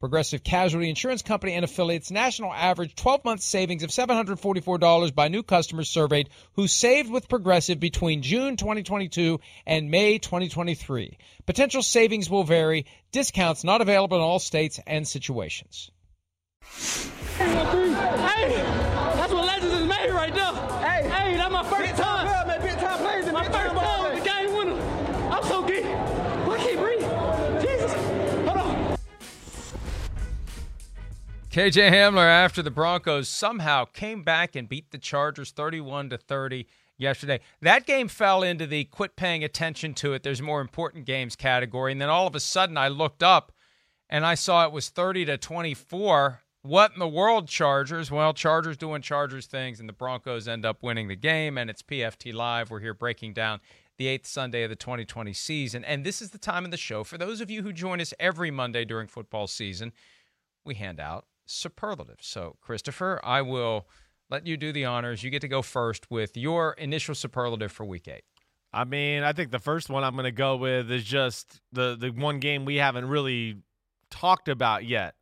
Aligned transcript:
Progressive 0.00 0.42
Casualty 0.42 0.88
Insurance 0.88 1.20
Company 1.20 1.52
and 1.52 1.62
affiliates 1.62 2.10
national 2.10 2.54
average 2.54 2.94
12 2.94 3.22
month 3.22 3.42
savings 3.42 3.82
of 3.82 3.90
$744 3.90 5.14
by 5.14 5.28
new 5.28 5.42
customers 5.42 5.90
surveyed 5.90 6.30
who 6.54 6.66
saved 6.66 7.10
with 7.10 7.28
Progressive 7.28 7.78
between 7.78 8.22
June 8.22 8.56
2022 8.56 9.40
and 9.66 9.90
May 9.90 10.16
2023. 10.18 11.18
Potential 11.44 11.82
savings 11.82 12.30
will 12.30 12.44
vary, 12.44 12.86
discounts 13.12 13.62
not 13.62 13.82
available 13.82 14.16
in 14.16 14.22
all 14.22 14.38
states 14.38 14.80
and 14.86 15.06
situations. 15.06 15.90
Hey, 17.36 18.54
that's 19.16 19.32
what 19.34 19.44
legends 19.44 19.74
is 19.74 19.86
made 19.86 20.10
right 20.12 20.34
there. 20.34 20.52
Hey, 20.80 21.10
hey, 21.10 21.36
that's 21.36 21.52
my 21.52 21.64
first 21.64 22.02
time. 22.02 22.09
KJ 31.60 31.90
Hamler 31.90 32.24
after 32.24 32.62
the 32.62 32.70
Broncos 32.70 33.28
somehow 33.28 33.84
came 33.84 34.22
back 34.22 34.56
and 34.56 34.66
beat 34.66 34.92
the 34.92 34.96
Chargers 34.96 35.50
31 35.50 36.08
to 36.08 36.16
30 36.16 36.66
yesterday. 36.96 37.38
That 37.60 37.84
game 37.84 38.08
fell 38.08 38.42
into 38.42 38.66
the 38.66 38.84
quit 38.84 39.14
paying 39.14 39.44
attention 39.44 39.92
to 39.96 40.14
it. 40.14 40.22
There's 40.22 40.40
more 40.40 40.62
important 40.62 41.04
games 41.04 41.36
category 41.36 41.92
and 41.92 42.00
then 42.00 42.08
all 42.08 42.26
of 42.26 42.34
a 42.34 42.40
sudden 42.40 42.78
I 42.78 42.88
looked 42.88 43.22
up 43.22 43.52
and 44.08 44.24
I 44.24 44.36
saw 44.36 44.64
it 44.64 44.72
was 44.72 44.88
30 44.88 45.26
to 45.26 45.36
24 45.36 46.40
what 46.62 46.92
in 46.94 46.98
the 46.98 47.06
world, 47.06 47.46
Chargers? 47.46 48.10
Well, 48.10 48.32
Chargers 48.32 48.78
doing 48.78 49.02
Chargers 49.02 49.46
things, 49.46 49.80
and 49.80 49.88
the 49.88 49.94
Broncos 49.94 50.46
end 50.46 50.66
up 50.66 50.82
winning 50.82 51.08
the 51.08 51.16
game, 51.16 51.56
and 51.56 51.70
it's 51.70 51.80
PFT 51.80 52.34
Live. 52.34 52.70
We're 52.70 52.80
here 52.80 52.92
breaking 52.92 53.32
down 53.32 53.60
the 53.96 54.08
eighth 54.08 54.26
Sunday 54.26 54.62
of 54.64 54.68
the 54.68 54.76
2020 54.76 55.32
season. 55.32 55.86
And 55.86 56.04
this 56.04 56.20
is 56.20 56.32
the 56.32 56.38
time 56.38 56.66
of 56.66 56.70
the 56.70 56.76
show. 56.76 57.02
For 57.02 57.16
those 57.16 57.40
of 57.40 57.50
you 57.50 57.62
who 57.62 57.72
join 57.72 57.98
us 57.98 58.12
every 58.20 58.50
Monday 58.50 58.84
during 58.84 59.06
football 59.06 59.46
season, 59.46 59.92
we 60.66 60.74
hand 60.74 61.00
out 61.00 61.24
superlatives. 61.50 62.26
So, 62.26 62.56
Christopher, 62.60 63.20
I 63.22 63.42
will 63.42 63.88
let 64.30 64.46
you 64.46 64.56
do 64.56 64.72
the 64.72 64.84
honors. 64.84 65.22
You 65.22 65.30
get 65.30 65.40
to 65.42 65.48
go 65.48 65.62
first 65.62 66.10
with 66.10 66.36
your 66.36 66.72
initial 66.72 67.14
superlative 67.14 67.72
for 67.72 67.84
week 67.84 68.08
eight. 68.08 68.24
I 68.72 68.84
mean, 68.84 69.24
I 69.24 69.32
think 69.32 69.50
the 69.50 69.58
first 69.58 69.90
one 69.90 70.04
I'm 70.04 70.14
going 70.14 70.24
to 70.24 70.32
go 70.32 70.56
with 70.56 70.90
is 70.90 71.04
just 71.04 71.60
the 71.72 71.96
the 71.96 72.10
one 72.10 72.38
game 72.38 72.64
we 72.64 72.76
haven't 72.76 73.08
really 73.08 73.56
talked 74.10 74.48
about 74.48 74.84
yet 74.84 75.14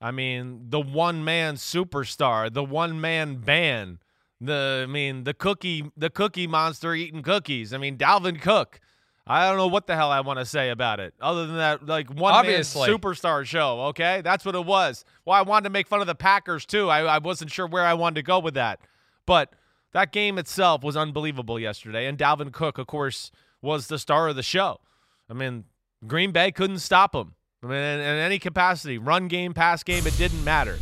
I 0.00 0.10
mean, 0.10 0.66
the 0.68 0.80
one 0.80 1.24
man 1.24 1.56
superstar, 1.56 2.52
the 2.52 2.62
one 2.64 3.00
man 3.00 3.36
band, 3.36 3.98
the 4.40 4.84
I 4.84 4.90
mean, 4.90 5.24
the 5.24 5.34
cookie 5.34 5.90
the 5.96 6.10
cookie 6.10 6.46
monster 6.46 6.94
eating 6.94 7.22
cookies. 7.22 7.74
I 7.74 7.78
mean, 7.78 7.96
Dalvin 7.96 8.40
Cook. 8.40 8.80
I 9.28 9.46
don't 9.48 9.58
know 9.58 9.66
what 9.66 9.86
the 9.86 9.94
hell 9.94 10.10
I 10.10 10.20
want 10.20 10.38
to 10.38 10.46
say 10.46 10.70
about 10.70 11.00
it, 11.00 11.12
other 11.20 11.46
than 11.46 11.56
that, 11.56 11.86
like 11.86 12.10
one 12.10 12.32
Obviously. 12.32 12.88
man 12.88 12.98
superstar 12.98 13.44
show. 13.44 13.80
Okay, 13.88 14.22
that's 14.22 14.44
what 14.44 14.54
it 14.54 14.64
was. 14.64 15.04
Well, 15.26 15.36
I 15.36 15.42
wanted 15.42 15.64
to 15.64 15.70
make 15.70 15.86
fun 15.86 16.00
of 16.00 16.06
the 16.06 16.14
Packers 16.14 16.64
too. 16.64 16.88
I, 16.88 17.02
I 17.02 17.18
wasn't 17.18 17.50
sure 17.50 17.66
where 17.66 17.84
I 17.84 17.94
wanted 17.94 18.14
to 18.16 18.22
go 18.22 18.38
with 18.38 18.54
that, 18.54 18.80
but 19.26 19.52
that 19.92 20.12
game 20.12 20.38
itself 20.38 20.82
was 20.82 20.96
unbelievable 20.96 21.60
yesterday. 21.60 22.06
And 22.06 22.16
Dalvin 22.16 22.52
Cook, 22.52 22.78
of 22.78 22.86
course, 22.86 23.30
was 23.60 23.88
the 23.88 23.98
star 23.98 24.28
of 24.28 24.36
the 24.36 24.42
show. 24.42 24.80
I 25.28 25.34
mean, 25.34 25.64
Green 26.06 26.32
Bay 26.32 26.50
couldn't 26.50 26.78
stop 26.78 27.14
him. 27.14 27.34
I 27.62 27.66
mean, 27.66 27.76
in, 27.76 28.00
in 28.00 28.18
any 28.18 28.38
capacity, 28.38 28.98
run 28.98 29.28
game, 29.28 29.52
pass 29.52 29.82
game, 29.82 30.06
it 30.06 30.16
didn't 30.16 30.44
matter. 30.44 30.78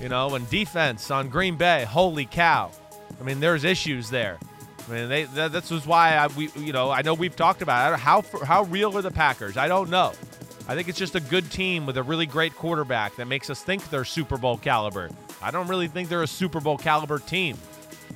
You 0.00 0.08
know, 0.08 0.34
and 0.34 0.48
defense 0.50 1.10
on 1.10 1.28
Green 1.28 1.56
Bay, 1.56 1.84
holy 1.84 2.26
cow. 2.26 2.70
I 3.20 3.24
mean, 3.24 3.40
there's 3.40 3.64
issues 3.64 4.10
there. 4.10 4.38
I 4.88 4.92
mean, 4.92 5.08
they 5.08 5.24
that, 5.24 5.52
this 5.52 5.70
was 5.70 5.86
why 5.86 6.14
I 6.14 6.28
we 6.28 6.50
you 6.56 6.72
know 6.72 6.90
I 6.90 7.02
know 7.02 7.14
we've 7.14 7.36
talked 7.36 7.62
about 7.62 7.92
it. 7.92 8.00
How 8.00 8.22
how 8.44 8.64
real 8.64 8.96
are 8.96 9.02
the 9.02 9.10
Packers? 9.10 9.56
I 9.56 9.68
don't 9.68 9.90
know. 9.90 10.12
I 10.66 10.74
think 10.74 10.88
it's 10.88 10.98
just 10.98 11.14
a 11.14 11.20
good 11.20 11.50
team 11.50 11.86
with 11.86 11.96
a 11.96 12.02
really 12.02 12.26
great 12.26 12.54
quarterback 12.54 13.16
that 13.16 13.26
makes 13.26 13.48
us 13.50 13.62
think 13.62 13.88
they're 13.90 14.04
Super 14.04 14.36
Bowl 14.36 14.58
caliber. 14.58 15.10
I 15.40 15.50
don't 15.50 15.68
really 15.68 15.88
think 15.88 16.08
they're 16.08 16.22
a 16.22 16.26
Super 16.26 16.60
Bowl 16.60 16.76
caliber 16.76 17.18
team, 17.18 17.56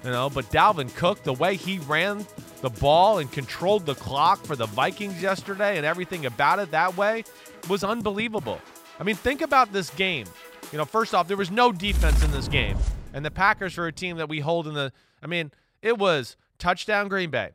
you 0.04 0.10
know. 0.10 0.30
But 0.30 0.46
Dalvin 0.46 0.94
Cook, 0.94 1.22
the 1.22 1.32
way 1.32 1.56
he 1.56 1.78
ran 1.78 2.26
the 2.60 2.70
ball 2.70 3.18
and 3.18 3.30
controlled 3.30 3.86
the 3.86 3.94
clock 3.94 4.44
for 4.44 4.56
the 4.56 4.66
Vikings 4.66 5.20
yesterday 5.20 5.76
and 5.76 5.84
everything 5.84 6.26
about 6.26 6.58
it 6.58 6.70
that 6.70 6.96
way 6.96 7.24
was 7.68 7.84
unbelievable. 7.84 8.60
I 9.00 9.02
mean, 9.02 9.16
think 9.16 9.40
about 9.40 9.72
this 9.72 9.90
game. 9.90 10.26
You 10.70 10.78
know, 10.78 10.84
first 10.84 11.14
off, 11.14 11.28
there 11.28 11.36
was 11.36 11.50
no 11.50 11.72
defense 11.72 12.22
in 12.24 12.30
this 12.30 12.48
game. 12.48 12.78
And 13.14 13.24
the 13.24 13.30
Packers 13.30 13.76
are 13.78 13.86
a 13.86 13.92
team 13.92 14.16
that 14.16 14.28
we 14.28 14.40
hold 14.40 14.66
in 14.66 14.74
the 14.74 14.92
I 15.22 15.26
mean, 15.26 15.52
it 15.82 15.98
was 15.98 16.36
touchdown 16.62 17.08
Green 17.08 17.28
Bay, 17.28 17.50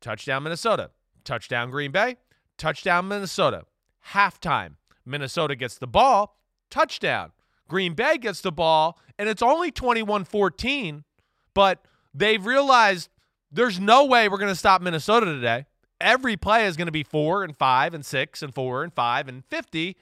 touchdown 0.00 0.44
Minnesota, 0.44 0.90
touchdown 1.24 1.72
Green 1.72 1.90
Bay, 1.90 2.16
touchdown 2.56 3.08
Minnesota. 3.08 3.64
Halftime, 4.12 4.74
Minnesota 5.04 5.56
gets 5.56 5.78
the 5.78 5.88
ball, 5.88 6.38
touchdown. 6.70 7.32
Green 7.66 7.94
Bay 7.94 8.18
gets 8.18 8.40
the 8.40 8.52
ball, 8.52 9.00
and 9.18 9.28
it's 9.28 9.42
only 9.42 9.72
21 9.72 10.24
14, 10.24 11.02
but 11.54 11.84
they've 12.14 12.46
realized 12.46 13.08
there's 13.50 13.80
no 13.80 14.04
way 14.04 14.28
we're 14.28 14.38
going 14.38 14.52
to 14.52 14.54
stop 14.54 14.80
Minnesota 14.80 15.26
today. 15.26 15.66
Every 16.00 16.36
play 16.36 16.66
is 16.66 16.76
going 16.76 16.86
to 16.86 16.92
be 16.92 17.02
four 17.02 17.42
and 17.42 17.56
five 17.56 17.94
and 17.94 18.06
six 18.06 18.42
and 18.42 18.54
four 18.54 18.84
and 18.84 18.92
five 18.92 19.26
and 19.26 19.44
50, 19.46 19.96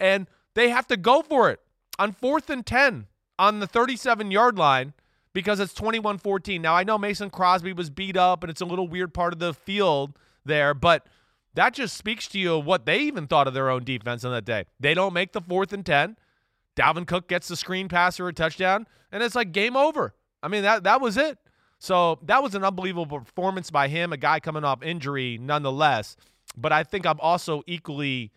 and 0.00 0.26
they 0.54 0.70
have 0.70 0.86
to 0.86 0.96
go 0.96 1.20
for 1.20 1.50
it 1.50 1.60
on 1.98 2.12
fourth 2.12 2.48
and 2.48 2.64
10 2.64 3.06
on 3.38 3.60
the 3.60 3.66
37 3.66 4.30
yard 4.30 4.56
line 4.56 4.94
because 5.38 5.60
it's 5.60 5.72
21 5.72 6.18
14. 6.18 6.60
Now, 6.60 6.74
I 6.74 6.82
know 6.82 6.98
Mason 6.98 7.30
Crosby 7.30 7.72
was 7.72 7.90
beat 7.90 8.16
up 8.16 8.42
and 8.42 8.50
it's 8.50 8.60
a 8.60 8.64
little 8.64 8.88
weird 8.88 9.14
part 9.14 9.32
of 9.32 9.38
the 9.38 9.54
field 9.54 10.18
there, 10.44 10.74
but 10.74 11.06
that 11.54 11.74
just 11.74 11.96
speaks 11.96 12.26
to 12.30 12.40
you 12.40 12.56
of 12.56 12.66
what 12.66 12.86
they 12.86 12.98
even 13.02 13.28
thought 13.28 13.46
of 13.46 13.54
their 13.54 13.70
own 13.70 13.84
defense 13.84 14.24
on 14.24 14.32
that 14.32 14.44
day. 14.44 14.64
They 14.80 14.94
don't 14.94 15.12
make 15.12 15.30
the 15.30 15.40
fourth 15.40 15.72
and 15.72 15.86
10. 15.86 16.16
Dalvin 16.74 17.06
Cook 17.06 17.28
gets 17.28 17.46
the 17.46 17.54
screen 17.54 17.86
pass 17.86 18.18
or 18.18 18.26
a 18.26 18.32
touchdown, 18.32 18.88
and 19.12 19.22
it's 19.22 19.36
like 19.36 19.52
game 19.52 19.76
over. 19.76 20.12
I 20.42 20.48
mean, 20.48 20.64
that, 20.64 20.82
that 20.82 21.00
was 21.00 21.16
it. 21.16 21.38
So 21.78 22.18
that 22.24 22.42
was 22.42 22.56
an 22.56 22.64
unbelievable 22.64 23.20
performance 23.20 23.70
by 23.70 23.86
him, 23.86 24.12
a 24.12 24.16
guy 24.16 24.40
coming 24.40 24.64
off 24.64 24.82
injury 24.82 25.38
nonetheless. 25.40 26.16
But 26.56 26.72
I 26.72 26.82
think 26.82 27.06
I'm 27.06 27.20
also 27.20 27.62
equally 27.68 28.32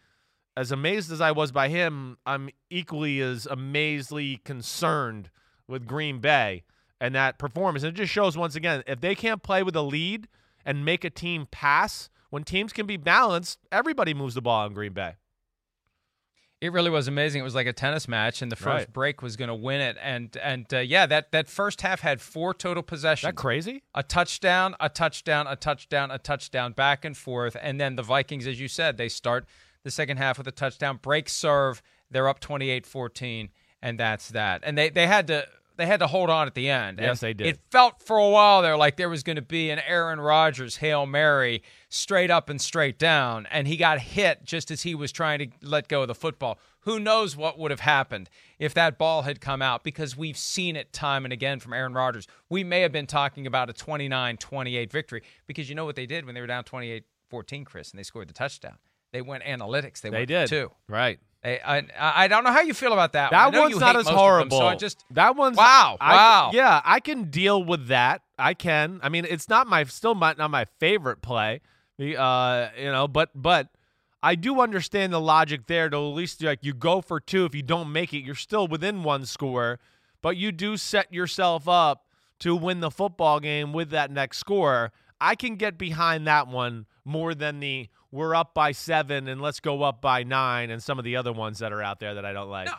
as 0.55 0.71
amazed 0.71 1.11
as 1.11 1.19
I 1.19 1.31
was 1.31 1.51
by 1.51 1.69
him, 1.69 2.19
I'm 2.27 2.51
equally 2.69 3.21
as 3.21 3.47
amazedly 3.47 4.43
concerned 4.43 5.31
with 5.67 5.87
Green 5.87 6.19
Bay 6.19 6.61
and 7.01 7.13
that 7.15 7.37
performance. 7.37 7.83
And 7.83 7.93
it 7.93 7.97
just 7.97 8.13
shows 8.13 8.37
once 8.37 8.55
again, 8.55 8.83
if 8.87 9.01
they 9.01 9.15
can't 9.15 9.43
play 9.43 9.63
with 9.63 9.75
a 9.75 9.81
lead 9.81 10.29
and 10.65 10.85
make 10.85 11.03
a 11.03 11.09
team 11.09 11.47
pass, 11.51 12.09
when 12.29 12.43
teams 12.45 12.71
can 12.71 12.85
be 12.85 12.95
balanced, 12.95 13.59
everybody 13.73 14.13
moves 14.13 14.35
the 14.35 14.41
ball 14.41 14.65
in 14.67 14.73
Green 14.73 14.93
Bay. 14.93 15.15
It 16.61 16.71
really 16.71 16.91
was 16.91 17.07
amazing. 17.07 17.41
It 17.41 17.43
was 17.43 17.55
like 17.55 17.65
a 17.65 17.73
tennis 17.73 18.07
match, 18.07 18.43
and 18.43 18.51
the 18.51 18.55
first 18.55 18.67
Right. 18.85 18.93
break 18.93 19.21
was 19.23 19.35
going 19.35 19.47
to 19.47 19.55
win 19.55 19.81
it. 19.81 19.97
And 19.99 20.37
and 20.37 20.71
uh, 20.71 20.77
yeah, 20.77 21.07
that 21.07 21.31
that 21.31 21.49
first 21.49 21.81
half 21.81 22.01
had 22.01 22.21
four 22.21 22.53
total 22.53 22.83
Is 22.83 22.87
possessions. 22.87 23.29
that 23.29 23.35
crazy? 23.35 23.81
a 23.95 24.03
touchdown, 24.03 24.75
a 24.79 24.87
touchdown, 24.87 25.47
a 25.47 25.55
touchdown, 25.55 26.11
a 26.11 26.19
touchdown, 26.19 26.73
back 26.73 27.03
and 27.03 27.17
forth. 27.17 27.57
And 27.59 27.81
then 27.81 27.95
the 27.95 28.03
Vikings, 28.03 28.45
as 28.45 28.59
you 28.61 28.67
said, 28.67 28.97
they 28.97 29.09
start 29.09 29.47
the 29.83 29.89
second 29.89 30.17
half 30.17 30.37
with 30.37 30.47
a 30.47 30.51
touchdown, 30.51 30.99
break 31.01 31.27
serve, 31.29 31.81
they're 32.11 32.29
up 32.29 32.39
28-14, 32.39 33.49
and 33.81 33.99
that's 33.99 34.29
that. 34.29 34.61
And 34.63 34.77
they, 34.77 34.89
they 34.91 35.07
had 35.07 35.25
to 35.27 35.47
they 35.81 35.85
had 35.87 35.99
to 35.99 36.07
hold 36.07 36.29
on 36.29 36.47
at 36.47 36.53
the 36.53 36.69
end. 36.69 36.99
Yes, 37.01 37.09
And 37.23 37.29
they 37.29 37.33
did. 37.33 37.47
It 37.47 37.59
felt 37.71 38.01
for 38.01 38.17
a 38.17 38.29
while 38.29 38.61
there 38.61 38.77
like 38.77 38.95
there 38.97 39.09
was 39.09 39.23
going 39.23 39.35
to 39.37 39.41
be 39.41 39.69
an 39.69 39.79
Aaron 39.79 40.19
Rodgers 40.21 40.77
Hail 40.77 41.05
Mary 41.05 41.63
straight 41.89 42.29
up 42.29 42.49
and 42.49 42.61
straight 42.61 42.97
down, 42.99 43.47
and 43.51 43.67
he 43.67 43.77
got 43.77 43.99
hit 43.99 44.43
just 44.43 44.71
as 44.71 44.83
he 44.83 44.95
was 44.95 45.11
trying 45.11 45.39
to 45.39 45.47
let 45.61 45.87
go 45.87 46.03
of 46.03 46.07
the 46.07 46.15
football. 46.15 46.59
Who 46.81 46.99
knows 46.99 47.35
what 47.35 47.59
would 47.59 47.69
have 47.71 47.81
happened 47.81 48.29
if 48.57 48.73
that 48.73 48.97
ball 48.97 49.23
had 49.23 49.41
come 49.41 49.61
out 49.61 49.83
because 49.83 50.17
we've 50.17 50.37
seen 50.37 50.75
it 50.75 50.93
time 50.93 51.25
and 51.25 51.33
again 51.33 51.59
from 51.59 51.73
Aaron 51.73 51.93
Rodgers. 51.93 52.27
We 52.49 52.63
may 52.63 52.81
have 52.81 52.91
been 52.91 53.07
talking 53.07 53.45
about 53.45 53.69
a 53.69 53.73
29-28 53.73 54.91
victory 54.91 55.21
because 55.47 55.69
you 55.69 55.75
know 55.75 55.85
what 55.85 55.95
they 55.95 56.05
did 56.05 56.25
when 56.25 56.35
they 56.35 56.41
were 56.41 56.47
down 56.47 56.63
28-14, 56.63 57.65
Chris, 57.65 57.91
and 57.91 57.99
they 57.99 58.03
scored 58.03 58.29
the 58.29 58.33
touchdown. 58.33 58.77
They 59.11 59.21
went 59.21 59.43
analytics. 59.43 60.01
They, 60.01 60.09
They 60.09 60.17
went 60.19 60.27
did. 60.29 60.47
too. 60.47 60.71
Right. 60.87 61.19
I, 61.43 61.59
I 61.65 61.83
I 62.25 62.27
don't 62.27 62.43
know 62.43 62.51
how 62.51 62.61
you 62.61 62.73
feel 62.73 62.93
about 62.93 63.13
that. 63.13 63.31
That 63.31 63.51
know 63.51 63.61
one's 63.61 63.79
not 63.79 63.95
as 63.95 64.01
of 64.01 64.05
them, 64.07 64.15
horrible. 64.15 64.59
so 64.59 64.67
I 64.67 64.75
just 64.75 65.03
that 65.11 65.35
one's 65.35 65.57
Wow, 65.57 65.97
I- 65.99 66.15
wow. 66.15 66.51
yeah, 66.53 66.81
I 66.85 66.99
can 66.99 67.31
deal 67.31 67.63
with 67.63 67.87
that. 67.87 68.21
I 68.37 68.53
can. 68.53 68.99
I 69.01 69.09
mean, 69.09 69.25
it's 69.27 69.49
not 69.49 69.65
my 69.67 69.83
still 69.85 70.13
my, 70.15 70.35
not 70.37 70.51
my 70.51 70.65
favorite 70.79 71.21
play. 71.21 71.61
The, 71.97 72.17
Uh, 72.21 72.69
you 72.77 72.91
know, 72.91 73.07
but 73.07 73.29
but 73.35 73.69
I 74.23 74.35
do 74.35 74.61
understand 74.61 75.11
the 75.13 75.19
logic 75.19 75.65
there. 75.67 75.89
To 75.89 75.97
at 75.97 75.99
least 76.15 76.43
like 76.43 76.59
you 76.63 76.73
go 76.75 77.01
for 77.01 77.19
two. 77.19 77.45
If 77.45 77.55
you 77.55 77.63
don't 77.63 77.91
make 77.91 78.13
it, 78.13 78.19
you're 78.19 78.35
still 78.35 78.67
within 78.67 79.01
one 79.03 79.25
score, 79.25 79.79
but 80.21 80.37
you 80.37 80.51
do 80.51 80.77
set 80.77 81.11
yourself 81.11 81.67
up 81.67 82.05
to 82.39 82.55
win 82.55 82.81
the 82.81 82.91
football 82.91 83.39
game 83.39 83.73
with 83.73 83.89
that 83.89 84.11
next 84.11 84.37
score. 84.37 84.91
I 85.19 85.35
can 85.35 85.55
get 85.55 85.77
behind 85.77 86.25
that 86.27 86.47
one 86.47 86.85
more 87.05 87.33
than 87.33 87.59
the 87.59 87.89
we're 88.11 88.35
up 88.35 88.53
by 88.53 88.71
seven 88.73 89.27
and 89.27 89.41
let's 89.41 89.59
go 89.59 89.83
up 89.83 90.01
by 90.01 90.23
nine 90.23 90.69
and 90.69 90.83
some 90.83 90.99
of 90.99 91.05
the 91.05 91.15
other 91.15 91.31
ones 91.33 91.59
that 91.59 91.71
are 91.71 91.81
out 91.81 91.99
there 91.99 92.15
that 92.15 92.25
I 92.25 92.33
don't 92.33 92.49
like. 92.49 92.67
No, 92.67 92.73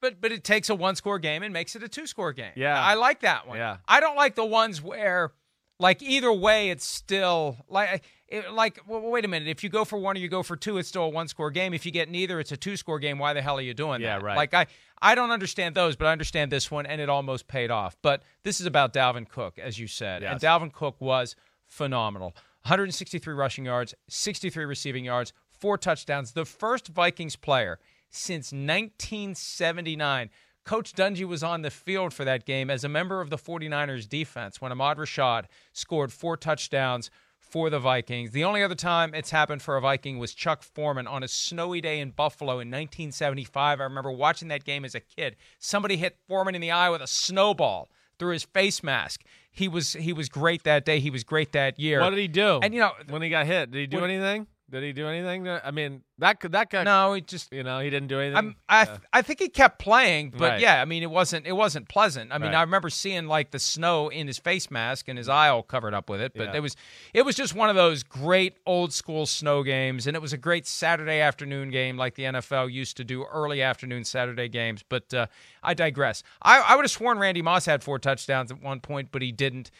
But 0.00 0.20
but 0.20 0.32
it 0.32 0.44
takes 0.44 0.68
a 0.70 0.74
one 0.74 0.96
score 0.96 1.18
game 1.18 1.42
and 1.42 1.52
makes 1.52 1.76
it 1.76 1.82
a 1.82 1.88
two 1.88 2.06
score 2.06 2.32
game. 2.32 2.52
Yeah. 2.56 2.80
I 2.80 2.94
like 2.94 3.20
that 3.20 3.46
one. 3.46 3.58
Yeah. 3.58 3.78
I 3.86 4.00
don't 4.00 4.16
like 4.16 4.34
the 4.34 4.44
ones 4.44 4.82
where 4.82 5.32
like 5.80 6.02
either 6.02 6.32
way 6.32 6.70
it's 6.70 6.84
still 6.84 7.56
like 7.68 8.02
it, 8.26 8.52
like 8.52 8.80
well, 8.88 9.00
wait 9.00 9.24
a 9.24 9.28
minute 9.28 9.48
if 9.48 9.62
you 9.62 9.70
go 9.70 9.84
for 9.84 9.96
one 9.96 10.16
or 10.16 10.18
you 10.18 10.28
go 10.28 10.42
for 10.42 10.56
two 10.56 10.76
it's 10.76 10.88
still 10.88 11.04
a 11.04 11.08
one 11.08 11.28
score 11.28 11.52
game 11.52 11.72
if 11.72 11.86
you 11.86 11.92
get 11.92 12.08
neither 12.10 12.40
it's 12.40 12.50
a 12.50 12.56
two 12.56 12.76
score 12.76 12.98
game 12.98 13.16
why 13.20 13.32
the 13.32 13.40
hell 13.40 13.56
are 13.58 13.62
you 13.62 13.74
doing 13.74 14.00
Yeah, 14.00 14.18
that 14.18 14.24
right. 14.24 14.36
like 14.36 14.52
I 14.54 14.66
I 15.00 15.14
don't 15.14 15.30
understand 15.30 15.76
those 15.76 15.94
but 15.94 16.06
I 16.06 16.12
understand 16.12 16.50
this 16.50 16.68
one 16.68 16.84
and 16.84 17.00
it 17.00 17.08
almost 17.08 17.46
paid 17.46 17.70
off 17.70 17.96
but 18.02 18.24
this 18.42 18.58
is 18.60 18.66
about 18.66 18.92
Dalvin 18.92 19.28
Cook 19.28 19.56
as 19.60 19.78
you 19.78 19.86
said 19.86 20.24
and 20.24 20.40
Dalvin 20.40 20.72
Cook 20.72 20.96
was 21.00 21.36
phenomenal 21.68 22.34
163 22.68 23.32
rushing 23.32 23.64
yards 23.64 23.94
63 24.10 24.66
receiving 24.66 25.02
yards 25.02 25.32
four 25.58 25.78
touchdowns 25.78 26.32
the 26.32 26.44
first 26.44 26.88
Vikings 26.88 27.34
player 27.34 27.78
since 28.10 28.52
1979 28.52 30.28
Coach 30.66 30.92
Dungy 30.92 31.24
was 31.24 31.42
on 31.42 31.62
the 31.62 31.70
field 31.70 32.12
for 32.12 32.26
that 32.26 32.44
game 32.44 32.68
as 32.68 32.84
a 32.84 32.88
member 32.90 33.22
of 33.22 33.30
the 33.30 33.38
49ers 33.38 34.06
defense 34.06 34.60
when 34.60 34.70
Ahmad 34.70 34.98
Rashad 34.98 35.46
scored 35.72 36.12
four 36.12 36.36
touchdowns 36.36 37.10
for 37.38 37.70
the 37.70 37.78
Vikings. 37.78 38.32
The 38.32 38.44
only 38.44 38.62
other 38.62 38.74
time 38.74 39.14
it's 39.14 39.30
happened 39.30 39.62
for 39.62 39.78
a 39.78 39.80
Viking 39.80 40.18
was 40.18 40.34
Chuck 40.34 40.62
Foreman 40.62 41.06
on 41.06 41.22
a 41.22 41.28
snowy 41.28 41.80
day 41.80 42.00
in 42.00 42.10
Buffalo 42.10 42.54
in 42.54 42.68
1975. 42.68 43.80
I 43.80 43.84
remember 43.84 44.10
watching 44.10 44.48
that 44.48 44.64
game 44.64 44.84
as 44.84 44.94
a 44.94 45.00
kid. 45.00 45.36
Somebody 45.58 45.96
hit 45.96 46.18
Foreman 46.28 46.54
in 46.54 46.60
the 46.60 46.70
eye 46.70 46.90
with 46.90 47.00
a 47.00 47.06
snowball 47.06 47.88
through 48.18 48.32
his 48.32 48.44
face 48.44 48.82
mask. 48.82 49.24
He 49.58 49.66
was 49.68 49.94
he 49.94 50.12
was 50.12 50.28
great 50.28 50.62
that 50.64 50.84
day. 50.84 51.00
He 51.00 51.10
was 51.10 51.24
great 51.24 51.50
that 51.52 51.78
year. 51.80 52.00
What 52.00 52.10
did 52.10 52.18
he 52.20 52.28
do? 52.28 52.60
And 52.62 52.72
you 52.72 52.80
know, 52.80 52.92
when 53.08 53.22
he 53.22 53.28
got 53.28 53.44
hit, 53.46 53.70
did 53.72 53.78
he 53.80 53.86
do 53.86 54.00
When- 54.00 54.10
anything? 54.10 54.46
Did 54.70 54.82
he 54.82 54.92
do 54.92 55.08
anything? 55.08 55.44
to- 55.44 55.62
I 55.64 55.70
mean, 55.70 56.02
that 56.18 56.40
could 56.40 56.52
that 56.52 56.68
guy. 56.68 56.82
no, 56.82 57.14
he 57.14 57.22
just 57.22 57.50
you 57.52 57.62
know, 57.62 57.80
he 57.80 57.88
didn't 57.88 58.08
do 58.08 58.20
anything. 58.20 58.36
I'm, 58.36 58.56
I 58.68 58.86
I 59.14 59.22
think 59.22 59.40
he 59.40 59.48
kept 59.48 59.78
playing, 59.78 60.30
but 60.36 60.40
Right. 60.40 60.60
yeah, 60.60 60.82
I 60.82 60.84
mean 60.84 61.02
it 61.02 61.10
wasn't 61.10 61.46
it 61.46 61.52
wasn't 61.52 61.88
pleasant. 61.88 62.32
I 62.32 62.38
mean 62.38 62.50
Right. 62.52 62.58
I 62.58 62.60
remember 62.60 62.90
seeing 62.90 63.26
like 63.28 63.50
the 63.50 63.58
snow 63.58 64.08
in 64.10 64.26
his 64.26 64.36
face 64.38 64.70
mask 64.70 65.08
and 65.08 65.16
his 65.16 65.26
eye 65.28 65.48
all 65.48 65.62
covered 65.62 65.94
up 65.94 66.10
with 66.10 66.20
it, 66.20 66.32
but 66.36 66.48
Yeah. 66.48 66.56
it 66.56 66.60
was 66.60 66.76
it 67.14 67.24
was 67.24 67.34
just 67.34 67.54
one 67.54 67.70
of 67.70 67.76
those 67.76 68.02
great 68.02 68.56
old 68.66 68.92
school 68.92 69.24
snow 69.24 69.62
games, 69.62 70.06
and 70.06 70.14
it 70.14 70.20
was 70.20 70.34
a 70.34 70.38
great 70.38 70.66
Saturday 70.66 71.20
afternoon 71.20 71.70
game 71.70 71.96
like 71.96 72.14
the 72.16 72.24
NFL 72.24 72.70
used 72.70 72.98
to 72.98 73.04
do 73.04 73.24
early 73.24 73.62
afternoon 73.62 74.04
Saturday 74.04 74.48
games. 74.48 74.84
But 74.86 75.14
uh, 75.14 75.26
I 75.62 75.72
digress. 75.72 76.22
I, 76.42 76.60
I 76.60 76.76
would 76.76 76.84
have 76.84 76.90
sworn 76.90 77.18
Randy 77.18 77.40
Moss 77.40 77.64
had 77.64 77.82
four 77.82 77.98
touchdowns 77.98 78.50
at 78.50 78.62
one 78.62 78.80
point, 78.80 79.08
but 79.12 79.22
he 79.22 79.32
didn't. 79.32 79.70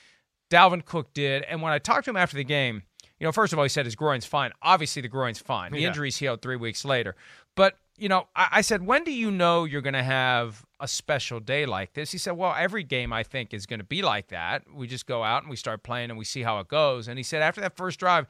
Dalvin 0.51 0.83
Cook 0.83 1.13
did, 1.13 1.43
and 1.43 1.61
when 1.61 1.73
I 1.75 1.79
talked 1.79 2.05
to 2.07 2.11
him 2.11 2.17
after 2.17 2.37
the 2.39 2.45
game. 2.45 2.85
You 3.21 3.27
know, 3.27 3.33
first 3.33 3.53
of 3.53 3.59
all, 3.59 3.65
he 3.65 3.69
said 3.69 3.85
his 3.85 3.97
groin's 3.97 4.27
fine. 4.27 4.53
Obviously, 4.63 5.03
the 5.03 5.09
groin's 5.09 5.39
fine. 5.41 5.73
The 5.73 5.81
Yeah. 5.81 5.89
injury's 5.89 6.17
healed 6.19 6.41
three 6.43 6.57
weeks 6.57 6.85
later. 6.85 7.17
But, 7.57 7.77
you 7.97 8.09
know, 8.09 8.29
I, 8.37 8.49
I 8.53 8.61
said, 8.61 8.87
when 8.87 9.03
do 9.03 9.13
you 9.13 9.31
know 9.33 9.65
you're 9.65 9.81
going 9.83 9.95
to 9.95 10.03
have 10.05 10.65
a 10.79 10.87
special 10.87 11.41
day 11.41 11.67
like 11.67 11.95
this? 11.95 12.13
He 12.13 12.19
said, 12.19 12.33
well, 12.37 12.55
every 12.57 12.85
game 12.85 13.13
I 13.13 13.25
think 13.25 13.53
is 13.53 13.67
going 13.67 13.81
to 13.81 13.85
be 13.85 14.03
like 14.03 14.29
that. 14.29 14.63
We 14.73 14.87
just 14.87 15.07
go 15.07 15.25
out 15.25 15.43
and 15.43 15.51
we 15.51 15.57
start 15.57 15.83
playing 15.83 16.11
and 16.11 16.19
we 16.19 16.25
see 16.25 16.43
how 16.43 16.61
it 16.61 16.69
goes. 16.69 17.09
And 17.09 17.19
he 17.19 17.25
said, 17.25 17.43
after 17.43 17.61
that 17.61 17.77
first 17.77 17.99
drive, 17.99 18.27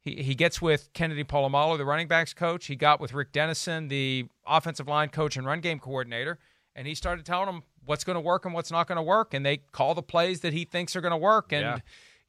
he, 0.00 0.22
he 0.22 0.34
gets 0.36 0.62
with 0.62 0.90
Kennedy 0.94 1.24
Polamalu, 1.24 1.76
the 1.76 1.84
running 1.84 2.06
backs 2.08 2.32
coach. 2.32 2.66
He 2.66 2.76
got 2.76 3.00
with 3.00 3.12
Rick 3.12 3.32
Dennison, 3.32 3.88
the 3.88 4.28
offensive 4.46 4.86
line 4.86 5.08
coach 5.08 5.36
and 5.36 5.44
run 5.44 5.60
game 5.60 5.80
coordinator. 5.80 6.38
And 6.76 6.86
he 6.86 6.94
started 6.94 7.26
telling 7.26 7.46
them 7.46 7.64
what's 7.84 8.04
going 8.04 8.14
to 8.14 8.20
work 8.20 8.44
and 8.44 8.54
what's 8.54 8.70
not 8.70 8.86
going 8.86 8.96
to 8.96 9.02
work. 9.02 9.34
And 9.34 9.44
they 9.44 9.56
call 9.72 9.94
the 9.96 10.02
plays 10.04 10.40
that 10.42 10.52
he 10.52 10.64
thinks 10.64 10.94
are 10.94 11.00
going 11.00 11.10
to 11.10 11.16
work. 11.16 11.52
And, 11.52 11.62
Yeah. 11.62 11.78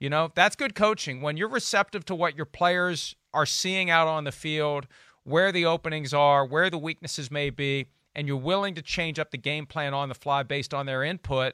You 0.01 0.09
know, 0.09 0.31
that's 0.33 0.55
good 0.55 0.73
coaching. 0.73 1.21
When 1.21 1.37
you're 1.37 1.47
receptive 1.47 2.03
to 2.05 2.15
what 2.15 2.35
your 2.35 2.47
players 2.47 3.15
are 3.35 3.45
seeing 3.45 3.91
out 3.91 4.07
on 4.07 4.23
the 4.23 4.31
field, 4.31 4.87
where 5.23 5.51
the 5.51 5.67
openings 5.67 6.11
are, 6.11 6.43
where 6.43 6.71
the 6.71 6.79
weaknesses 6.79 7.29
may 7.29 7.51
be, 7.51 7.85
and 8.15 8.27
you're 8.27 8.35
willing 8.35 8.73
to 8.73 8.81
change 8.81 9.19
up 9.19 9.29
the 9.29 9.37
game 9.37 9.67
plan 9.67 9.93
on 9.93 10.09
the 10.09 10.15
fly 10.15 10.41
based 10.41 10.73
on 10.73 10.87
their 10.87 11.03
input, 11.03 11.53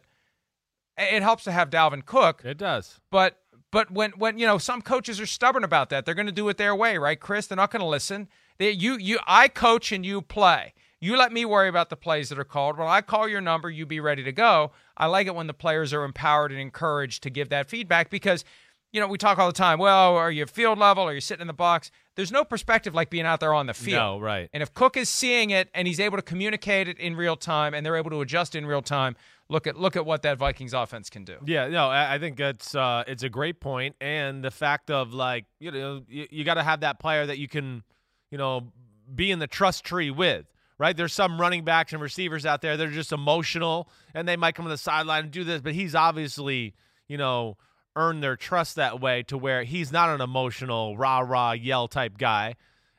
it 0.98 1.22
helps 1.22 1.44
to 1.44 1.52
have 1.52 1.70
Dalvin 1.70 2.06
Cook. 2.06 2.42
it 2.46 2.58
does. 2.58 3.02
But 3.12 3.38
but 3.70 3.92
when 3.92 4.12
when 4.12 4.38
you 4.40 4.48
know 4.48 4.58
some 4.58 4.82
coaches 4.82 5.20
are 5.20 5.26
stubborn 5.26 5.66
about 5.66 5.90
that, 5.90 6.06
they're 6.06 6.16
going 6.16 6.26
to 6.28 6.32
do 6.32 6.48
it 6.48 6.56
their 6.56 6.74
way, 6.74 6.98
right, 6.98 7.20
Chris? 7.20 7.48
They're 7.48 7.58
not 7.58 7.70
going 7.70 7.82
to 7.82 7.86
listen. 7.86 8.30
They, 8.60 8.72
you 8.72 8.98
you 8.98 9.20
I 9.28 9.50
coach 9.50 9.92
and 9.92 10.06
you 10.06 10.22
play. 10.22 10.74
You 11.00 11.18
let 11.18 11.32
me 11.32 11.46
worry 11.46 11.70
about 11.70 11.90
the 11.90 11.96
plays 11.96 12.30
that 12.30 12.40
are 12.40 12.44
called. 12.44 12.78
When 12.78 12.88
I 12.88 13.02
call 13.02 13.28
your 13.28 13.42
number, 13.42 13.70
you 13.70 13.86
be 13.86 14.00
ready 14.00 14.24
to 14.24 14.32
go. 14.32 14.72
I 14.98 15.06
like 15.06 15.28
it 15.28 15.36
when 15.36 15.48
the 15.48 15.54
players 15.54 15.94
are 15.94 16.04
empowered 16.04 16.52
and 16.52 16.60
encouraged 16.60 17.24
to 17.24 17.30
give 17.30 17.50
that 17.50 17.70
feedback 17.70 18.10
because 18.10 18.44
you 18.92 19.00
know 19.00 19.08
we 19.08 19.18
talk 19.18 19.38
all 19.38 19.48
the 19.48 19.54
time. 19.54 19.78
Well, 19.78 20.16
are 20.16 20.32
you 20.32 20.46
field 20.48 20.80
level? 20.80 21.04
Are 21.04 21.14
you 21.14 21.22
sitting 21.22 21.42
in 21.42 21.48
the 21.48 21.54
box? 21.54 21.92
There's 22.16 22.32
no 22.32 22.44
perspective 22.44 22.96
like 22.96 23.12
being 23.12 23.28
out 23.28 23.40
there 23.40 23.54
on 23.54 23.68
the 23.68 23.76
field. 23.76 24.00
No, 24.00 24.20
right. 24.20 24.50
And 24.54 24.64
if 24.64 24.74
Cook 24.74 24.98
is 24.98 25.08
seeing 25.08 25.52
it 25.52 25.70
and 25.76 25.88
he's 25.88 26.00
able 26.00 26.18
to 26.18 26.24
communicate 26.24 26.88
it 26.88 26.98
in 26.98 27.16
real 27.16 27.36
time 27.36 27.76
and 27.76 27.86
they're 27.86 27.96
able 27.96 28.10
to 28.10 28.22
adjust 28.22 28.56
in 28.56 28.66
real 28.66 28.82
time, 28.82 29.16
look 29.50 29.68
at 29.68 29.78
look 29.78 29.96
at 29.96 30.04
what 30.04 30.24
that 30.24 30.40
Vikings 30.40 30.74
offense 30.74 31.12
can 31.12 31.24
do. 31.24 31.38
Yeah, 31.46 31.68
no, 31.68 31.90
I 31.90 32.16
I 32.16 32.20
think 32.20 32.40
it's 32.40 32.74
uh, 32.74 33.04
it's 33.06 33.22
a 33.22 33.30
great 33.30 33.60
point, 33.60 33.96
and 34.02 34.44
the 34.44 34.52
fact 34.52 34.90
of 34.90 35.14
like 35.14 35.46
you 35.60 35.70
know 35.70 36.02
you, 36.08 36.26
you 36.32 36.44
got 36.44 36.56
to 36.56 36.64
have 36.64 36.80
that 36.80 37.00
player 37.00 37.26
that 37.28 37.38
you 37.38 37.48
can, 37.48 37.84
you 38.32 38.40
know, 38.40 38.72
be 39.14 39.30
in 39.30 39.38
the 39.38 39.48
trust 39.48 39.84
tree 39.84 40.10
with. 40.10 40.48
Right, 40.80 40.96
there's 40.96 41.14
some 41.14 41.42
running 41.42 41.64
backs 41.64 41.92
and 41.92 42.02
receivers 42.02 42.46
out 42.46 42.62
there 42.62 42.78
that 42.78 42.88
are 42.88 42.92
just 42.92 43.12
emotional, 43.12 43.90
and 44.14 44.28
they 44.28 44.36
might 44.36 44.54
come 44.54 44.66
to 44.66 44.70
the 44.70 44.78
sideline 44.78 45.24
and 45.24 45.32
do 45.32 45.44
this, 45.44 45.60
but 45.60 45.74
he's 45.74 45.96
obviously, 45.96 46.76
you 47.08 47.18
know, 47.18 47.58
earned 47.96 48.22
their 48.22 48.36
trust 48.36 48.76
that 48.76 49.02
way 49.02 49.24
to 49.24 49.40
where 49.40 49.64
he's 49.64 49.92
not 49.92 50.10
an 50.10 50.22
emotional 50.22 50.96
rah 50.96 51.22
rah 51.22 51.54
yell 51.54 51.88
type 51.88 52.20
guy, 52.20 52.54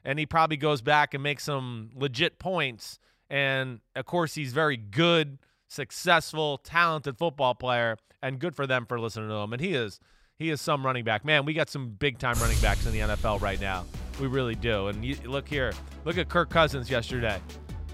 and 0.05 0.19
he 0.19 0.27
probably 0.27 0.57
goes 0.57 0.83
back 0.83 1.15
and 1.15 1.23
makes 1.23 1.45
some 1.45 1.91
legit 1.95 2.41
points, 2.41 2.99
and 3.31 3.79
of 3.95 4.07
course 4.07 4.35
he's 4.35 4.53
very 4.53 4.77
good 4.77 5.39
successful, 5.69 6.59
talented 6.59 7.17
football 7.17 7.55
player, 7.55 7.97
and 8.23 8.41
good 8.41 8.57
for 8.57 8.67
them 8.67 8.87
for 8.87 8.99
listening 8.99 9.29
to 9.29 9.35
him. 9.37 9.53
And 9.53 9.61
he 9.61 9.75
is 9.75 10.01
he 10.39 10.51
is 10.51 10.61
some 10.61 10.85
running 10.85 11.05
back. 11.05 11.25
Man, 11.25 11.45
we 11.45 11.53
got 11.53 11.69
some 11.69 11.91
big 11.91 12.19
time 12.19 12.37
running 12.41 12.59
backs 12.61 12.87
in 12.87 12.93
the 12.93 13.01
NFL 13.01 13.41
right 13.41 13.61
now. 13.61 13.85
We 14.21 14.27
really 14.27 14.55
do. 14.55 14.89
And 14.89 15.05
you, 15.05 15.17
look 15.25 15.49
here, 15.49 15.73
look 16.05 16.19
at 16.19 16.29
Kirk 16.29 16.49
Cousins 16.49 16.91
yesterday. 16.91 17.41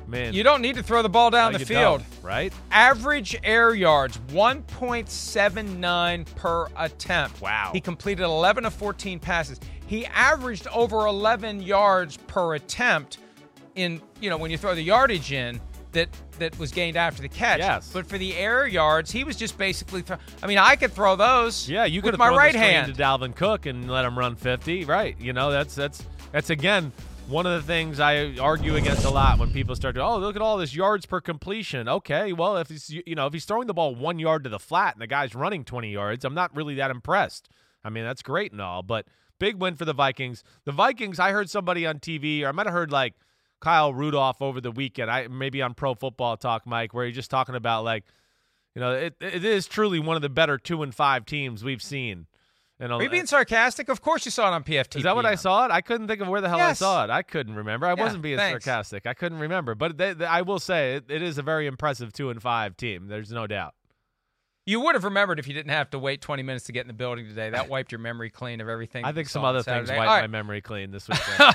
Man, 0.06 0.34
You 0.34 0.42
don't 0.42 0.60
need 0.60 0.76
to 0.76 0.82
throw 0.82 1.02
the 1.02 1.08
ball 1.08 1.30
down 1.30 1.52
no, 1.52 1.58
the 1.58 1.66
field. 1.66 2.02
right? 2.22 2.52
Average 2.70 3.36
air 3.42 3.74
yards 3.74 4.18
1.79 4.28 6.34
per 6.36 6.66
attempt. 6.76 7.40
Wow. 7.40 7.70
He 7.72 7.80
completed 7.80 8.24
11 8.24 8.66
of 8.66 8.74
14 8.74 9.18
passes. 9.18 9.58
He 9.86 10.06
averaged 10.06 10.66
over 10.68 11.06
11 11.06 11.62
yards 11.62 12.16
per 12.16 12.54
attempt 12.54 13.18
in, 13.74 14.00
you 14.20 14.30
know, 14.30 14.36
when 14.36 14.50
you 14.50 14.58
throw 14.58 14.74
the 14.74 14.82
yardage 14.82 15.32
in 15.32 15.60
that 15.92 16.08
that 16.40 16.58
was 16.58 16.72
gained 16.72 16.96
after 16.96 17.22
the 17.22 17.28
catch. 17.28 17.60
Yes. 17.60 17.90
But 17.92 18.06
for 18.06 18.18
the 18.18 18.34
air 18.34 18.66
yards, 18.66 19.12
he 19.12 19.22
was 19.22 19.36
just 19.36 19.56
basically 19.56 20.02
throw- 20.02 20.16
I 20.42 20.48
mean, 20.48 20.58
I 20.58 20.74
could 20.74 20.92
throw 20.92 21.14
those 21.14 21.68
Yeah, 21.68 21.84
you 21.84 22.02
could 22.02 22.18
my 22.18 22.26
thrown 22.26 22.38
right 22.38 22.54
hand. 22.54 22.92
to 22.94 23.00
Dalvin 23.00 23.36
Cook 23.36 23.66
and 23.66 23.88
let 23.88 24.04
him 24.04 24.18
run 24.18 24.34
50, 24.34 24.84
right? 24.84 25.14
You 25.20 25.32
know, 25.32 25.52
that's 25.52 25.76
that's 25.76 26.02
that's 26.32 26.50
again 26.50 26.90
one 27.28 27.46
of 27.46 27.52
the 27.52 27.66
things 27.66 28.00
I 28.00 28.36
argue 28.36 28.76
against 28.76 29.04
a 29.04 29.10
lot 29.10 29.38
when 29.38 29.50
people 29.50 29.74
start 29.74 29.94
to, 29.94 30.02
oh, 30.02 30.18
look 30.18 30.36
at 30.36 30.42
all 30.42 30.58
this 30.58 30.74
yards 30.74 31.06
per 31.06 31.20
completion. 31.20 31.88
Okay, 31.88 32.32
well, 32.32 32.56
if 32.58 32.68
he's 32.68 32.90
you 32.90 33.14
know 33.14 33.26
if 33.26 33.32
he's 33.32 33.44
throwing 33.44 33.66
the 33.66 33.74
ball 33.74 33.94
one 33.94 34.18
yard 34.18 34.44
to 34.44 34.50
the 34.50 34.58
flat 34.58 34.94
and 34.94 35.02
the 35.02 35.06
guy's 35.06 35.34
running 35.34 35.64
20 35.64 35.90
yards, 35.90 36.24
I'm 36.24 36.34
not 36.34 36.54
really 36.54 36.74
that 36.76 36.90
impressed. 36.90 37.48
I 37.82 37.90
mean, 37.90 38.04
that's 38.04 38.22
great 38.22 38.52
and 38.52 38.60
all, 38.60 38.82
but 38.82 39.06
big 39.38 39.56
win 39.56 39.76
for 39.76 39.84
the 39.84 39.92
Vikings. 39.92 40.44
The 40.64 40.72
Vikings, 40.72 41.18
I 41.18 41.32
heard 41.32 41.50
somebody 41.50 41.86
on 41.86 41.98
TV, 41.98 42.42
or 42.42 42.48
I 42.48 42.52
might 42.52 42.66
have 42.66 42.74
heard 42.74 42.92
like 42.92 43.14
Kyle 43.60 43.92
Rudolph 43.92 44.42
over 44.42 44.60
the 44.60 44.70
weekend. 44.70 45.10
I 45.10 45.28
maybe 45.28 45.62
on 45.62 45.74
Pro 45.74 45.94
Football 45.94 46.36
Talk, 46.36 46.66
Mike, 46.66 46.92
where 46.92 47.06
he's 47.06 47.14
just 47.14 47.30
talking 47.30 47.54
about 47.54 47.84
like, 47.84 48.04
you 48.74 48.80
know, 48.80 48.92
it 48.92 49.16
it 49.20 49.44
is 49.44 49.66
truly 49.66 49.98
one 49.98 50.16
of 50.16 50.22
the 50.22 50.28
better 50.28 50.58
two 50.58 50.82
and 50.82 50.94
five 50.94 51.24
teams 51.24 51.64
we've 51.64 51.82
seen. 51.82 52.26
And 52.80 52.92
Are 52.92 53.02
you 53.02 53.08
being 53.08 53.26
sarcastic? 53.26 53.88
Of 53.88 54.02
course 54.02 54.24
you 54.24 54.32
saw 54.32 54.48
it 54.48 54.52
on 54.52 54.64
PFT. 54.64 54.96
Is 54.96 55.02
that 55.04 55.14
what 55.14 55.24
I 55.24 55.36
saw 55.36 55.64
it? 55.64 55.70
I 55.70 55.80
couldn't 55.80 56.08
think 56.08 56.20
of 56.20 56.26
where 56.26 56.40
the 56.40 56.48
hell 56.48 56.58
yes. 56.58 56.82
I 56.82 56.84
saw 56.84 57.04
it. 57.04 57.10
I 57.10 57.22
couldn't 57.22 57.54
remember. 57.54 57.86
I 57.86 57.94
yeah, 57.96 58.02
wasn't 58.02 58.22
being 58.22 58.36
thanks. 58.36 58.64
sarcastic. 58.64 59.06
I 59.06 59.14
couldn't 59.14 59.38
remember. 59.38 59.76
But 59.76 59.96
they, 59.96 60.12
they, 60.12 60.24
I 60.24 60.42
will 60.42 60.58
say 60.58 60.96
it, 60.96 61.04
it 61.08 61.22
is 61.22 61.38
a 61.38 61.42
very 61.42 61.68
impressive 61.68 62.12
two 62.12 62.30
and 62.30 62.42
five 62.42 62.76
team. 62.76 63.06
There's 63.06 63.30
no 63.30 63.46
doubt. 63.46 63.74
You 64.66 64.80
would 64.80 64.94
have 64.94 65.04
remembered 65.04 65.38
if 65.38 65.46
you 65.46 65.54
didn't 65.54 65.70
have 65.70 65.90
to 65.90 65.98
wait 65.98 66.20
20 66.20 66.42
minutes 66.42 66.64
to 66.64 66.72
get 66.72 66.80
in 66.80 66.88
the 66.88 66.94
building 66.94 67.28
today. 67.28 67.50
That 67.50 67.68
wiped 67.68 67.92
your 67.92 67.98
memory 67.98 68.30
clean 68.30 68.60
of 68.60 68.68
everything. 68.68 69.04
I 69.04 69.12
think 69.12 69.28
some 69.28 69.44
other 69.44 69.62
things 69.62 69.90
wiped 69.90 70.00
right. 70.00 70.22
my 70.22 70.26
memory 70.26 70.62
clean 70.62 70.90
this 70.90 71.06
weekend. 71.08 71.54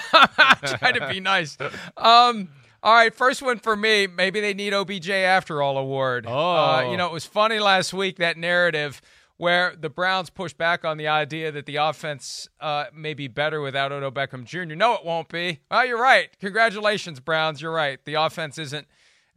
Try 0.80 0.92
to 0.94 1.08
be 1.10 1.20
nice. 1.20 1.58
Um, 1.98 2.50
all 2.82 2.94
right, 2.94 3.14
first 3.14 3.42
one 3.42 3.60
for 3.60 3.76
me. 3.76 4.08
Maybe 4.08 4.40
they 4.40 4.54
need 4.54 4.74
OBJ 4.74 5.10
after 5.10 5.62
all 5.62 5.78
award. 5.78 6.26
Oh, 6.28 6.32
uh, 6.32 6.92
you 6.92 6.98
know 6.98 7.08
it 7.08 7.12
was 7.12 7.26
funny 7.26 7.60
last 7.60 7.94
week 7.94 8.18
that 8.18 8.38
narrative 8.38 9.02
where 9.40 9.74
the 9.74 9.90
Browns 9.90 10.30
push 10.30 10.52
back 10.52 10.84
on 10.84 10.98
the 10.98 11.08
idea 11.08 11.50
that 11.50 11.66
the 11.66 11.78
offense 11.78 12.50
uh, 12.60 12.88
may 12.94 13.14
be 13.14 13.30
better 13.30 13.62
without 13.62 13.90
Odell 13.90 14.12
Beckham 14.12 14.44
Jr. 14.44 14.76
No, 14.76 14.96
it 14.96 15.06
won't 15.06 15.30
be. 15.30 15.62
Well, 15.72 15.86
you're 15.86 16.00
right. 16.00 16.30
Congratulations, 16.42 17.22
Browns. 17.22 17.62
You're 17.62 17.72
right. 17.72 18.04
The 18.04 18.16
offense 18.16 18.58
isn't 18.58 18.86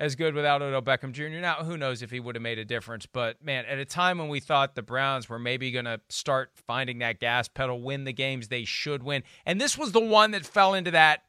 as 0.01 0.17
good 0.17 0.35
without 0.35 0.61
Odell 0.61 0.83
Beckham 0.83 1.13
Jr. 1.13 1.39
Now, 1.41 1.63
who 1.63 1.77
knows 1.77 2.03
if 2.03 2.11
he 2.11 2.19
would 2.19 2.35
have 2.35 2.43
made 2.43 2.59
a 2.59 2.65
difference? 2.65 3.07
But 3.07 3.45
man, 3.45 3.65
at 3.67 3.79
a 3.79 3.85
time 3.85 4.19
when 4.19 4.29
we 4.29 4.41
thought 4.41 4.75
the 4.75 4.83
Browns 4.83 5.29
were 5.29 5.39
maybe 5.39 5.71
going 5.71 5.85
to 5.85 6.01
start 6.09 6.51
finding 6.67 6.99
that 6.99 7.21
gas 7.21 7.47
pedal, 7.47 7.81
win 7.81 8.03
the 8.03 8.13
games 8.13 8.49
they 8.49 8.65
should 8.65 9.05
win, 9.05 9.23
and 9.47 9.61
this 9.61 9.79
was 9.79 9.93
the 9.93 10.01
one 10.01 10.33
that 10.33 10.45
fell 10.45 10.75
into 10.75 10.91
that. 10.91 11.23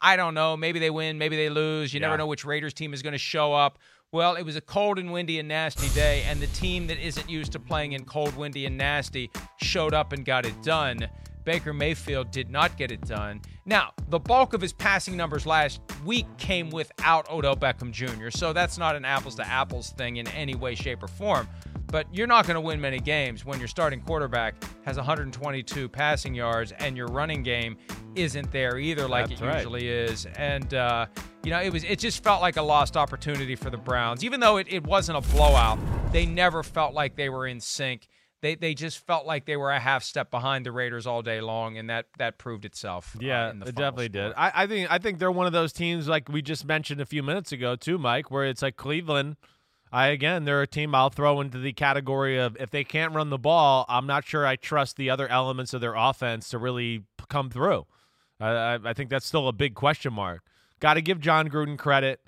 I 0.00 0.14
don't 0.14 0.34
know. 0.34 0.56
Maybe 0.56 0.78
they 0.78 0.90
win, 0.90 1.18
maybe 1.18 1.34
they 1.34 1.48
lose. 1.48 1.92
You 1.92 1.98
yeah. 1.98 2.06
never 2.06 2.18
know 2.18 2.28
which 2.28 2.44
Raiders 2.44 2.72
team 2.72 2.94
is 2.94 3.02
going 3.02 3.14
to 3.14 3.18
show 3.18 3.52
up. 3.52 3.80
Well, 4.12 4.36
it 4.36 4.44
was 4.44 4.54
a 4.54 4.60
cold 4.60 5.00
and 5.00 5.12
windy 5.12 5.40
and 5.40 5.48
nasty 5.48 5.88
day, 5.88 6.22
and 6.28 6.40
the 6.40 6.46
team 6.48 6.86
that 6.86 6.98
isn't 6.98 7.28
used 7.28 7.50
to 7.52 7.58
playing 7.58 7.92
in 7.92 8.04
cold, 8.04 8.36
windy, 8.36 8.64
and 8.64 8.78
nasty 8.78 9.30
showed 9.60 9.94
up 9.94 10.12
and 10.12 10.24
got 10.24 10.46
it 10.46 10.62
done. 10.62 11.08
Baker 11.42 11.72
Mayfield 11.72 12.30
did 12.30 12.48
not 12.48 12.76
get 12.76 12.92
it 12.92 13.00
done. 13.00 13.40
Now, 13.64 13.92
the 14.08 14.20
bulk 14.20 14.52
of 14.52 14.60
his 14.60 14.72
passing 14.72 15.16
numbers 15.16 15.44
last 15.44 15.80
week 16.04 16.26
came 16.38 16.70
without 16.70 17.28
Odell 17.28 17.56
Beckham 17.56 17.90
Jr., 17.90 18.30
so 18.30 18.52
that's 18.52 18.78
not 18.78 18.94
an 18.94 19.04
apples 19.04 19.34
to 19.36 19.46
apples 19.46 19.90
thing 19.90 20.18
in 20.18 20.28
any 20.28 20.54
way, 20.54 20.76
shape, 20.76 21.02
or 21.02 21.08
form. 21.08 21.48
But 21.88 22.06
you're 22.12 22.26
not 22.26 22.46
going 22.46 22.56
to 22.56 22.60
win 22.60 22.80
many 22.80 22.98
games 22.98 23.44
when 23.44 23.58
your 23.58 23.68
starting 23.68 24.00
quarterback 24.00 24.62
has 24.84 24.96
122 24.96 25.88
passing 25.88 26.34
yards 26.34 26.72
and 26.72 26.96
your 26.96 27.06
running 27.06 27.42
game 27.42 27.76
isn't 28.14 28.50
there 28.50 28.78
either, 28.78 29.06
like 29.06 29.28
That's 29.28 29.40
it 29.40 29.44
right. 29.44 29.56
usually 29.58 29.88
is. 29.88 30.26
And 30.36 30.72
uh, 30.74 31.06
you 31.44 31.50
know, 31.50 31.60
it 31.60 31.72
was 31.72 31.84
it 31.84 31.98
just 31.98 32.24
felt 32.24 32.40
like 32.42 32.56
a 32.56 32.62
lost 32.62 32.96
opportunity 32.96 33.54
for 33.54 33.70
the 33.70 33.76
Browns, 33.76 34.24
even 34.24 34.40
though 34.40 34.56
it, 34.56 34.66
it 34.68 34.84
wasn't 34.84 35.18
a 35.18 35.30
blowout. 35.34 35.78
They 36.12 36.26
never 36.26 36.62
felt 36.62 36.92
like 36.94 37.14
they 37.16 37.28
were 37.28 37.46
in 37.46 37.60
sync. 37.60 38.08
They, 38.42 38.54
they 38.54 38.74
just 38.74 39.04
felt 39.06 39.26
like 39.26 39.46
they 39.46 39.56
were 39.56 39.70
a 39.70 39.80
half 39.80 40.04
step 40.04 40.30
behind 40.30 40.66
the 40.66 40.70
Raiders 40.70 41.06
all 41.06 41.22
day 41.22 41.40
long, 41.40 41.78
and 41.78 41.88
that, 41.88 42.06
that 42.18 42.36
proved 42.36 42.64
itself. 42.66 43.16
Yeah, 43.18 43.46
uh, 43.46 43.50
in 43.50 43.58
the 43.60 43.66
it 43.68 43.74
definitely 43.74 44.10
score. 44.10 44.28
did. 44.28 44.32
I, 44.36 44.52
I 44.54 44.66
think 44.66 44.90
I 44.90 44.98
think 44.98 45.18
they're 45.18 45.32
one 45.32 45.46
of 45.46 45.52
those 45.52 45.72
teams 45.72 46.06
like 46.06 46.28
we 46.28 46.42
just 46.42 46.64
mentioned 46.66 47.00
a 47.00 47.06
few 47.06 47.22
minutes 47.22 47.52
ago 47.52 47.76
too, 47.76 47.96
Mike, 47.98 48.30
where 48.30 48.44
it's 48.44 48.62
like 48.62 48.76
Cleveland 48.76 49.36
I 49.92 50.08
again, 50.08 50.44
they're 50.44 50.62
a 50.62 50.66
team 50.66 50.94
I'll 50.94 51.10
throw 51.10 51.40
into 51.40 51.58
the 51.58 51.72
category 51.72 52.38
of 52.38 52.56
if 52.58 52.70
they 52.70 52.84
can't 52.84 53.14
run 53.14 53.30
the 53.30 53.38
ball, 53.38 53.84
I'm 53.88 54.06
not 54.06 54.24
sure 54.24 54.46
I 54.46 54.56
trust 54.56 54.96
the 54.96 55.10
other 55.10 55.28
elements 55.28 55.72
of 55.72 55.80
their 55.80 55.94
offense 55.94 56.48
to 56.50 56.58
really 56.58 57.04
come 57.28 57.50
through. 57.50 57.86
I, 58.40 58.78
I 58.84 58.92
think 58.92 59.10
that's 59.10 59.26
still 59.26 59.48
a 59.48 59.52
big 59.52 59.74
question 59.74 60.12
mark. 60.12 60.42
Got 60.80 60.94
to 60.94 61.02
give 61.02 61.20
Jon 61.20 61.48
Gruden 61.48 61.78
credit. 61.78 62.20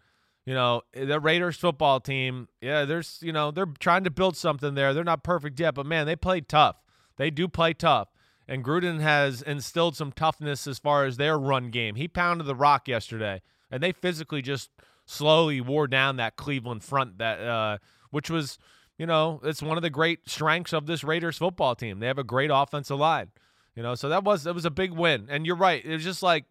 You 0.46 0.54
know, 0.54 0.80
the 0.94 1.20
Raiders 1.20 1.58
football 1.58 2.00
team, 2.00 2.48
yeah, 2.62 2.86
there's, 2.86 3.18
you 3.20 3.32
know, 3.32 3.50
they're 3.50 3.66
trying 3.78 4.04
to 4.04 4.10
build 4.10 4.34
something 4.34 4.74
there. 4.74 4.94
They're 4.94 5.04
not 5.04 5.22
perfect 5.22 5.60
yet, 5.60 5.74
but 5.74 5.84
man, 5.84 6.06
they 6.06 6.16
play 6.16 6.40
tough. 6.40 6.76
They 7.18 7.30
do 7.30 7.48
play 7.48 7.74
tough. 7.74 8.08
And 8.46 8.64
Gruden 8.64 9.00
has 9.00 9.42
instilled 9.42 9.94
some 9.94 10.10
toughness 10.10 10.66
as 10.66 10.78
far 10.78 11.04
as 11.04 11.18
their 11.18 11.38
run 11.38 11.70
game. 11.70 11.96
He 11.96 12.08
pounded 12.08 12.46
the 12.46 12.54
rock 12.54 12.88
yesterday, 12.88 13.42
and 13.70 13.82
they 13.82 13.92
physically 13.92 14.40
just 14.40 14.70
slowly 15.08 15.60
wore 15.60 15.88
down 15.88 16.16
that 16.16 16.36
Cleveland 16.36 16.84
front 16.84 17.18
that 17.18 17.40
uh, 17.40 17.78
which 18.10 18.30
was, 18.30 18.58
you 18.98 19.06
know, 19.06 19.40
it's 19.42 19.62
one 19.62 19.78
of 19.78 19.82
the 19.82 19.90
great 19.90 20.28
strengths 20.28 20.72
of 20.72 20.86
this 20.86 21.02
Raiders 21.02 21.38
football 21.38 21.74
team. 21.74 21.98
They 21.98 22.06
have 22.06 22.18
a 22.18 22.24
great 22.24 22.50
offensive 22.52 22.98
line. 22.98 23.30
You 23.74 23.82
know, 23.82 23.94
so 23.94 24.08
that 24.08 24.24
was 24.24 24.44
that 24.44 24.54
was 24.54 24.64
a 24.64 24.70
big 24.70 24.92
win. 24.92 25.28
And 25.30 25.46
you're 25.46 25.56
right. 25.56 25.84
It 25.84 25.94
was 25.94 26.04
just 26.04 26.22
like 26.22 26.44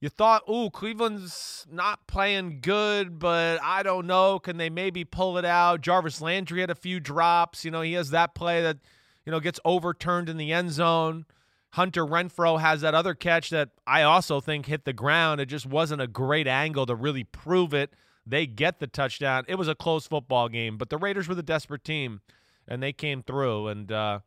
you 0.00 0.08
thought, 0.08 0.42
"Ooh, 0.48 0.70
Cleveland's 0.70 1.66
not 1.70 2.06
playing 2.06 2.60
good, 2.60 3.18
but 3.18 3.60
I 3.62 3.82
don't 3.82 4.06
know, 4.06 4.38
can 4.38 4.56
they 4.56 4.70
maybe 4.70 5.04
pull 5.04 5.38
it 5.38 5.44
out?" 5.44 5.82
Jarvis 5.82 6.20
Landry 6.20 6.60
had 6.60 6.70
a 6.70 6.74
few 6.74 6.98
drops, 6.98 7.64
you 7.64 7.70
know, 7.70 7.82
he 7.82 7.92
has 7.92 8.10
that 8.10 8.34
play 8.34 8.62
that 8.62 8.78
you 9.24 9.30
know 9.30 9.38
gets 9.38 9.60
overturned 9.64 10.28
in 10.28 10.38
the 10.38 10.52
end 10.52 10.72
zone. 10.72 11.26
Hunter 11.74 12.04
Renfrow 12.04 12.60
has 12.60 12.80
that 12.80 12.94
other 12.94 13.14
catch 13.14 13.50
that 13.50 13.70
I 13.86 14.02
also 14.02 14.40
think 14.40 14.66
hit 14.66 14.84
the 14.84 14.92
ground. 14.92 15.40
It 15.40 15.46
just 15.46 15.66
wasn't 15.66 16.02
a 16.02 16.08
great 16.08 16.48
angle 16.48 16.84
to 16.86 16.94
really 16.94 17.24
prove 17.24 17.72
it. 17.72 17.94
They 18.26 18.46
get 18.46 18.80
the 18.80 18.86
touchdown. 18.86 19.44
It 19.48 19.54
was 19.54 19.68
a 19.68 19.74
close 19.74 20.06
football 20.06 20.48
game, 20.48 20.76
but 20.76 20.90
the 20.90 20.98
Raiders 20.98 21.28
were 21.28 21.34
the 21.34 21.42
desperate 21.42 21.84
team, 21.84 22.20
and 22.66 22.82
they 22.82 22.92
came 22.92 23.22
through. 23.22 23.68
And 23.68 23.90
uh, 23.90 24.20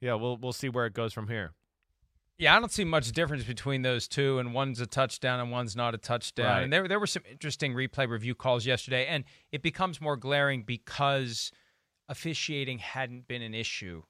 yeah, 0.00 0.14
we'll 0.14 0.36
we'll 0.36 0.52
see 0.52 0.68
where 0.68 0.86
it 0.86 0.94
goes 0.94 1.12
from 1.12 1.28
here. 1.28 1.52
Yeah, 2.38 2.56
I 2.56 2.60
don't 2.60 2.72
see 2.72 2.84
much 2.84 3.12
difference 3.12 3.44
between 3.44 3.82
those 3.82 4.08
two, 4.08 4.38
and 4.38 4.54
one's 4.54 4.80
a 4.80 4.86
touchdown 4.86 5.40
and 5.40 5.50
one's 5.52 5.76
not 5.76 5.94
a 5.94 5.98
touchdown. 5.98 6.46
Right. 6.46 6.62
And 6.62 6.72
there 6.72 6.88
there 6.88 7.00
were 7.00 7.06
some 7.06 7.22
interesting 7.30 7.74
replay 7.74 8.08
review 8.08 8.34
calls 8.34 8.66
yesterday, 8.66 9.06
and 9.06 9.24
it 9.52 9.62
becomes 9.62 10.00
more 10.00 10.16
glaring 10.16 10.62
because 10.62 11.50
officiating 12.08 12.78
hadn't 12.78 13.26
been 13.28 13.42
an 13.42 13.54
issue 13.54 14.02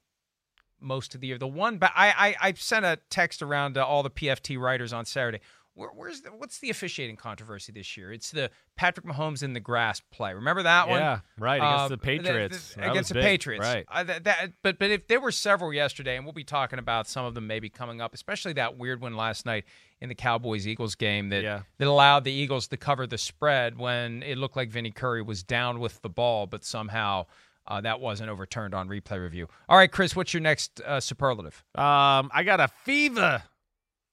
most 0.85 1.15
of 1.15 1.21
the 1.21 1.27
year. 1.27 1.37
The 1.37 1.47
one, 1.47 1.77
but 1.77 1.91
I, 1.95 2.35
I 2.41 2.49
I 2.49 2.53
sent 2.53 2.85
a 2.85 2.99
text 3.09 3.41
around 3.41 3.73
to 3.73 3.85
all 3.85 4.03
the 4.03 4.09
PFT 4.11 4.57
writers 4.59 4.93
on 4.93 5.05
Saturday. 5.05 5.39
Where, 5.77 5.89
where's 5.89 6.21
the, 6.21 6.29
what's 6.29 6.59
the 6.59 6.69
officiating 6.69 7.17
controversy 7.17 7.73
this 7.73 7.97
year? 7.97 8.13
It's 8.13 8.31
the 8.31 8.49
Patrick 8.77 9.05
Mahomes 9.05 9.43
in 9.43 9.51
the 9.51 9.59
grass 9.59 9.99
play. 9.99 10.33
Remember 10.33 10.63
that 10.63 10.87
one? 10.87 11.01
Yeah, 11.01 11.19
right 11.37 11.57
against 11.57 11.83
Uh, 11.83 11.87
the 11.89 11.97
Patriots. 11.97 12.67
th- 12.75 12.75
That 12.85 12.91
against 12.91 13.09
the 13.09 13.15
big. 13.15 13.23
Patriots, 13.23 13.65
right? 13.65 13.85
Uh, 13.91 14.03
that, 14.05 14.23
that, 14.23 14.51
but 14.63 14.79
but 14.79 14.89
if 14.89 15.07
there 15.09 15.19
were 15.19 15.33
several 15.33 15.73
yesterday, 15.73 16.15
and 16.15 16.25
we'll 16.25 16.31
be 16.31 16.45
talking 16.45 16.79
about 16.79 17.09
some 17.09 17.25
of 17.25 17.33
them 17.33 17.45
maybe 17.47 17.67
coming 17.67 17.99
up, 17.99 18.13
especially 18.13 18.53
that 18.53 18.77
weird 18.77 19.01
one 19.01 19.17
last 19.17 19.45
night 19.45 19.65
in 19.99 20.07
the 20.07 20.15
Cowboys 20.15 20.65
Eagles 20.65 20.95
game 20.95 21.27
that 21.27 21.43
Yeah. 21.43 21.63
that 21.77 21.87
allowed 21.89 22.23
the 22.23 22.31
Eagles 22.31 22.69
to 22.69 22.77
cover 22.77 23.05
the 23.05 23.17
spread 23.17 23.77
when 23.77 24.23
it 24.23 24.37
looked 24.37 24.55
like 24.55 24.69
Vinny 24.69 24.91
Curry 24.91 25.23
was 25.23 25.43
down 25.43 25.79
with 25.81 26.01
the 26.03 26.09
ball, 26.09 26.47
but 26.47 26.63
somehow. 26.63 27.25
Uh, 27.67 27.81
that 27.81 27.99
wasn't 27.99 28.29
overturned 28.29 28.73
on 28.75 28.87
replay 28.87 29.21
review. 29.21 29.47
All 29.67 29.77
right, 29.77 29.91
Chris, 29.91 30.15
what's 30.15 30.33
your 30.33 30.41
next 30.41 30.81
uh, 30.81 30.99
superlative? 30.99 31.63
Um, 31.75 32.29
I 32.33 32.43
got 32.45 32.59
a 32.59 32.67
fever, 32.67 33.41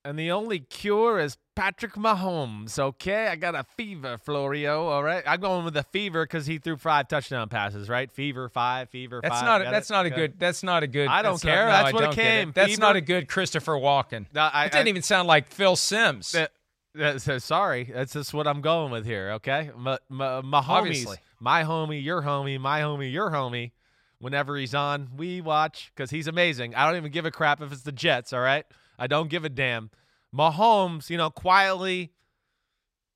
and 0.04 0.18
the 0.18 0.30
only 0.30 0.60
cure 0.60 1.18
is 1.18 1.36
Patrick 1.54 1.92
Mahomes. 1.92 2.78
Okay, 2.78 3.26
I 3.26 3.36
got 3.36 3.54
a 3.54 3.64
fever, 3.76 4.16
Florio. 4.16 4.86
All 4.86 5.02
right, 5.02 5.22
I'm 5.26 5.38
going 5.40 5.66
with 5.66 5.74
the 5.74 5.82
fever 5.82 6.24
because 6.24 6.46
he 6.46 6.56
threw 6.58 6.78
five 6.78 7.08
touchdown 7.08 7.50
passes. 7.50 7.90
Right, 7.90 8.10
fever 8.10 8.48
five, 8.48 8.88
fever 8.88 9.20
That's 9.22 9.34
five. 9.34 9.44
not. 9.44 9.62
Got 9.64 9.70
That's 9.70 9.90
it? 9.90 9.92
not 9.92 10.06
a 10.06 10.08
Okay. 10.08 10.16
good. 10.16 10.38
That's 10.38 10.62
not 10.62 10.82
a 10.82 10.86
good. 10.86 11.08
I 11.08 11.20
don't 11.20 11.32
that's 11.32 11.44
not- 11.44 11.50
care. 11.52 11.66
no, 11.66 11.72
That's 11.72 11.88
I 11.88 11.92
what 11.92 12.04
it 12.04 12.12
came. 12.14 12.52
That's 12.54 12.70
Fever- 12.70 12.80
not 12.80 12.96
a 12.96 13.00
good 13.02 13.28
Christopher 13.28 13.72
Walken. 13.74 14.24
No, 14.32 14.48
I, 14.50 14.64
it 14.64 14.72
didn't 14.72 14.86
I- 14.86 14.90
even 14.90 15.02
sound 15.02 15.28
like 15.28 15.48
Phil 15.48 15.76
Simms. 15.76 16.32
That, 16.32 16.52
that, 16.94 17.20
so 17.22 17.36
sorry, 17.38 17.90
that's 17.92 18.14
just 18.14 18.32
what 18.32 18.46
I'm 18.46 18.62
going 18.62 18.90
with 18.92 19.04
here. 19.04 19.32
Okay, 19.32 19.70
my 19.76 19.98
my, 20.08 20.40
my 20.40 20.64
Obviously. 20.66 21.18
My 21.42 21.64
homie, 21.64 22.02
your 22.02 22.22
homie, 22.22 22.58
my 22.60 22.80
homie, 22.80 23.12
your 23.12 23.30
homie. 23.30 23.72
Whenever 24.20 24.56
he's 24.56 24.76
on, 24.76 25.08
we 25.16 25.40
watch 25.40 25.90
because 25.92 26.10
he's 26.10 26.28
amazing. 26.28 26.76
I 26.76 26.86
don't 26.86 26.96
even 26.96 27.10
give 27.10 27.26
a 27.26 27.32
crap 27.32 27.60
if 27.60 27.72
it's 27.72 27.82
the 27.82 27.90
Jets. 27.90 28.32
All 28.32 28.40
right, 28.40 28.64
I 28.96 29.08
don't 29.08 29.28
give 29.28 29.44
a 29.44 29.48
damn. 29.48 29.90
Mahomes, 30.32 31.10
you 31.10 31.16
know, 31.16 31.28
quietly, 31.28 32.12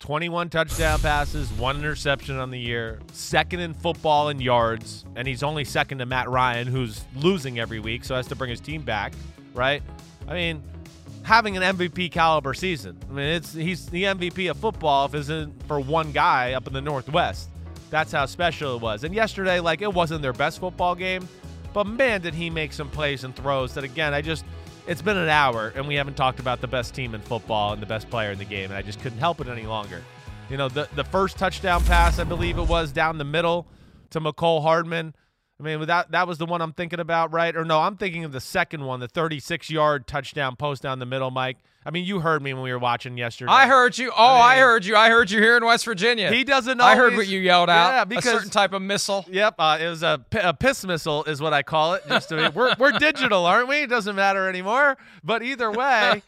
21 0.01 0.51
touchdown 0.51 0.99
passes, 0.99 1.49
one 1.53 1.79
interception 1.79 2.37
on 2.37 2.51
the 2.51 2.59
year, 2.59 2.99
second 3.13 3.61
in 3.61 3.73
football 3.73 4.29
in 4.31 4.41
yards, 4.41 5.05
and 5.15 5.29
he's 5.29 5.45
only 5.45 5.65
second 5.65 5.99
to 5.99 6.07
Matt 6.07 6.29
Ryan, 6.29 6.67
who's 6.67 7.05
losing 7.15 7.61
every 7.61 7.79
week, 7.79 8.05
so 8.05 8.17
has 8.17 8.27
to 8.27 8.35
bring 8.35 8.51
his 8.51 8.61
team 8.61 8.83
back. 8.83 9.13
Right? 9.55 9.85
I 10.27 10.35
mean, 10.35 10.65
having 11.23 11.57
an 11.57 11.63
MVP 11.63 12.11
caliber 12.11 12.53
season. 12.53 12.99
I 13.09 13.13
mean, 13.13 13.27
it's 13.27 13.53
he's 13.53 13.87
the 13.87 14.03
MVP 14.03 14.51
of 14.51 14.57
football 14.57 15.07
if 15.07 15.15
it 15.15 15.19
isn't 15.19 15.63
for 15.69 15.79
one 15.79 16.11
guy 16.11 16.55
up 16.55 16.67
in 16.67 16.73
the 16.73 16.83
Northwest. 16.83 17.51
That's 17.91 18.13
how 18.13 18.27
special 18.27 18.77
it 18.77 18.83
was. 18.83 19.05
And 19.05 19.15
yesterday, 19.15 19.61
like 19.61 19.83
it 19.83 19.93
wasn't 19.93 20.23
their 20.23 20.33
best 20.33 20.61
football 20.61 20.95
game, 20.95 21.29
but 21.73 21.87
man, 21.87 22.21
did 22.21 22.35
he 22.35 22.51
make 22.51 22.73
some 22.73 22.91
plays 22.91 23.25
and 23.25 23.35
throws 23.35 23.75
that 23.75 23.85
again, 23.85 24.15
I 24.15 24.23
just 24.23 24.45
it's 24.87 25.03
been 25.03 25.17
an 25.17 25.29
hour 25.29 25.73
and 25.75 25.87
we 25.87 25.95
haven't 25.95 26.17
talked 26.17 26.39
about 26.39 26.61
the 26.61 26.69
best 26.69 26.95
team 26.95 27.15
in 27.15 27.21
football 27.21 27.73
and 27.73 27.83
the 27.83 27.87
best 27.87 28.09
player 28.11 28.31
in 28.31 28.39
the 28.39 28.45
game, 28.45 28.71
and 28.71 28.75
I 28.75 28.83
just 28.83 29.01
couldn't 29.01 29.19
help 29.19 29.41
it 29.41 29.49
any 29.49 29.67
longer. 29.67 30.03
You 30.51 30.57
know, 30.57 30.69
the 30.69 30.89
the 30.95 31.05
first 31.05 31.39
touchdown 31.39 31.85
pass, 31.85 32.19
I 32.19 32.25
believe 32.25 32.59
it 32.59 32.67
was 32.67 32.93
down 32.93 33.19
the 33.19 33.25
middle 33.25 33.67
to 34.11 34.21
Mecole 34.21 34.63
Hardman. 34.63 35.15
I 35.59 35.63
mean, 35.63 35.87
that 35.87 36.11
that 36.13 36.29
was 36.29 36.37
the 36.39 36.45
one 36.45 36.61
I'm 36.61 36.73
thinking 36.73 37.01
about, 37.01 37.33
right? 37.33 37.57
Or 37.57 37.65
no, 37.65 37.81
I'm 37.81 37.97
thinking 37.97 38.25
of 38.25 38.33
the 38.33 38.41
second 38.41 38.85
one, 38.85 39.01
the 39.01 39.09
36 39.09 39.71
yard 39.71 40.07
touchdown 40.07 40.55
post 40.57 40.83
down 40.83 40.99
the 40.99 41.07
middle, 41.07 41.31
Mike. 41.31 41.57
I 41.87 41.91
mean, 41.93 42.05
you 42.05 42.19
heard 42.19 42.43
me 42.43 42.53
when 42.53 42.65
we 42.65 42.73
were 42.73 42.81
watching 42.81 43.17
yesterday. 43.17 43.51
I 43.51 43.69
heard 43.69 43.97
you. 43.97 44.11
Oh, 44.11 44.15
I, 44.17 44.57
mean, 44.57 44.59
I 44.59 44.59
heard 44.59 44.85
you. 44.85 44.97
I 44.97 45.09
heard 45.09 45.31
you 45.31 45.41
here 45.41 45.57
in 45.57 45.65
West 45.65 45.85
Virginia. 45.85 46.33
He 46.33 46.43
doesn't. 46.43 46.81
Always, 46.81 46.95
I 46.95 47.01
heard 47.01 47.15
what 47.15 47.29
you 47.29 47.39
yelled 47.39 47.71
out. 47.71 47.93
Yeah, 47.93 48.05
because 48.05 48.27
a 48.27 48.31
certain 48.33 48.51
type 48.51 48.73
of 48.73 48.83
missile. 48.83 49.25
Yep, 49.31 49.55
uh, 49.59 49.79
it 49.81 49.89
was 49.89 50.03
a, 50.03 50.21
a 50.43 50.53
piss 50.53 50.85
missile, 50.85 51.23
is 51.25 51.41
what 51.41 51.53
I 51.55 51.63
call 51.63 51.95
it. 51.95 52.03
Just 52.09 52.31
to, 52.31 52.51
we're 52.55 52.75
we're 52.77 52.99
digital, 52.99 53.47
aren't 53.47 53.69
we? 53.69 53.83
It 53.83 53.87
doesn't 53.87 54.17
matter 54.17 54.49
anymore. 54.49 54.99
But 55.23 55.45
either 55.45 55.71
way, 55.71 56.23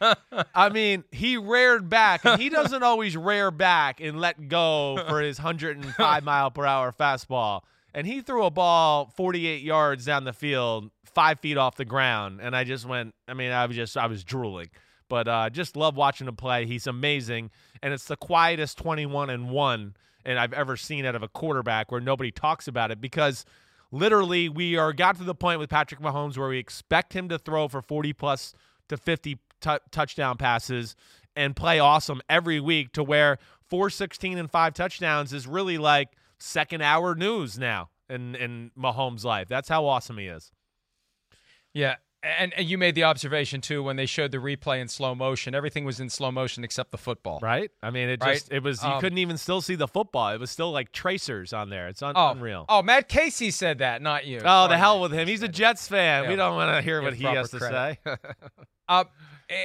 I 0.55 0.69
mean, 0.69 1.03
he 1.11 1.35
reared 1.35 1.89
back, 1.89 2.23
and 2.23 2.41
he 2.41 2.47
doesn't 2.47 2.81
always 2.81 3.17
rear 3.17 3.51
back 3.51 3.99
and 3.99 4.19
let 4.19 4.47
go 4.47 5.03
for 5.09 5.19
his 5.19 5.39
105 5.39 6.23
mile 6.23 6.51
per 6.51 6.65
hour 6.65 6.93
fastball. 6.97 7.63
And 7.93 8.05
he 8.05 8.21
threw 8.21 8.43
a 8.45 8.51
ball 8.51 9.11
48 9.15 9.61
yards 9.61 10.05
down 10.05 10.23
the 10.23 10.33
field, 10.33 10.91
five 11.05 11.39
feet 11.39 11.57
off 11.57 11.75
the 11.75 11.85
ground, 11.85 12.39
and 12.41 12.55
I 12.55 12.63
just 12.63 12.85
went. 12.85 13.15
I 13.27 13.33
mean, 13.33 13.51
I 13.51 13.65
was 13.65 13.75
just 13.75 13.97
I 13.97 14.07
was 14.07 14.23
drooling. 14.23 14.69
But 15.07 15.27
uh, 15.27 15.49
just 15.49 15.75
love 15.75 15.95
watching 15.95 16.27
him 16.27 16.35
play. 16.35 16.67
He's 16.67 16.85
amazing, 16.85 17.49
and 17.81 17.93
it's 17.93 18.05
the 18.05 18.15
quietest 18.15 18.77
21 18.77 19.31
and 19.31 19.49
one 19.49 19.95
and 20.25 20.37
I've 20.37 20.53
ever 20.53 20.77
seen 20.77 21.05
out 21.05 21.15
of 21.15 21.23
a 21.23 21.27
quarterback 21.27 21.91
where 21.91 22.01
nobody 22.01 22.31
talks 22.31 22.67
about 22.67 22.91
it 22.91 23.01
because 23.01 23.45
literally 23.91 24.49
we 24.49 24.77
are 24.77 24.93
got 24.93 25.17
to 25.17 25.23
the 25.23 25.35
point 25.35 25.59
with 25.59 25.69
Patrick 25.69 26.01
Mahomes 26.01 26.37
where 26.37 26.49
we 26.49 26.59
expect 26.59 27.13
him 27.13 27.29
to 27.29 27.39
throw 27.39 27.67
for 27.67 27.81
40 27.81 28.13
plus 28.13 28.53
to 28.89 28.97
50 28.97 29.39
t- 29.61 29.77
touchdown 29.91 30.37
passes 30.37 30.95
and 31.35 31.55
play 31.55 31.79
awesome 31.79 32.21
every 32.29 32.59
week 32.59 32.91
to 32.93 33.03
where 33.03 33.37
416 33.69 34.37
and 34.37 34.51
five 34.51 34.73
touchdowns 34.73 35.31
is 35.31 35.47
really 35.47 35.77
like 35.77 36.09
second 36.39 36.81
hour 36.81 37.15
news 37.15 37.57
now 37.57 37.89
in 38.09 38.35
in 38.35 38.71
Mahomes' 38.77 39.23
life. 39.23 39.47
That's 39.47 39.69
how 39.69 39.85
awesome 39.85 40.17
he 40.17 40.27
is. 40.27 40.51
Yeah, 41.73 41.97
and, 42.21 42.53
and 42.53 42.69
you 42.69 42.77
made 42.77 42.95
the 42.95 43.03
observation 43.03 43.61
too 43.61 43.81
when 43.81 43.95
they 43.95 44.05
showed 44.05 44.31
the 44.31 44.39
replay 44.39 44.81
in 44.81 44.87
slow 44.87 45.15
motion. 45.15 45.55
Everything 45.55 45.85
was 45.85 45.99
in 45.99 46.09
slow 46.09 46.31
motion 46.31 46.63
except 46.63 46.91
the 46.91 46.97
football. 46.97 47.39
Right. 47.41 47.71
I 47.81 47.91
mean, 47.91 48.09
it 48.09 48.21
right? 48.21 48.33
just 48.33 48.51
it 48.51 48.61
was 48.61 48.83
you 48.83 48.89
um, 48.89 48.99
couldn't 48.99 49.19
even 49.19 49.37
still 49.37 49.61
see 49.61 49.75
the 49.75 49.87
football. 49.87 50.29
It 50.29 50.39
was 50.39 50.51
still 50.51 50.71
like 50.71 50.91
tracers 50.91 51.53
on 51.53 51.69
there. 51.69 51.87
It's 51.87 52.01
un- 52.01 52.13
oh, 52.15 52.31
unreal. 52.31 52.65
Oh, 52.67 52.81
Matt 52.81 53.07
Casey 53.07 53.51
said 53.51 53.79
that, 53.79 54.01
not 54.01 54.25
you. 54.25 54.41
Oh, 54.43 54.67
the 54.67 54.77
hell 54.77 55.01
with 55.01 55.13
him. 55.13 55.27
He's 55.27 55.43
a 55.43 55.47
Jets 55.47 55.87
fan. 55.87 56.25
Yeah, 56.25 56.29
we 56.29 56.35
don't 56.35 56.55
want 56.55 56.75
to 56.75 56.81
hear 56.81 57.01
what 57.01 57.13
he 57.13 57.23
has 57.23 57.51
to 57.51 57.57
credit. 57.59 57.99
say. 58.05 58.15
uh, 58.89 59.05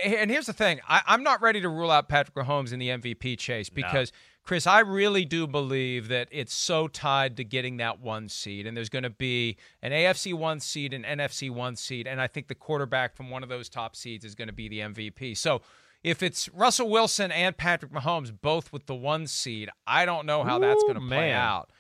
and 0.05 0.31
here's 0.31 0.47
the 0.47 0.53
thing: 0.53 0.81
I, 0.89 1.03
am 1.09 1.25
not 1.25 1.43
ready 1.43 1.61
to 1.61 1.69
rule 1.69 1.91
out 1.91 2.09
Patrick 2.09 2.37
Mahomes 2.37 2.73
in 2.73 2.79
the 2.79 2.89
MVP 2.89 3.39
chase 3.39 3.69
because. 3.69 4.13
No 4.13 4.19
Chris, 4.45 4.67
I 4.67 4.81
really 4.81 5.25
do 5.25 5.47
believe 5.47 6.09
that 6.09 6.29
it's 6.31 6.53
so 6.53 6.87
tied 6.87 7.37
to 7.39 7.45
getting 7.45 7.79
that 7.79 8.01
one 8.01 8.29
seed, 8.29 8.67
and 8.67 8.77
there's 8.77 8.91
going 8.91 9.05
to 9.05 9.11
be 9.11 9.57
an 9.81 9.91
AFC 9.91 10.35
one 10.35 10.61
seed, 10.61 10.93
an 10.93 11.03
NFC 11.03 11.51
one 11.51 11.77
seed, 11.77 12.07
and 12.07 12.21
I 12.21 12.27
think 12.27 12.49
the 12.49 12.55
quarterback 12.55 13.17
from 13.17 13.31
one 13.31 13.43
of 13.43 13.49
those 13.49 13.71
top 13.71 13.97
seeds 13.97 14.23
is 14.23 14.35
going 14.35 14.49
to 14.49 14.55
be 14.55 14.69
the 14.69 14.81
MVP. 14.81 15.35
So 15.37 15.63
if 16.03 16.23
it's 16.23 16.51
Russell 16.51 16.91
Wilson 16.91 17.33
and 17.33 17.57
Patrick 17.57 17.91
Mahomes 17.91 18.31
both 18.39 18.71
with 18.71 18.85
the 18.85 18.95
one 18.95 19.27
seed, 19.27 19.71
I 19.87 20.05
don't 20.05 20.27
know 20.27 20.45
how 20.45 20.59
Ooh, 20.59 20.61
that's 20.61 20.83
going 20.83 20.97
to 20.97 21.01
play 21.01 21.31
man. 21.31 21.37
out. 21.37 21.71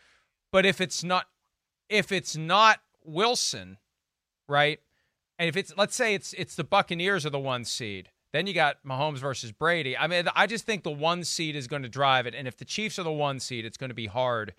But 0.51 0.65
if 0.65 0.81
it's 0.81 1.05
not, 1.05 1.27
if 1.91 2.11
it's 2.11 2.35
not 2.35 2.81
Wilson, 3.05 3.77
right, 4.49 4.81
and 5.39 5.51
if 5.51 5.57
it's 5.57 5.75
let's 5.77 5.95
say 5.95 6.15
it's 6.15 6.33
it's 6.35 6.55
the 6.55 6.65
Buccaneers 6.65 7.27
are 7.27 7.31
the 7.31 7.39
one 7.39 7.65
seed, 7.65 8.09
then 8.35 8.49
you 8.49 8.53
got 8.53 8.79
Mahomes 8.85 9.19
versus 9.19 9.53
Brady. 9.53 9.97
I 9.97 10.09
mean, 10.09 10.25
I 10.35 10.49
just 10.49 10.67
think 10.67 10.83
the 10.83 10.91
one 10.91 11.23
seed 11.23 11.55
is 11.55 11.69
going 11.69 11.83
to 11.83 11.89
drive 11.89 12.27
it. 12.27 12.35
And 12.35 12.49
if 12.49 12.57
the 12.57 12.65
Chiefs 12.65 12.99
are 12.99 13.05
the 13.05 13.13
one 13.13 13.39
seed, 13.39 13.65
it's 13.65 13.77
going 13.77 13.91
to 13.91 13.95
be 13.95 14.09
hard 14.09 14.55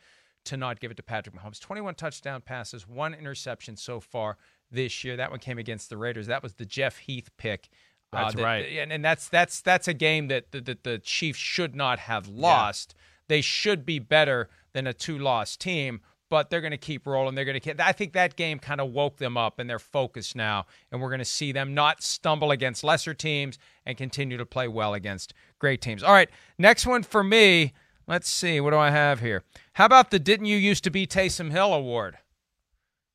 to 0.46 0.56
not 0.56 0.80
give 0.80 0.92
it 0.92 0.98
to 0.98 1.04
Patrick 1.04 1.36
Mahomes. 1.36 1.60
21 1.60 1.96
touchdown 1.96 2.40
passes, 2.40 2.88
one 2.88 3.14
interception 3.14 3.76
so 3.76 4.00
far 4.00 4.38
this 4.72 5.04
year. 5.04 5.18
That 5.18 5.30
one 5.30 5.42
came 5.42 5.58
against 5.58 5.90
the 5.90 5.98
Raiders. 5.98 6.28
That 6.28 6.42
was 6.42 6.54
the 6.54 6.64
Jeff 6.66 7.00
Heath 7.00 7.30
pick. 7.38 7.68
Uh, 8.14 8.22
that's 8.22 8.36
uh, 8.36 8.38
that, 8.38 8.44
right. 8.46 8.66
And, 8.78 8.94
and, 8.94 9.04
that's 9.04 9.28
that's 9.28 9.60
that's 9.60 9.90
a 9.90 9.94
game 9.94 10.30
that 10.30 10.54
the, 10.54 10.62
the, 10.62 10.78
the 10.82 10.98
Chiefs 11.00 11.40
should 11.40 11.76
not 11.76 12.00
have 12.00 12.30
lost. 12.30 12.96
Yeah. 12.96 13.02
They 13.28 13.42
should 13.42 13.86
be 13.86 14.00
better 14.00 14.48
than 14.72 14.88
a 14.88 14.94
two-loss 14.94 15.58
team 15.58 16.00
but 16.30 16.50
they're 16.50 16.62
going 16.62 16.72
to 16.72 16.78
keep 16.78 17.06
rolling. 17.06 17.36
They're 17.36 17.46
going 17.46 17.60
to. 17.60 17.86
I 17.86 17.92
think 17.92 18.14
that 18.14 18.36
game 18.36 18.60
kind 18.60 18.82
of 18.82 18.92
woke 18.92 19.18
them 19.18 19.38
up, 19.38 19.60
and 19.60 19.70
they're 19.70 19.80
focused 19.80 20.36
now. 20.36 20.66
And 20.92 21.02
we're 21.02 21.10
going 21.10 21.20
to 21.20 21.26
see 21.26 21.52
them 21.52 21.74
not 21.74 22.04
stumble 22.04 22.52
against 22.52 22.84
lesser 22.84 23.14
teams 23.14 23.58
and 23.86 23.98
continue 23.98 24.38
to 24.38 24.46
play 24.46 24.68
well 24.68 24.94
against 24.94 25.34
great 25.60 25.82
teams. 25.82 26.04
All 26.04 26.14
right, 26.14 26.30
next 26.58 26.86
one 26.86 27.04
for 27.04 27.24
me. 27.24 27.74
Let's 28.08 28.30
see. 28.30 28.60
What 28.60 28.72
do 28.72 28.78
I 28.78 28.92
have 28.92 29.20
here? 29.20 29.44
How 29.74 29.86
about 29.86 30.12
the 30.12 30.20
"Didn't 30.20 30.46
You 30.48 30.58
Used 30.58 30.84
to 30.86 30.90
Be 30.90 31.08
Taysom 31.08 31.52
Hill" 31.52 31.74
award? 31.74 32.18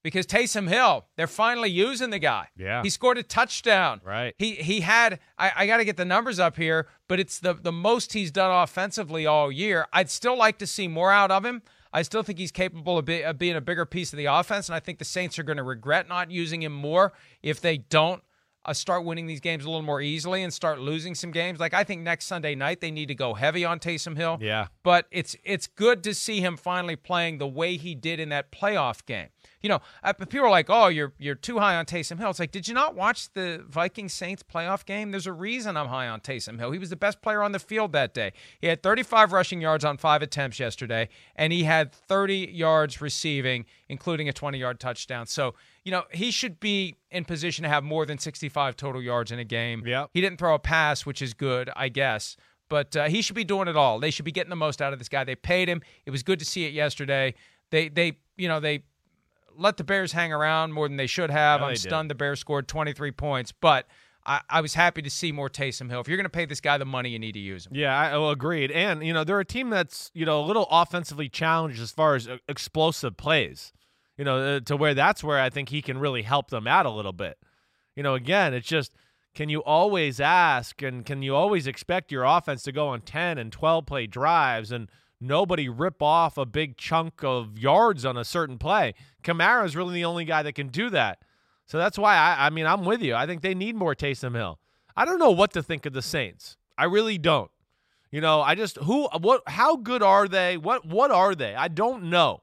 Because 0.03 0.27
Taysom 0.27 0.69
Hill, 0.69 1.05
they're 1.17 1.27
finally 1.27 1.69
using 1.69 2.09
the 2.09 2.19
guy. 2.19 2.49
Yeah, 2.57 2.83
he 2.83 2.89
scored 2.89 3.19
a 3.19 3.23
touchdown. 3.23 4.01
Right. 4.05 4.35
He 4.39 4.55
he 4.55 4.81
had. 4.81 5.21
I, 5.37 5.53
I 5.57 5.67
got 5.67 5.77
to 5.77 5.85
get 5.85 5.97
the 5.97 6.05
numbers 6.05 6.39
up 6.39 6.57
here, 6.57 6.89
but 7.07 7.21
it's 7.21 7.39
the 7.39 7.55
the 7.55 7.73
most 7.73 8.15
he's 8.15 8.31
done 8.31 8.51
offensively 8.51 9.27
all 9.27 9.53
year. 9.53 9.87
I'd 9.93 10.11
still 10.11 10.39
like 10.39 10.59
to 10.59 10.67
see 10.67 10.89
more 10.89 11.13
out 11.13 11.31
of 11.31 11.45
him. 11.45 11.63
I 11.93 12.03
still 12.03 12.23
think 12.23 12.39
he's 12.39 12.53
capable 12.53 12.99
of, 12.99 13.05
be, 13.05 13.23
of 13.23 13.39
being 13.39 13.57
a 13.57 13.61
bigger 13.61 13.85
piece 13.85 14.13
of 14.13 14.17
the 14.17 14.27
offense, 14.27 14.69
and 14.69 14.77
I 14.77 14.81
think 14.81 14.99
the 14.99 15.05
Saints 15.05 15.39
are 15.39 15.43
going 15.43 15.57
to 15.57 15.63
regret 15.63 16.09
not 16.09 16.31
using 16.31 16.63
him 16.63 16.73
more 16.73 17.13
if 17.43 17.61
they 17.61 17.79
don't 17.79 18.23
uh, 18.71 18.75
start 18.75 19.05
winning 19.05 19.27
these 19.27 19.41
games 19.41 19.65
a 19.65 19.69
little 19.69 19.83
more 19.83 20.01
easily 20.01 20.43
and 20.45 20.53
start 20.53 20.79
losing 20.79 21.15
some 21.15 21.33
games. 21.33 21.59
Like 21.59 21.75
I 21.75 21.83
think 21.83 22.03
next 22.03 22.27
Sunday 22.27 22.55
night 22.55 22.81
they 22.81 22.91
need 22.91 23.07
to 23.07 23.15
go 23.15 23.35
heavy 23.35 23.65
on 23.65 23.81
Taysom 23.81 24.17
Hill. 24.17 24.39
Yeah. 24.41 24.69
But 24.83 25.07
it's 25.11 25.37
it's 25.45 25.67
good 25.67 26.05
to 26.05 26.15
see 26.15 26.41
him 26.41 26.57
finally 26.57 26.97
playing 26.97 27.39
the 27.39 27.49
way 27.49 27.77
he 27.77 27.95
did 27.95 28.21
in 28.21 28.29
that 28.29 28.53
playoff 28.53 29.05
game 29.05 29.29
you 29.63 29.69
know, 29.69 29.81
people 30.29 30.47
are 30.47 30.51
like, 30.51 30.67
"Oh, 30.71 30.89
you're 30.89 31.13
you're 31.19 31.35
too 31.35 31.59
high 31.59 31.77
on 31.77 31.85
Taysom 31.85 32.19
Hill." 32.19 32.31
It's 32.31 32.39
like, 32.39 32.51
did 32.51 32.67
you 32.67 32.73
not 32.73 32.95
watch 32.95 33.31
the 33.33 33.63
Vikings 33.69 34.15
Saints 34.15 34.43
playoff 34.43 34.87
game? 34.87 35.11
There's 35.11 35.27
a 35.27 35.33
reason 35.33 35.77
I'm 35.77 35.89
high 35.89 36.09
on 36.09 36.21
Taysom 36.21 36.59
Hill. 36.59 36.71
He 36.71 36.79
was 36.79 36.91
the 36.91 36.97
best 36.97 37.21
player 37.21 37.43
on 37.43 37.53
the 37.53 37.59
field 37.59 37.93
that 37.93 38.15
day. 38.15 38.33
He 38.61 38.69
had 38.69 38.83
35 38.83 39.33
rushing 39.33 39.61
yards 39.61 39.85
on 39.85 39.99
five 39.99 40.23
attempts 40.23 40.59
yesterday, 40.59 41.09
and 41.37 41.53
he 41.53 41.65
had 41.65 41.93
30 41.93 42.51
yards 42.53 43.01
receiving, 43.01 43.67
including 43.89 44.29
a 44.29 44.33
20-yard 44.33 44.81
touchdown. 44.81 45.27
So, 45.27 45.55
you 45.91 45.97
know, 45.97 46.05
he 46.13 46.31
should 46.31 46.61
be 46.61 46.95
in 47.11 47.25
position 47.25 47.65
to 47.65 47.69
have 47.69 47.83
more 47.83 48.07
than 48.07 48.17
65 48.17 48.77
total 48.77 49.03
yards 49.03 49.33
in 49.33 49.41
a 49.41 49.45
game. 49.45 49.83
Yeah. 49.85 50.07
He 50.15 50.21
didn't 50.21 50.39
throw 50.39 50.55
a 50.55 50.59
pass, 50.61 51.05
which 51.05 51.21
is 51.21 51.35
good, 51.35 51.69
I 51.75 51.89
guess 51.89 52.37
but 52.69 52.95
uh, 52.95 53.09
he 53.09 53.21
should 53.21 53.35
be 53.35 53.43
doing 53.43 53.67
it 53.67 53.77
all. 53.77 53.99
They 53.99 54.13
should 54.13 54.25
be 54.25 54.31
getting 54.31 54.49
the 54.49 54.55
most 54.55 54.81
out 54.81 54.93
of 54.93 55.01
this 55.01 55.09
guy. 55.09 55.25
They 55.25 55.35
paid 55.35 55.69
him. 55.69 55.83
It 56.07 56.13
was 56.13 56.23
good 56.23 56.39
to 56.39 56.45
see 56.45 56.67
it 56.67 56.73
yesterday. 56.73 57.35
They 57.71 57.89
they 57.89 58.19
you 58.37 58.47
know 58.47 58.61
they 58.61 58.85
let 59.59 59.77
the 59.77 59.83
Bears 59.83 60.13
hang 60.13 60.33
around 60.33 60.73
more 60.73 60.89
than 60.89 60.97
they 60.97 61.09
should 61.09 61.31
have. 61.31 61.63
I'm 61.63 61.75
stunned 61.75 62.09
did. 62.09 62.15
the 62.15 62.19
Bears 62.19 62.39
scored 62.39 62.69
23 62.69 63.11
points, 63.11 63.53
but 63.53 63.89
I, 64.25 64.41
I, 64.49 64.61
was 64.61 64.75
happy 64.75 65.03
to 65.03 65.11
see 65.11 65.33
more 65.33 65.51
Taysom 65.51 65.91
Hill. 65.91 66.01
If 66.01 66.09
you're 66.09 66.17
going 66.17 66.25
to 66.25 66.31
pay 66.31 66.45
this 66.45 66.61
guy 66.61 66.79
the 66.79 66.85
money, 66.85 67.11
you 67.11 67.19
need 67.19 67.33
to 67.33 67.41
use 67.41 67.67
him. 67.67 67.73
Yeah, 67.75 67.99
I 67.99 68.17
well, 68.17 68.31
agreed. 68.31 68.71
And 68.71 69.05
you 69.05 69.13
know, 69.13 69.25
they're 69.25 69.41
a 69.41 69.45
team 69.45 69.69
that's 69.69 70.11
you 70.15 70.25
know 70.25 70.41
a 70.41 70.47
little 70.47 70.69
offensively 70.71 71.29
challenged 71.29 71.81
as 71.83 71.91
far 71.91 72.15
as 72.15 72.29
uh, 72.29 72.39
explosive 72.49 73.17
plays. 73.17 73.73
You 74.21 74.25
know, 74.25 74.57
uh, 74.57 74.61
to 74.67 74.77
where 74.77 74.93
that's 74.93 75.25
where 75.25 75.41
I 75.41 75.49
think 75.49 75.71
he 75.71 75.81
can 75.81 75.97
really 75.97 76.21
help 76.21 76.51
them 76.51 76.67
out 76.67 76.85
a 76.85 76.91
little 76.91 77.15
bit. 77.15 77.39
You 77.97 78.03
know, 78.03 78.15
again, 78.15 78.53
it's 78.53 78.69
just 78.69 78.93
can 79.35 79.49
you 79.49 79.63
always 79.63 80.21
ask 80.21 80.83
and 80.83 81.07
can 81.07 81.23
you 81.23 81.35
always 81.35 81.67
expect 81.67 82.13
your 82.13 82.25
offense 82.25 82.63
to 82.65 82.73
go 82.73 82.89
on 82.89 83.01
10 83.01 83.39
and 83.39 83.51
12 83.51 83.87
play 83.87 84.07
drives 84.07 84.73
and 84.73 84.91
nobody 85.23 85.71
rip 85.71 86.03
off 86.03 86.37
a 86.37 86.45
big 86.45 86.77
chunk 86.77 87.25
of 87.25 87.59
yards 87.59 88.05
on 88.05 88.19
a 88.19 88.25
certain 88.27 88.59
play. 88.59 88.93
Kamara 89.23 89.65
is 89.65 89.75
really 89.75 89.95
the 89.95 90.05
only 90.05 90.27
guy 90.27 90.43
that 90.43 90.53
can 90.53 90.69
do 90.69 90.91
that. 90.91 91.23
So 91.65 91.79
that's 91.79 91.97
why 91.97 92.15
I, 92.15 92.49
I 92.49 92.51
mean 92.51 92.67
I'm 92.67 92.85
with 92.85 93.01
you. 93.01 93.15
I 93.15 93.25
think 93.25 93.41
they 93.41 93.55
need 93.55 93.75
more 93.75 93.95
Taysom 93.95 94.35
Hill. 94.35 94.59
I 94.95 95.07
don't 95.07 95.19
know 95.19 95.31
what 95.31 95.55
to 95.55 95.63
think 95.63 95.87
of 95.87 95.95
the 95.95 96.03
Saints. 96.03 96.59
I 96.77 96.85
really 96.85 97.17
don't. 97.17 97.51
You 98.11 98.21
know, 98.21 98.43
I 98.43 98.55
just 98.55 98.77
who 98.77 99.09
what 99.19 99.45
how 99.47 99.77
good 99.77 100.03
are 100.03 100.29
they? 100.29 100.59
What 100.59 100.85
what 100.85 101.11
are 101.11 101.35
they? 101.35 101.55
I 101.55 101.69
don't 101.69 102.11
know. 102.11 102.43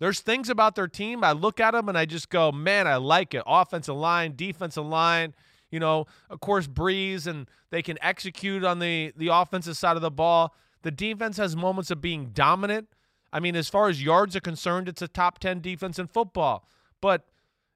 There's 0.00 0.20
things 0.20 0.50
about 0.50 0.74
their 0.74 0.88
team. 0.88 1.22
I 1.22 1.32
look 1.32 1.60
at 1.60 1.72
them 1.72 1.88
and 1.88 1.96
I 1.96 2.04
just 2.04 2.28
go, 2.28 2.50
man, 2.50 2.86
I 2.86 2.96
like 2.96 3.34
it. 3.34 3.42
Offensive 3.46 3.94
line, 3.94 4.34
defensive 4.36 4.84
line. 4.84 5.34
You 5.70 5.80
know, 5.80 6.06
of 6.30 6.40
course, 6.40 6.66
Brees 6.66 7.26
and 7.26 7.48
they 7.70 7.82
can 7.82 7.98
execute 8.00 8.64
on 8.64 8.78
the 8.78 9.12
the 9.16 9.28
offensive 9.28 9.76
side 9.76 9.96
of 9.96 10.02
the 10.02 10.10
ball. 10.10 10.54
The 10.82 10.90
defense 10.90 11.36
has 11.38 11.56
moments 11.56 11.90
of 11.90 12.00
being 12.00 12.26
dominant. 12.26 12.88
I 13.32 13.40
mean, 13.40 13.56
as 13.56 13.68
far 13.68 13.88
as 13.88 14.00
yards 14.00 14.36
are 14.36 14.40
concerned, 14.40 14.88
it's 14.88 15.02
a 15.02 15.08
top 15.08 15.40
10 15.40 15.60
defense 15.60 15.98
in 15.98 16.06
football. 16.06 16.68
But, 17.00 17.26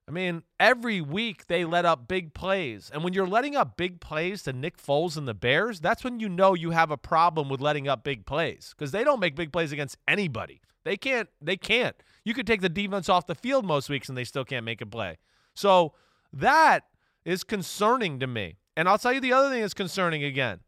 I 0.07 0.11
mean, 0.11 0.43
every 0.57 1.01
week 1.01 1.47
they 1.47 1.65
let 1.65 1.83
up 1.83 2.07
big 2.07 2.33
plays. 2.33 2.89
And 2.93 3.03
when 3.03 3.11
you're 3.11 3.27
letting 3.27 3.57
up 3.57 3.75
big 3.75 3.99
plays 3.99 4.43
to 4.43 4.53
Nick 4.53 4.77
Foles 4.77 5.17
and 5.17 5.27
the 5.27 5.33
Bears, 5.33 5.81
that's 5.81 6.01
when 6.01 6.21
you 6.21 6.29
know 6.29 6.53
you 6.53 6.71
have 6.71 6.91
a 6.91 6.97
problem 6.97 7.49
with 7.49 7.59
letting 7.59 7.89
up 7.89 8.05
big 8.05 8.25
plays 8.25 8.73
because 8.77 8.91
they 8.91 9.03
don't 9.03 9.19
make 9.19 9.35
big 9.35 9.51
plays 9.51 9.73
against 9.73 9.97
anybody. 10.07 10.61
They 10.85 10.95
can't. 10.95 11.27
They 11.41 11.57
can't. 11.57 11.95
You 12.29 12.35
could 12.35 12.45
take 12.45 12.61
the 12.61 12.69
defense 12.69 13.09
off 13.09 13.25
the 13.25 13.33
field 13.33 13.65
most 13.65 13.89
weeks 13.89 14.07
and 14.07 14.15
they 14.15 14.23
still 14.23 14.45
can't 14.45 14.63
make 14.63 14.81
a 14.81 14.85
play. 14.85 15.17
So 15.55 15.93
that 16.31 16.83
is 17.25 17.43
concerning 17.43 18.19
to 18.19 18.27
me. 18.27 18.57
And 18.77 18.87
I'll 18.87 18.99
tell 18.99 19.11
you 19.11 19.19
the 19.19 19.33
other 19.33 19.49
thing 19.49 19.61
that's 19.61 19.73
concerning 19.73 20.23
again. 20.23 20.59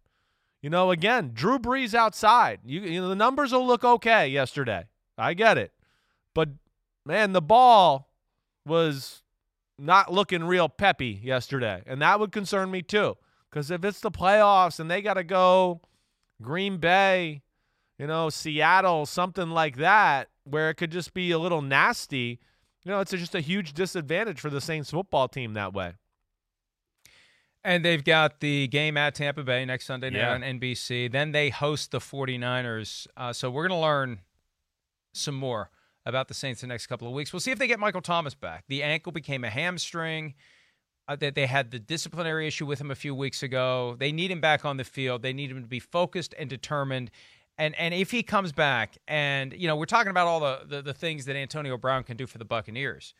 You 0.63 0.71
know, 0.71 0.89
again, 0.89 1.33
Drew 1.35 1.59
Brees 1.59 1.93
outside. 1.93 2.61
You, 2.65 2.81
you 2.81 2.99
know, 2.99 3.09
the 3.09 3.15
numbers 3.15 3.51
will 3.51 3.67
look 3.67 3.83
okay 3.83 4.27
yesterday. 4.27 4.87
I 5.19 5.35
get 5.35 5.59
it. 5.59 5.71
But 6.33 6.49
man, 7.05 7.33
the 7.33 7.43
ball 7.43 8.09
was 8.65 9.21
not 9.77 10.11
looking 10.11 10.45
real 10.45 10.67
peppy 10.67 11.21
yesterday. 11.23 11.83
And 11.85 12.01
that 12.01 12.19
would 12.19 12.31
concern 12.31 12.71
me 12.71 12.81
too. 12.81 13.17
Because 13.51 13.69
if 13.69 13.85
it's 13.85 13.99
the 13.99 14.09
playoffs 14.09 14.79
and 14.79 14.89
they 14.89 15.03
got 15.03 15.13
to 15.13 15.23
go 15.23 15.81
Green 16.41 16.77
Bay, 16.77 17.43
you 17.99 18.07
know, 18.07 18.31
Seattle, 18.31 19.05
something 19.05 19.51
like 19.51 19.77
that, 19.77 20.30
where 20.51 20.69
it 20.69 20.75
could 20.75 20.91
just 20.91 21.13
be 21.13 21.31
a 21.31 21.39
little 21.39 21.61
nasty, 21.61 22.39
you 22.83 22.91
know, 22.91 22.99
it's 22.99 23.11
just 23.11 23.35
a 23.35 23.41
huge 23.41 23.73
disadvantage 23.73 24.39
for 24.39 24.49
the 24.49 24.61
Saints 24.61 24.91
football 24.91 25.27
team 25.27 25.53
that 25.53 25.73
way. 25.73 25.93
And 27.63 27.85
they've 27.85 28.03
got 28.03 28.39
the 28.39 28.67
game 28.67 28.97
at 28.97 29.13
Tampa 29.15 29.43
Bay 29.43 29.65
next 29.65 29.85
Sunday 29.85 30.09
night 30.09 30.19
Yeah. 30.19 30.33
on 30.33 30.41
NBC. 30.43 31.07
Then 31.07 31.31
they 31.31 31.49
host 31.49 31.91
the 31.91 31.99
49ers. 31.99 33.05
Uh, 33.15 33.33
so 33.33 33.51
we're 33.51 33.67
going 33.67 33.77
to 33.79 33.81
learn 33.81 34.21
some 35.13 35.35
more 35.35 35.69
about 36.03 36.27
the 36.27 36.33
Saints 36.33 36.61
the 36.61 36.67
next 36.67 36.87
couple 36.87 37.07
of 37.07 37.13
weeks. 37.13 37.31
We'll 37.31 37.39
see 37.39 37.51
if 37.51 37.59
they 37.59 37.67
get 37.67 37.79
Michael 37.79 38.01
Thomas 38.01 38.33
back. 38.33 38.63
The 38.67 38.81
ankle 38.81 39.11
became 39.11 39.43
a 39.43 39.51
hamstring. 39.51 40.33
Uh, 41.07 41.15
they, 41.15 41.29
they 41.29 41.45
had 41.45 41.69
the 41.69 41.77
disciplinary 41.77 42.47
issue 42.47 42.65
with 42.65 42.81
him 42.81 42.89
a 42.89 42.95
few 42.95 43.13
weeks 43.13 43.43
ago. 43.43 43.95
They 43.99 44.11
need 44.11 44.31
him 44.31 44.41
back 44.41 44.65
on 44.65 44.77
the 44.77 44.83
field. 44.83 45.21
They 45.21 45.33
need 45.33 45.51
him 45.51 45.61
to 45.61 45.67
be 45.67 45.79
focused 45.79 46.33
and 46.39 46.49
determined. 46.49 47.11
And 47.61 47.75
and 47.75 47.93
if 47.93 48.09
he 48.09 48.23
comes 48.23 48.51
back, 48.51 48.97
and 49.07 49.53
you 49.53 49.67
know, 49.67 49.75
we're 49.75 49.85
talking 49.85 50.09
about 50.09 50.25
all 50.25 50.39
the, 50.39 50.61
the, 50.67 50.81
the 50.81 50.93
things 50.95 51.25
that 51.25 51.35
Antonio 51.35 51.77
Brown 51.77 52.03
can 52.03 52.17
do 52.17 52.25
for 52.25 52.39
the 52.39 52.45
Buccaneers 52.45 53.13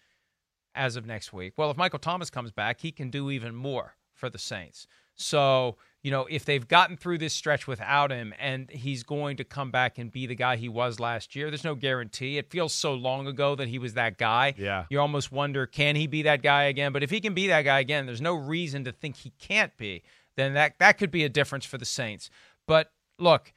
as 0.73 0.95
of 0.95 1.06
next 1.06 1.32
week. 1.32 1.54
Well, 1.58 1.69
if 1.69 1.77
Michael 1.77 1.99
Thomas 1.99 2.32
comes 2.32 2.49
back, 2.51 2.82
he 2.82 2.91
can 2.91 3.12
do 3.12 3.30
even 3.30 3.54
more 3.54 3.97
for 4.15 4.32
the 4.32 4.39
Saints. 4.39 4.88
So, 5.13 5.77
you 6.01 6.10
know, 6.10 6.25
if 6.27 6.43
they've 6.45 6.67
gotten 6.67 6.97
through 6.97 7.19
this 7.19 7.34
stretch 7.34 7.67
without 7.67 8.10
him 8.10 8.34
and 8.39 8.67
he's 8.71 9.04
going 9.04 9.38
to 9.38 9.43
come 9.43 9.69
back 9.69 9.99
and 9.99 10.12
be 10.12 10.25
the 10.25 10.34
guy 10.34 10.56
he 10.56 10.69
was 10.69 10.99
last 10.99 11.36
year, 11.36 11.51
there's 11.51 11.63
no 11.63 11.75
guarantee. 11.75 12.39
It 12.39 12.49
feels 12.49 12.73
so 12.73 12.95
long 12.95 13.27
ago 13.27 13.54
that 13.54 13.67
he 13.67 13.77
was 13.77 13.93
that 13.93 14.17
guy. 14.17 14.56
Yeah. 14.58 14.86
You 14.89 14.99
almost 15.01 15.32
wonder, 15.32 15.67
can 15.67 15.95
he 15.95 16.08
be 16.08 16.23
that 16.23 16.41
guy 16.41 16.63
again? 16.63 16.93
But 16.93 17.04
if 17.04 17.12
he 17.12 17.21
can 17.21 17.36
be 17.36 17.45
that 17.47 17.62
guy 17.62 17.80
again, 17.80 18.08
there's 18.08 18.21
no 18.21 18.34
reason 18.34 18.86
to 18.86 18.91
think 18.91 19.17
he 19.17 19.34
can't 19.38 19.77
be. 19.77 20.01
Then 20.36 20.56
that 20.56 20.80
that 20.80 20.97
could 20.97 21.12
be 21.12 21.23
a 21.23 21.30
difference 21.30 21.65
for 21.65 21.77
the 21.77 21.86
Saints. 21.86 22.32
But 22.65 22.91
look, 23.19 23.54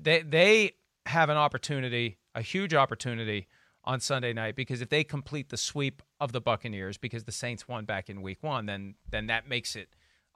they 0.00 0.22
they 0.22 0.72
have 1.06 1.28
an 1.28 1.36
opportunity, 1.36 2.18
a 2.34 2.42
huge 2.42 2.74
opportunity 2.74 3.48
on 3.84 4.00
Sunday 4.00 4.32
night 4.32 4.56
because 4.56 4.80
if 4.80 4.88
they 4.88 5.04
complete 5.04 5.50
the 5.50 5.56
sweep 5.56 6.02
of 6.18 6.32
the 6.32 6.40
Buccaneers 6.40 6.96
because 6.96 7.24
the 7.24 7.32
Saints 7.32 7.68
won 7.68 7.84
back 7.84 8.08
in 8.08 8.22
week 8.22 8.38
1, 8.42 8.66
then 8.66 8.94
then 9.10 9.26
that 9.26 9.48
makes 9.48 9.76
it 9.76 9.88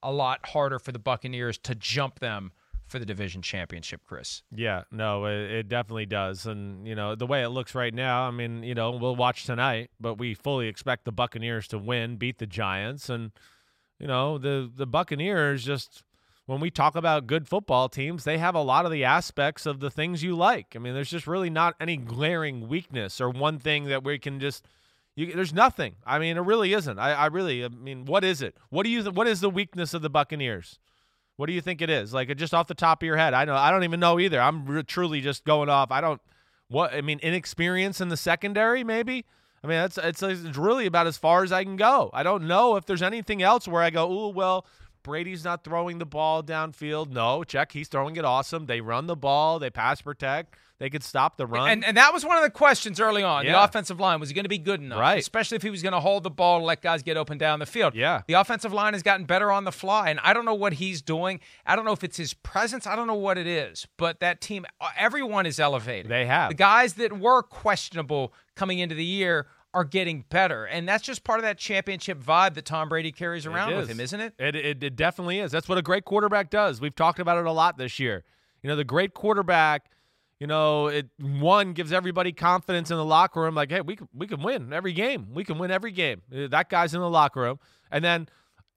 a 0.03 0.13
lot 0.13 0.47
harder 0.49 0.79
for 0.79 0.93
the 0.93 0.99
Buccaneers 0.99 1.59
to 1.59 1.75
jump 1.75 2.21
them 2.21 2.53
for 2.89 2.99
the 2.99 3.07
division 3.07 3.43
championship, 3.43 4.01
Chris. 4.05 4.43
Yeah, 4.51 4.85
no, 4.91 5.27
it, 5.27 5.51
it 5.51 5.69
definitely 5.69 6.07
does. 6.07 6.47
And, 6.47 6.87
you 6.89 6.95
know, 6.95 7.15
the 7.15 7.27
way 7.27 7.43
it 7.43 7.51
looks 7.51 7.75
right 7.75 7.93
now, 7.93 8.23
I 8.23 8.31
mean, 8.31 8.63
you 8.63 8.75
know, 8.75 8.93
we'll 8.93 9.17
watch 9.17 9.45
tonight, 9.45 9.91
but 10.01 10.15
we 10.15 10.35
fully 10.35 10.69
expect 10.69 11.05
the 11.05 11.13
Buccaneers 11.13 11.69
to 11.69 11.79
win, 11.79 12.17
beat 12.17 12.39
the 12.39 12.47
Giants. 12.47 13.11
And, 13.11 13.33
you 13.99 14.07
know, 14.07 14.39
the, 14.39 14.71
the 14.75 14.87
Buccaneers 14.87 15.65
just, 15.65 16.03
when 16.49 16.61
we 16.61 16.71
talk 16.71 16.97
about 16.97 17.27
good 17.27 17.47
football 17.47 17.91
teams, 17.91 18.25
they 18.25 18.39
have 18.39 18.55
a 18.55 18.63
lot 18.63 18.87
of 18.87 18.91
the 18.91 19.05
aspects 19.05 19.67
of 19.67 19.81
the 19.81 19.91
things 19.91 20.23
you 20.23 20.35
like. 20.35 20.75
I 20.75 20.79
mean, 20.79 20.95
there's 20.95 21.11
just 21.11 21.27
really 21.27 21.51
not 21.51 21.75
any 21.79 21.99
glaring 21.99 22.69
weakness 22.69 23.21
or 23.21 23.29
one 23.29 23.59
thing 23.59 23.85
that 23.85 24.03
we 24.03 24.19
can 24.19 24.41
just. 24.41 24.65
You, 25.15 25.35
there's 25.35 25.53
nothing. 25.53 25.97
I 26.07 26.19
mean, 26.19 26.39
it 26.39 26.41
really 26.41 26.73
isn't. 26.73 26.99
I, 26.99 27.13
I 27.13 27.27
really. 27.27 27.67
I 27.67 27.69
mean, 27.69 28.07
what 28.07 28.25
is 28.25 28.41
it? 28.41 28.57
What 28.71 28.85
do 28.85 28.89
you? 28.89 29.05
What 29.11 29.29
is 29.29 29.43
the 29.43 29.51
weakness 29.51 29.93
of 29.93 30.01
the 30.01 30.09
Buccaneers? 30.09 30.79
What 31.37 31.49
do 31.49 31.53
you 31.53 31.61
think 31.61 31.83
it 31.83 31.91
is? 31.91 32.15
Like 32.15 32.35
just 32.39 32.55
off 32.55 32.67
the 32.67 32.75
top 32.75 33.03
of 33.03 33.07
your 33.07 33.19
head, 33.19 33.35
I 33.35 33.45
know 33.45 33.55
I 33.55 33.71
don't 33.71 33.85
even 33.85 34.01
know 34.01 34.19
either. 34.19 34.41
I'm 34.41 34.65
re- 34.65 34.83
truly 34.85 35.21
just 35.21 35.45
going 35.45 35.69
off. 35.69 35.93
I 35.93 36.01
don't. 36.01 36.21
What 36.69 36.95
I 36.95 37.03
mean, 37.03 37.19
inexperience 37.19 38.01
in 38.01 38.09
the 38.09 38.17
secondary, 38.17 38.83
maybe. 38.85 39.27
I 39.63 39.67
mean, 39.67 39.77
that's 39.77 39.99
it's, 39.99 40.23
it's 40.23 40.57
really 40.57 40.87
about 40.87 41.07
as 41.07 41.19
far 41.19 41.45
as 41.45 41.53
I 41.53 41.63
can 41.63 41.77
go. 41.77 42.09
I 42.15 42.23
don't 42.23 42.47
know 42.47 42.77
if 42.77 42.87
there's 42.87 43.03
anything 43.03 43.43
else 43.43 43.69
where 43.69 43.83
I 43.83 43.91
go, 43.91 44.09
oh 44.09 44.29
well, 44.29 44.65
Brady's 45.03 45.45
not 45.45 45.65
throwing 45.65 45.99
the 45.99 46.07
ball 46.07 46.43
downfield. 46.43 47.11
No, 47.11 47.45
check, 47.45 47.73
he's 47.73 47.89
throwing 47.89 48.17
it 48.17 48.25
awesome. 48.25 48.67
They 48.67 48.81
run 48.81 49.07
the 49.07 49.17
ball, 49.17 49.59
they 49.59 49.71
pass 49.71 50.03
protect, 50.03 50.57
they 50.79 50.91
could 50.91 51.03
stop 51.03 51.37
the 51.37 51.47
run. 51.47 51.69
And 51.71 51.85
and 51.85 51.97
that 51.97 52.13
was 52.13 52.25
one 52.25 52.37
of 52.37 52.43
the 52.43 52.51
questions 52.51 53.01
early 53.01 53.23
on. 53.23 53.45
The 53.47 53.63
offensive 53.63 53.99
line 53.99 54.21
was 54.21 54.29
he 54.29 54.35
going 54.35 54.45
to 54.45 54.49
be 54.49 54.59
good 54.59 54.81
enough, 54.81 55.01
Right. 55.01 55.19
Especially 55.19 55.57
if 55.57 55.63
he 55.63 55.71
was 55.71 55.83
going 55.83 55.93
to 55.93 56.01
hold 56.01 56.23
the 56.23 56.31
ball, 56.31 56.59
and 56.59 56.67
let 56.67 56.83
guys 56.83 57.03
get 57.03 57.17
open 57.17 57.39
down 57.39 57.59
the 57.59 57.67
field. 57.67 57.95
Yeah. 57.95 58.23
the 58.27 58.35
offensive 58.35 58.73
line 58.73 58.93
has 58.93 59.03
gotten 59.03 59.25
better 59.27 59.51
on 59.51 59.65
the 59.65 59.73
fly, 59.73 60.11
and 60.11 60.21
I 60.23 60.33
don't 60.35 60.45
know 60.45 60.55
what 60.55 60.75
he's 60.75 61.03
doing. 61.03 61.41
I 61.67 61.75
don't 61.77 61.85
know 61.85 61.93
if 61.93 62.05
it's 62.05 62.17
his 62.17 62.35
presence. 62.35 62.87
I 62.87 62.95
don't 62.97 63.07
know 63.07 63.15
what 63.15 63.39
it 63.39 63.47
is, 63.47 63.87
but 63.97 64.21
that 64.21 64.41
team, 64.41 64.67
everyone 64.97 65.47
is 65.47 65.59
elevated. 65.59 66.11
They 66.11 66.27
have. 66.27 66.51
the 66.51 66.55
guys 66.55 66.95
that 66.95 67.19
were 67.19 67.43
questionable 67.43 68.33
coming 68.55 68.79
into 68.79 68.95
the 68.95 69.05
year 69.05 69.47
are 69.75 69.85
getting 69.85 70.25
better, 70.31 70.65
and 70.65 70.89
that's 70.89 71.05
just 71.05 71.25
part 71.25 71.39
of 71.39 71.45
that 71.45 71.59
championship 71.59 72.19
vibe 72.23 72.55
that 72.55 72.65
Tom 72.65 72.89
Brady 72.89 73.13
carries 73.13 73.45
around 73.47 73.77
with 73.77 73.89
him, 73.89 74.01
isn't 74.01 74.21
it? 74.21 74.35
It, 74.39 74.57
it? 74.57 74.83
it 74.83 74.97
definitely 74.97 75.41
is. 75.41 75.53
That's 75.53 75.69
what 75.69 75.79
a 75.79 75.83
great 75.83 76.05
quarterback 76.05 76.51
does. 76.51 76.81
We've 76.81 76.95
talked 76.95 77.19
about 77.19 77.39
it 77.39 77.47
a 77.47 77.53
lot 77.53 77.77
this 77.77 77.99
year. 77.99 78.25
You 78.63 78.69
know, 78.69 78.77
the 78.77 78.85
great 78.85 79.13
quarterback, 79.15 79.91
you 80.41 80.47
know, 80.47 80.87
it 80.87 81.09
one 81.21 81.75
gives 81.75 81.93
everybody 81.93 82.33
confidence 82.33 82.91
in 82.91 82.97
the 82.97 83.05
locker 83.05 83.43
room. 83.43 83.55
Like, 83.55 83.71
hey, 83.71 83.83
we 83.83 83.97
can, 83.97 84.09
we 84.15 84.27
can 84.27 84.43
win 84.43 84.73
every 84.73 84.93
game. 84.93 85.29
We 85.35 85.45
can 85.45 85.59
win 85.59 85.71
every 85.71 85.93
game. 85.93 86.23
Uh, 86.35 86.49
That 86.49 86.71
guy's 86.71 86.95
in 86.95 87.01
the 87.01 87.11
locker 87.11 87.41
room, 87.41 87.59
and 87.91 88.03
then 88.03 88.29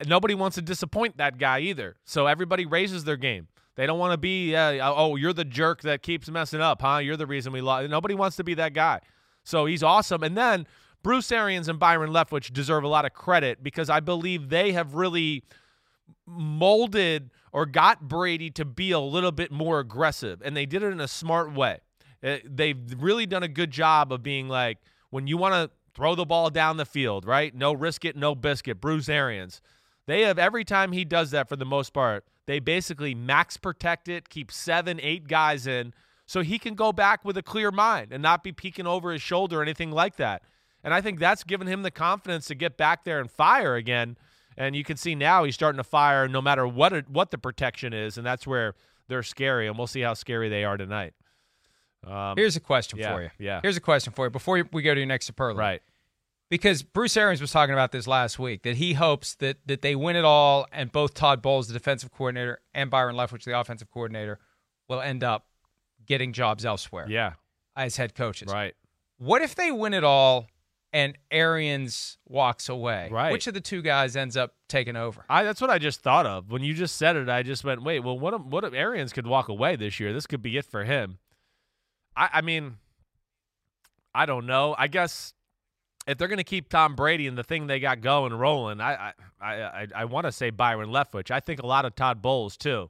nobody 0.05 0.35
wants 0.35 0.55
to 0.55 0.61
disappoint 0.61 1.17
that 1.17 1.37
guy 1.37 1.59
either. 1.59 1.95
So 2.03 2.27
everybody 2.27 2.65
raises 2.65 3.05
their 3.05 3.17
game. 3.17 3.47
They 3.75 3.87
don't 3.87 3.97
want 3.97 4.11
to 4.11 4.17
be, 4.17 4.55
uh, 4.55 4.93
oh, 4.93 5.15
you're 5.15 5.31
the 5.31 5.45
jerk 5.45 5.81
that 5.83 6.03
keeps 6.03 6.29
messing 6.29 6.59
up, 6.59 6.81
huh? 6.81 6.97
You're 6.97 7.15
the 7.15 7.25
reason 7.25 7.53
we 7.53 7.61
lost. 7.61 7.89
Nobody 7.89 8.13
wants 8.13 8.35
to 8.35 8.43
be 8.43 8.53
that 8.55 8.73
guy. 8.73 8.99
So 9.43 9.65
he's 9.65 9.81
awesome. 9.81 10.23
And 10.23 10.37
then 10.37 10.67
Bruce 11.03 11.31
Arians 11.31 11.67
and 11.67 11.79
Byron 11.79 12.11
Leftwich 12.11 12.51
deserve 12.51 12.83
a 12.83 12.87
lot 12.87 13.05
of 13.05 13.13
credit 13.13 13.63
because 13.63 13.89
I 13.89 13.99
believe 13.99 14.49
they 14.49 14.71
have 14.73 14.93
really 14.93 15.43
molded 16.25 17.31
or 17.51 17.65
got 17.65 18.07
Brady 18.07 18.49
to 18.51 18.65
be 18.65 18.91
a 18.91 18.99
little 18.99 19.31
bit 19.31 19.51
more 19.51 19.79
aggressive, 19.79 20.41
and 20.43 20.55
they 20.55 20.65
did 20.65 20.83
it 20.83 20.87
in 20.87 21.01
a 21.01 21.07
smart 21.07 21.53
way. 21.53 21.79
Uh, 22.23 22.37
They've 22.45 22.77
really 22.97 23.25
done 23.25 23.43
a 23.43 23.47
good 23.47 23.71
job 23.71 24.13
of 24.13 24.23
being 24.23 24.47
like, 24.47 24.77
when 25.09 25.27
you 25.27 25.37
want 25.37 25.53
to 25.53 25.69
throw 25.93 26.15
the 26.15 26.25
ball 26.25 26.49
down 26.49 26.77
the 26.77 26.85
field, 26.85 27.25
right? 27.25 27.53
No 27.53 27.73
risk 27.73 28.05
it, 28.05 28.15
no 28.15 28.35
biscuit. 28.35 28.79
Bruce 28.79 29.09
Arians. 29.09 29.61
They 30.07 30.21
have 30.21 30.39
every 30.39 30.63
time 30.63 30.93
he 30.93 31.05
does 31.05 31.31
that 31.31 31.49
for 31.49 31.55
the 31.55 31.65
most 31.65 31.93
part, 31.93 32.25
they 32.45 32.59
basically 32.59 33.13
max 33.13 33.57
protect 33.57 34.07
it, 34.07 34.29
keep 34.29 34.51
seven, 34.51 34.99
eight 35.01 35.27
guys 35.27 35.67
in, 35.67 35.93
so 36.25 36.41
he 36.41 36.57
can 36.57 36.75
go 36.75 36.91
back 36.93 37.25
with 37.25 37.37
a 37.37 37.43
clear 37.43 37.71
mind 37.71 38.11
and 38.11 38.23
not 38.23 38.43
be 38.43 38.51
peeking 38.51 38.87
over 38.87 39.11
his 39.11 39.21
shoulder 39.21 39.59
or 39.59 39.61
anything 39.61 39.91
like 39.91 40.15
that. 40.15 40.43
And 40.83 40.93
I 40.93 41.01
think 41.01 41.19
that's 41.19 41.43
given 41.43 41.67
him 41.67 41.83
the 41.83 41.91
confidence 41.91 42.47
to 42.47 42.55
get 42.55 42.77
back 42.77 43.03
there 43.03 43.19
and 43.19 43.29
fire 43.29 43.75
again. 43.75 44.17
And 44.57 44.75
you 44.75 44.83
can 44.83 44.97
see 44.97 45.15
now 45.15 45.43
he's 45.43 45.55
starting 45.55 45.77
to 45.77 45.83
fire 45.83 46.27
no 46.27 46.41
matter 46.41 46.67
what 46.67 46.91
it, 46.93 47.09
what 47.09 47.31
the 47.31 47.37
protection 47.37 47.93
is, 47.93 48.17
and 48.17 48.25
that's 48.25 48.45
where 48.47 48.75
they're 49.07 49.23
scary. 49.23 49.67
And 49.67 49.77
we'll 49.77 49.87
see 49.87 50.01
how 50.01 50.13
scary 50.13 50.49
they 50.49 50.63
are 50.63 50.77
tonight. 50.77 51.13
Um, 52.05 52.33
Here's 52.35 52.55
a 52.55 52.59
question 52.59 52.99
yeah, 52.99 53.15
for 53.15 53.21
you. 53.23 53.29
yeah. 53.37 53.59
Here's 53.61 53.77
a 53.77 53.81
question 53.81 54.11
for 54.13 54.25
you 54.25 54.29
before 54.31 54.63
we 54.73 54.81
go 54.81 54.93
to 54.93 54.99
your 54.99 55.07
next 55.07 55.27
superlative. 55.27 55.59
right. 55.59 55.81
because 56.49 56.81
Bruce 56.81 57.15
Arians 57.15 57.39
was 57.41 57.51
talking 57.51 57.73
about 57.73 57.91
this 57.91 58.07
last 58.07 58.39
week 58.39 58.63
that 58.63 58.77
he 58.77 58.93
hopes 58.93 59.35
that 59.35 59.57
that 59.67 59.81
they 59.83 59.95
win 59.95 60.15
it 60.15 60.25
all 60.25 60.65
and 60.71 60.91
both 60.91 61.13
Todd 61.13 61.41
Bowles, 61.43 61.67
the 61.67 61.73
defensive 61.73 62.11
coordinator, 62.11 62.59
and 62.73 62.89
Byron 62.89 63.15
Leftwich, 63.15 63.43
the 63.43 63.57
offensive 63.59 63.91
coordinator, 63.91 64.39
will 64.89 64.99
end 64.99 65.23
up 65.23 65.45
getting 66.07 66.33
jobs 66.33 66.65
elsewhere 66.65 67.05
Yeah. 67.07 67.33
as 67.75 67.97
head 67.97 68.15
coaches. 68.15 68.51
Right. 68.51 68.73
What 69.19 69.43
if 69.43 69.53
they 69.53 69.71
win 69.71 69.93
it 69.93 70.03
all 70.03 70.47
and 70.93 71.17
Arians 71.29 72.17
walks 72.27 72.69
away? 72.69 73.09
Right. 73.11 73.31
Which 73.31 73.47
of 73.47 73.53
the 73.53 73.61
two 73.61 73.81
guys 73.81 74.15
ends 74.15 74.35
up 74.35 74.55
taking 74.67 74.95
over? 74.95 75.25
I 75.29 75.43
that's 75.43 75.61
what 75.61 75.69
I 75.69 75.77
just 75.77 76.01
thought 76.01 76.25
of 76.25 76.51
when 76.51 76.63
you 76.63 76.73
just 76.73 76.97
said 76.97 77.15
it. 77.15 77.29
I 77.29 77.43
just 77.43 77.63
went, 77.63 77.83
wait, 77.83 78.01
well, 78.01 78.17
what 78.17 78.33
if, 78.33 78.41
what 78.41 78.63
if 78.63 78.73
Arians 78.73 79.13
could 79.13 79.27
walk 79.27 79.49
away 79.49 79.75
this 79.75 79.99
year? 79.99 80.13
This 80.13 80.27
could 80.27 80.41
be 80.41 80.57
it 80.57 80.65
for 80.65 80.83
him. 80.83 81.17
I, 82.15 82.29
I 82.33 82.41
mean, 82.41 82.77
I 84.13 84.25
don't 84.25 84.45
know. 84.45 84.75
I 84.77 84.87
guess 84.87 85.33
if 86.07 86.17
they're 86.17 86.27
going 86.27 86.37
to 86.37 86.43
keep 86.43 86.69
Tom 86.69 86.95
Brady 86.95 87.27
and 87.27 87.37
the 87.37 87.43
thing 87.43 87.67
they 87.67 87.79
got 87.79 88.01
going 88.01 88.33
rolling, 88.33 88.81
I 88.81 89.13
I 89.39 89.53
I, 89.53 89.87
I, 89.95 90.05
want 90.05 90.25
to 90.25 90.31
say 90.31 90.49
Byron 90.49 90.89
Leftwich. 90.89 91.31
I 91.31 91.39
think 91.39 91.61
a 91.61 91.67
lot 91.67 91.85
of 91.85 91.95
Todd 91.95 92.21
Bowles 92.21 92.57
too. 92.57 92.89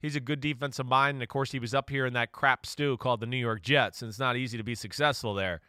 He's 0.00 0.16
a 0.16 0.20
good 0.20 0.40
defensive 0.40 0.86
mind, 0.86 1.16
and 1.16 1.22
of 1.22 1.28
course, 1.28 1.52
he 1.52 1.58
was 1.58 1.74
up 1.74 1.88
here 1.88 2.04
in 2.04 2.12
that 2.12 2.32
crap 2.32 2.66
stew 2.66 2.96
called 2.98 3.20
the 3.20 3.26
New 3.26 3.38
York 3.38 3.62
Jets, 3.62 4.02
and 4.02 4.08
it's 4.08 4.18
not 4.18 4.36
easy 4.36 4.58
to 4.58 4.64
be 4.64 4.74
successful 4.74 5.34
there. 5.34 5.62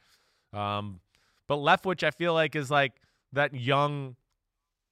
Um, 0.51 0.99
but 1.47 1.58
Leftwich, 1.58 2.03
I 2.03 2.12
feel 2.12 2.34
like, 2.34 2.55
is 2.55 2.71
like 2.71 2.93
that 3.34 3.53
young 3.53 4.15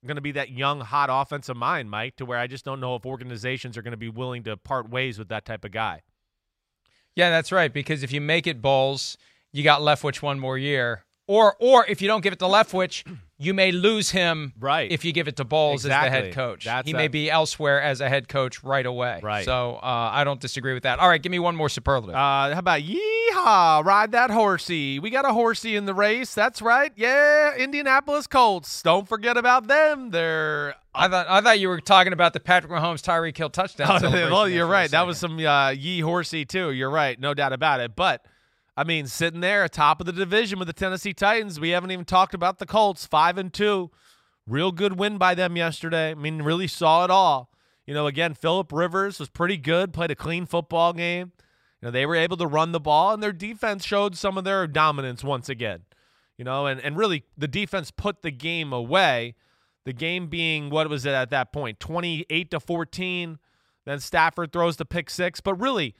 going 0.05 0.15
to 0.15 0.21
be 0.21 0.33
that 0.33 0.51
young, 0.51 0.81
hot 0.81 1.09
offensive 1.11 1.55
mind, 1.55 1.89
Mike, 1.89 2.17
to 2.17 2.25
where 2.25 2.37
I 2.37 2.47
just 2.47 2.65
don't 2.65 2.79
know 2.79 2.95
if 2.95 3.05
organizations 3.05 3.77
are 3.77 3.81
going 3.81 3.91
to 3.91 3.97
be 3.97 4.09
willing 4.09 4.43
to 4.43 4.57
part 4.57 4.89
ways 4.89 5.17
with 5.17 5.29
that 5.29 5.45
type 5.45 5.63
of 5.63 5.71
guy. 5.71 6.01
Yeah, 7.15 7.29
that's 7.29 7.51
right. 7.51 7.71
Because 7.71 8.03
if 8.03 8.11
you 8.11 8.21
make 8.21 8.47
it 8.47 8.61
Bowles, 8.61 9.17
you 9.51 9.63
got 9.63 9.81
Leftwich 9.81 10.21
one 10.21 10.39
more 10.39 10.57
year. 10.57 11.05
Or 11.27 11.55
or 11.59 11.85
if 11.85 12.01
you 12.01 12.07
don't 12.07 12.21
give 12.21 12.33
it 12.33 12.39
to 12.39 12.45
Leftwich, 12.45 13.05
you 13.43 13.53
may 13.53 13.71
lose 13.71 14.11
him 14.11 14.53
Right. 14.59 14.91
if 14.91 15.03
you 15.05 15.11
give 15.13 15.27
it 15.27 15.35
to 15.37 15.43
Bowles 15.43 15.85
as 15.85 15.89
the 15.89 15.95
head 15.95 16.33
coach. 16.33 16.65
That's 16.65 16.87
he 16.87 16.93
may 16.93 17.07
be 17.07 17.29
elsewhere 17.29 17.81
as 17.81 18.01
a 18.01 18.09
head 18.09 18.27
coach 18.27 18.63
right 18.63 18.85
away. 18.85 19.19
Right. 19.21 19.45
So 19.45 19.75
uh, 19.75 20.09
I 20.13 20.23
don't 20.23 20.39
disagree 20.39 20.73
with 20.73 20.83
that. 20.83 20.99
All 20.99 21.09
right, 21.09 21.21
give 21.21 21.31
me 21.31 21.39
one 21.39 21.55
more 21.55 21.69
superlative. 21.69 22.15
Uh, 22.15 22.53
how 22.53 22.59
about 22.59 22.81
yeehaw? 22.81 23.83
Ride 23.85 24.11
that 24.11 24.31
horsey. 24.31 24.99
We 24.99 25.09
got 25.09 25.25
a 25.25 25.33
horsey 25.33 25.75
in 25.75 25.85
the 25.85 25.93
race. 25.93 26.33
That's 26.33 26.61
right. 26.61 26.91
Yeah, 26.95 27.55
Indianapolis 27.55 28.27
Colts. 28.27 28.81
Don't 28.81 29.07
forget 29.07 29.37
about 29.37 29.67
them. 29.67 30.11
They're 30.11 30.75
I 30.95 31.07
thought 31.07 31.27
I 31.27 31.41
thought 31.41 31.59
you 31.59 31.69
were 31.69 31.81
talking 31.81 32.13
about 32.13 32.33
the 32.33 32.39
Patrick 32.39 32.71
Mahomes 32.71 33.01
Tyreek 33.01 33.35
Hill 33.37 33.49
touchdown. 33.49 34.05
Oh, 34.05 34.09
well, 34.31 34.47
you're 34.47 34.67
right. 34.67 34.89
That 34.91 35.07
was 35.07 35.17
some 35.17 35.37
uh, 35.39 35.69
yee 35.71 36.01
horsey 36.01 36.45
too. 36.45 36.71
You're 36.71 36.89
right, 36.91 37.19
no 37.19 37.33
doubt 37.33 37.51
about 37.53 37.79
it. 37.79 37.95
But 37.95 38.23
I 38.75 38.83
mean, 38.83 39.05
sitting 39.05 39.41
there 39.41 39.63
atop 39.63 39.99
of 39.99 40.07
the 40.07 40.11
division 40.11 40.57
with 40.57 40.67
the 40.67 40.73
Tennessee 40.73 41.13
Titans, 41.13 41.59
we 41.59 41.69
haven't 41.69 41.91
even 41.91 42.05
talked 42.05 42.33
about 42.33 42.57
the 42.57 42.65
Colts, 42.65 43.05
five 43.05 43.37
and 43.37 43.53
two. 43.53 43.91
Real 44.47 44.71
good 44.71 44.97
win 44.97 45.17
by 45.17 45.35
them 45.35 45.55
yesterday. 45.55 46.11
I 46.11 46.15
mean, 46.15 46.41
really 46.41 46.67
saw 46.67 47.03
it 47.03 47.11
all. 47.11 47.51
You 47.85 47.93
know, 47.93 48.07
again, 48.07 48.33
Philip 48.33 48.71
Rivers 48.71 49.19
was 49.19 49.29
pretty 49.29 49.57
good, 49.57 49.93
played 49.93 50.11
a 50.11 50.15
clean 50.15 50.45
football 50.45 50.93
game. 50.93 51.31
You 51.81 51.87
know, 51.87 51.91
they 51.91 52.05
were 52.05 52.15
able 52.15 52.37
to 52.37 52.47
run 52.47 52.71
the 52.71 52.79
ball, 52.79 53.13
and 53.13 53.21
their 53.21 53.33
defense 53.33 53.85
showed 53.85 54.17
some 54.17 54.37
of 54.37 54.43
their 54.43 54.65
dominance 54.67 55.23
once 55.23 55.49
again. 55.49 55.81
You 56.37 56.45
know, 56.45 56.65
and, 56.65 56.79
and 56.79 56.97
really 56.97 57.25
the 57.37 57.47
defense 57.47 57.91
put 57.91 58.21
the 58.21 58.31
game 58.31 58.73
away. 58.73 59.35
The 59.85 59.93
game 59.93 60.27
being 60.27 60.69
what 60.69 60.89
was 60.89 61.05
it 61.05 61.11
at 61.11 61.29
that 61.29 61.51
point? 61.51 61.79
28 61.79 62.51
to 62.51 62.59
14. 62.59 63.37
Then 63.85 63.99
Stafford 63.99 64.53
throws 64.53 64.77
the 64.77 64.85
pick 64.85 65.09
six. 65.09 65.41
But 65.41 65.55
really, 65.55 65.93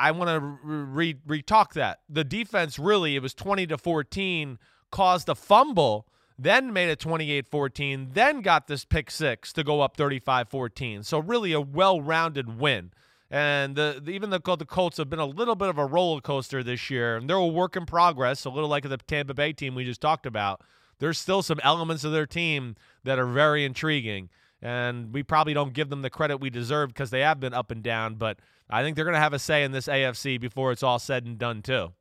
I 0.00 0.12
want 0.12 0.30
to 0.30 0.40
re 0.40 1.14
retalk 1.28 1.74
that. 1.74 2.00
The 2.08 2.24
defense 2.24 2.78
really, 2.78 3.16
it 3.16 3.22
was 3.22 3.34
20 3.34 3.66
to 3.66 3.78
14, 3.78 4.58
caused 4.90 5.28
a 5.28 5.34
fumble, 5.34 6.06
then 6.38 6.72
made 6.72 6.88
it 6.88 6.98
28 6.98 7.46
14, 7.46 8.08
then 8.14 8.40
got 8.40 8.66
this 8.66 8.86
pick 8.86 9.10
six 9.10 9.52
to 9.52 9.62
go 9.62 9.82
up 9.82 9.98
35 9.98 10.48
14. 10.48 11.02
So, 11.02 11.18
really, 11.18 11.52
a 11.52 11.60
well 11.60 12.00
rounded 12.00 12.58
win. 12.58 12.92
And 13.30 13.76
the, 13.76 14.00
the, 14.02 14.10
even 14.10 14.30
the, 14.30 14.40
the 14.40 14.64
Colts 14.64 14.96
have 14.96 15.08
been 15.08 15.20
a 15.20 15.26
little 15.26 15.54
bit 15.54 15.68
of 15.68 15.78
a 15.78 15.86
roller 15.86 16.20
coaster 16.20 16.64
this 16.64 16.90
year, 16.90 17.16
and 17.16 17.30
they're 17.30 17.36
a 17.36 17.46
work 17.46 17.76
in 17.76 17.86
progress, 17.86 18.44
a 18.44 18.50
little 18.50 18.68
like 18.68 18.88
the 18.88 18.96
Tampa 18.96 19.34
Bay 19.34 19.52
team 19.52 19.74
we 19.74 19.84
just 19.84 20.00
talked 20.00 20.26
about. 20.26 20.62
There's 20.98 21.18
still 21.18 21.42
some 21.42 21.60
elements 21.62 22.02
of 22.04 22.10
their 22.10 22.26
team 22.26 22.74
that 23.04 23.18
are 23.18 23.26
very 23.26 23.64
intriguing, 23.64 24.30
and 24.60 25.14
we 25.14 25.22
probably 25.22 25.54
don't 25.54 25.72
give 25.74 25.90
them 25.90 26.02
the 26.02 26.10
credit 26.10 26.38
we 26.38 26.50
deserve 26.50 26.88
because 26.88 27.10
they 27.10 27.20
have 27.20 27.38
been 27.38 27.54
up 27.54 27.70
and 27.70 27.82
down. 27.82 28.16
But 28.16 28.38
I 28.72 28.82
think 28.82 28.96
they're 28.96 29.04
going 29.04 29.14
to 29.14 29.20
have 29.20 29.32
a 29.32 29.38
say 29.38 29.64
in 29.64 29.72
this 29.72 29.86
AFC 29.86 30.40
before 30.40 30.72
it's 30.72 30.82
all 30.82 30.98
said 30.98 31.24
and 31.24 31.38
done 31.38 31.62
too. 31.62 31.92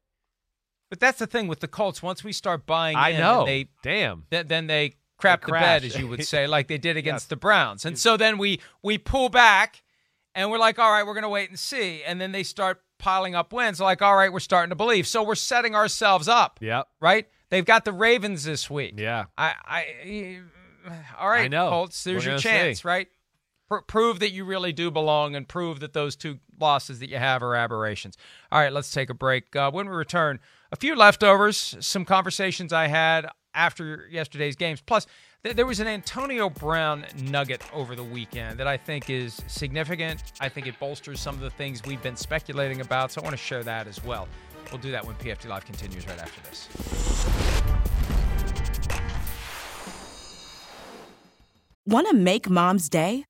But 0.90 1.00
that's 1.00 1.20
the 1.20 1.28
thing 1.28 1.48
with 1.48 1.60
the 1.60 1.68
Colts. 1.68 2.02
Once 2.02 2.24
we 2.24 2.32
start 2.32 2.66
buying, 2.66 2.98
I 2.98 3.10
in 3.10 3.20
know. 3.20 3.46
they 3.46 3.70
Damn. 3.84 4.26
th- 4.32 4.48
then 4.48 4.68
they 4.68 4.96
crap 5.18 5.46
the 5.46 5.52
bed, 5.52 5.84
as 5.84 5.98
you 5.98 6.08
would 6.08 6.24
say, 6.28 6.48
like 6.48 6.68
they 6.68 6.78
did 6.80 6.98
against 6.98 7.30
the 7.30 7.36
Browns. 7.36 7.86
And 7.86 7.98
so 7.98 8.18
then 8.18 8.38
we 8.38 8.60
we 8.82 8.98
pull 8.98 9.30
back, 9.30 9.84
and 10.34 10.50
we're 10.50 10.58
like, 10.58 10.80
all 10.80 10.92
right, 10.92 11.06
we're 11.06 11.14
going 11.14 11.24
to 11.24 11.30
wait 11.30 11.50
and 11.50 11.60
see. 11.60 12.02
And 12.04 12.20
then 12.20 12.32
they 12.32 12.44
start 12.44 12.82
piling 12.98 13.36
up 13.36 13.54
wins. 13.54 13.80
Like, 13.80 14.02
all 14.02 14.16
right, 14.16 14.34
we're 14.34 14.40
starting 14.40 14.70
to 14.72 14.76
believe. 14.76 15.06
So 15.08 15.22
we're 15.24 15.36
setting 15.36 15.76
ourselves 15.76 16.28
up. 16.28 16.60
Yep. 16.62 16.88
Right? 17.00 17.28
They've 17.50 17.66
got 17.66 17.86
the 17.86 17.94
Ravens 17.94 18.44
this 18.44 18.70
week. 18.70 18.96
Yeah. 18.98 19.26
I, 19.38 19.54
I, 19.66 20.40
all 21.20 21.30
right, 21.30 21.46
I 21.46 21.48
know. 21.48 21.70
Colts. 21.70 22.04
There's 22.04 22.26
We're 22.26 22.32
your 22.32 22.40
chance, 22.40 22.82
see. 22.82 22.88
right? 22.88 23.08
Pr- 23.70 23.78
prove 23.88 24.20
that 24.20 24.32
you 24.32 24.44
really 24.44 24.74
do 24.74 24.92
belong, 24.92 25.36
and 25.36 25.48
prove 25.48 25.80
that 25.80 25.94
those 25.94 26.16
two 26.16 26.40
losses 26.60 27.00
that 27.00 27.10
you 27.10 27.18
have 27.18 27.42
are 27.42 27.56
aberrations. 27.56 28.18
All 28.52 28.60
right, 28.60 28.74
let's 28.74 28.92
take 28.92 29.10
a 29.10 29.14
break. 29.14 29.56
Uh, 29.56 29.72
when 29.72 29.88
we 29.88 29.96
return, 29.96 30.40
a 30.72 30.76
few 30.76 30.96
leftovers, 30.96 31.78
some 31.80 32.04
conversations 32.04 32.74
I 32.74 32.88
had 32.88 33.28
after 33.54 34.08
yesterday's 34.12 34.56
games. 34.56 34.82
Plus, 34.82 35.08
th- 35.44 35.56
there 35.56 35.66
was 35.66 35.80
an 35.80 35.88
Antonio 35.88 36.50
Brown 36.50 37.06
nugget 37.24 37.62
over 37.74 37.96
the 37.96 38.04
weekend 38.04 38.60
that 38.60 38.68
I 38.68 38.78
think 38.78 39.10
is 39.10 39.42
significant. 39.48 40.34
I 40.40 40.50
think 40.50 40.68
it 40.68 40.80
bolsters 40.80 41.20
some 41.20 41.36
of 41.36 41.42
the 41.42 41.50
things 41.52 41.82
we've 41.86 42.02
been 42.02 42.16
speculating 42.18 42.82
about. 42.82 43.12
So 43.12 43.22
I 43.22 43.24
want 43.24 43.34
to 43.34 43.42
share 43.42 43.64
that 43.64 43.88
as 43.88 44.04
well. 44.04 44.28
We'll 44.72 44.82
do 44.82 44.92
that 44.92 45.06
when 45.06 45.16
PFT 45.16 45.48
Live 45.48 45.66
continues 45.66 46.08
right 46.08 46.20
after 46.20 46.42
this. 46.42 46.68
Want 51.86 52.08
to 52.10 52.16
make 52.16 52.50
mom's 52.50 52.88
day? 52.88 53.26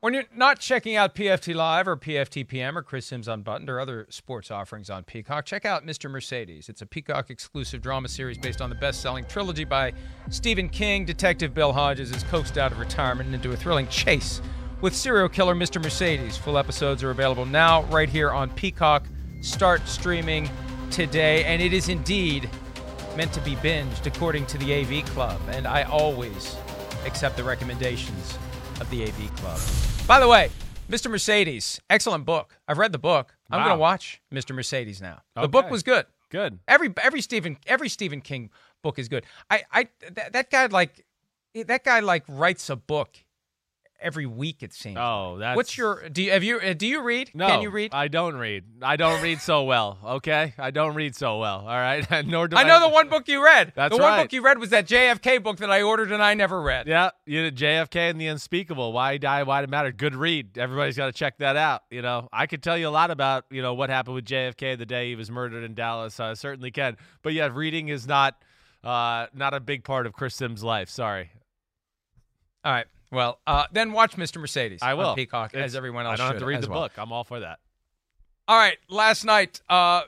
When 0.00 0.12
you're 0.12 0.24
not 0.34 0.60
checking 0.60 0.94
out 0.94 1.14
PFT 1.14 1.54
Live 1.54 1.88
or 1.88 1.96
PFT 1.96 2.46
PM 2.46 2.76
or 2.76 2.82
Chris 2.82 3.06
Simms 3.06 3.28
Unbuttoned 3.28 3.70
or 3.70 3.80
other 3.80 4.06
sports 4.10 4.50
offerings 4.50 4.90
on 4.90 5.04
Peacock, 5.04 5.46
check 5.46 5.64
out 5.64 5.86
Mr. 5.86 6.10
Mercedes. 6.10 6.68
It's 6.68 6.82
a 6.82 6.86
Peacock 6.86 7.30
exclusive 7.30 7.80
drama 7.80 8.08
series 8.08 8.36
based 8.36 8.60
on 8.60 8.68
the 8.68 8.76
best 8.76 9.00
selling 9.00 9.24
trilogy 9.24 9.64
by 9.64 9.94
Stephen 10.28 10.68
King. 10.68 11.06
Detective 11.06 11.54
Bill 11.54 11.72
Hodges 11.72 12.10
is 12.10 12.22
coaxed 12.24 12.58
out 12.58 12.72
of 12.72 12.78
retirement 12.78 13.34
into 13.34 13.52
a 13.52 13.56
thrilling 13.56 13.88
chase 13.88 14.42
with 14.82 14.94
serial 14.94 15.30
killer 15.30 15.54
Mr. 15.54 15.82
Mercedes. 15.82 16.36
Full 16.36 16.58
episodes 16.58 17.02
are 17.02 17.10
available 17.10 17.46
now 17.46 17.84
right 17.84 18.10
here 18.10 18.30
on 18.30 18.50
Peacock. 18.50 19.06
Start 19.40 19.88
streaming 19.88 20.50
today, 20.90 21.42
and 21.44 21.62
it 21.62 21.72
is 21.72 21.88
indeed 21.88 22.50
meant 23.16 23.32
to 23.32 23.40
be 23.40 23.54
binged 23.56 24.04
according 24.04 24.44
to 24.44 24.58
the 24.58 24.74
AV 24.74 25.06
Club. 25.06 25.40
And 25.48 25.66
I 25.66 25.84
always 25.84 26.54
accept 27.06 27.38
the 27.38 27.44
recommendations 27.44 28.36
of 28.80 28.88
the 28.90 29.04
AV 29.04 29.36
Club. 29.36 29.60
By 30.06 30.20
the 30.20 30.28
way, 30.28 30.50
Mr. 30.90 31.10
Mercedes, 31.10 31.80
excellent 31.90 32.24
book. 32.24 32.58
I've 32.68 32.78
read 32.78 32.92
the 32.92 32.98
book. 32.98 33.36
I'm 33.50 33.60
Wow. 33.60 33.66
going 33.66 33.76
to 33.76 33.80
watch 33.80 34.20
Mr. 34.32 34.54
Mercedes 34.54 35.00
now. 35.00 35.22
The 35.34 35.48
book 35.48 35.70
was 35.70 35.82
good. 35.82 36.06
Good. 36.28 36.58
Every 36.66 36.92
every 37.02 37.20
Stephen 37.20 37.56
every 37.66 37.88
Stephen 37.88 38.20
King 38.20 38.50
book 38.82 38.98
is 38.98 39.08
good. 39.08 39.24
I 39.48 39.62
I 39.72 39.88
that, 40.12 40.32
that 40.32 40.50
guy 40.50 40.66
like 40.66 41.04
that 41.54 41.84
guy 41.84 42.00
like 42.00 42.24
writes 42.28 42.68
a 42.68 42.74
book 42.76 43.16
every 44.00 44.26
week 44.26 44.62
it 44.62 44.72
seems. 44.72 44.98
Oh, 44.98 45.38
that's 45.38 45.56
What's 45.56 45.76
your 45.76 46.08
do 46.08 46.22
you 46.22 46.30
have 46.32 46.44
you 46.44 46.58
uh, 46.58 46.72
do 46.72 46.86
you 46.86 47.02
read? 47.02 47.30
No, 47.34 47.46
Can 47.46 47.62
you 47.62 47.70
read? 47.70 47.92
I 47.92 48.08
don't 48.08 48.36
read. 48.36 48.64
I 48.82 48.96
don't 48.96 49.22
read 49.22 49.40
so 49.40 49.64
well. 49.64 49.98
Okay, 50.04 50.54
I 50.58 50.70
don't 50.70 50.94
read 50.94 51.14
so 51.14 51.38
well. 51.38 51.60
All 51.60 51.66
right, 51.66 52.06
nor 52.26 52.48
do 52.48 52.56
I 52.56 52.60
I 52.60 52.64
know 52.64 52.80
the 52.80 52.88
one 52.88 53.08
book 53.08 53.28
you 53.28 53.44
read. 53.44 53.72
That's 53.74 53.94
the 53.94 54.02
one 54.02 54.12
right. 54.12 54.22
book 54.22 54.32
you 54.32 54.42
read 54.42 54.58
was 54.58 54.70
that 54.70 54.86
JFK 54.86 55.42
book 55.42 55.58
that 55.58 55.70
I 55.70 55.82
ordered 55.82 56.12
and 56.12 56.22
I 56.22 56.34
never 56.34 56.60
read. 56.60 56.86
Yeah, 56.86 57.10
you 57.24 57.50
JFK 57.50 58.10
and 58.10 58.20
the 58.20 58.26
Unspeakable. 58.26 58.92
Why 58.92 59.14
he 59.14 59.18
died? 59.18 59.46
Why 59.46 59.62
it 59.62 59.70
matter? 59.70 59.92
Good 59.92 60.14
read. 60.14 60.58
Everybody's 60.58 60.96
got 60.96 61.06
to 61.06 61.12
check 61.12 61.38
that 61.38 61.56
out. 61.56 61.82
You 61.90 62.02
know, 62.02 62.28
I 62.32 62.46
could 62.46 62.62
tell 62.62 62.76
you 62.76 62.88
a 62.88 62.90
lot 62.90 63.10
about 63.10 63.44
you 63.50 63.62
know 63.62 63.74
what 63.74 63.90
happened 63.90 64.14
with 64.14 64.24
JFK 64.24 64.78
the 64.78 64.86
day 64.86 65.08
he 65.08 65.16
was 65.16 65.30
murdered 65.30 65.64
in 65.64 65.74
Dallas. 65.74 66.18
I 66.20 66.34
certainly 66.34 66.70
can. 66.70 66.96
But 67.22 67.32
yeah, 67.32 67.48
reading 67.52 67.88
is 67.88 68.06
not 68.06 68.42
uh, 68.84 69.26
not 69.34 69.54
a 69.54 69.60
big 69.60 69.84
part 69.84 70.06
of 70.06 70.12
Chris 70.12 70.34
Simms' 70.34 70.62
life. 70.62 70.88
Sorry, 70.88 71.30
All 72.64 72.72
right. 72.72 72.86
Well, 73.10 73.40
uh, 73.46 73.64
then 73.72 73.92
watch 73.92 74.16
Mr. 74.16 74.40
Mercedes. 74.40 74.80
I 74.82 74.94
will. 74.94 75.14
Peacock 75.14 75.54
It's- 75.54 75.64
as 75.66 75.76
everyone 75.76 76.06
else. 76.06 76.14
I 76.14 76.16
don't 76.16 76.32
have 76.32 76.38
to 76.40 76.46
read 76.46 76.60
the 76.62 76.68
well. 76.68 76.82
book. 76.82 76.92
I'm 76.98 77.12
all 77.12 77.24
for 77.24 77.40
that. 77.40 77.60
All 78.48 78.56
right, 78.56 78.78
last 78.88 79.24
night, 79.24 79.60
uh, 79.68 80.02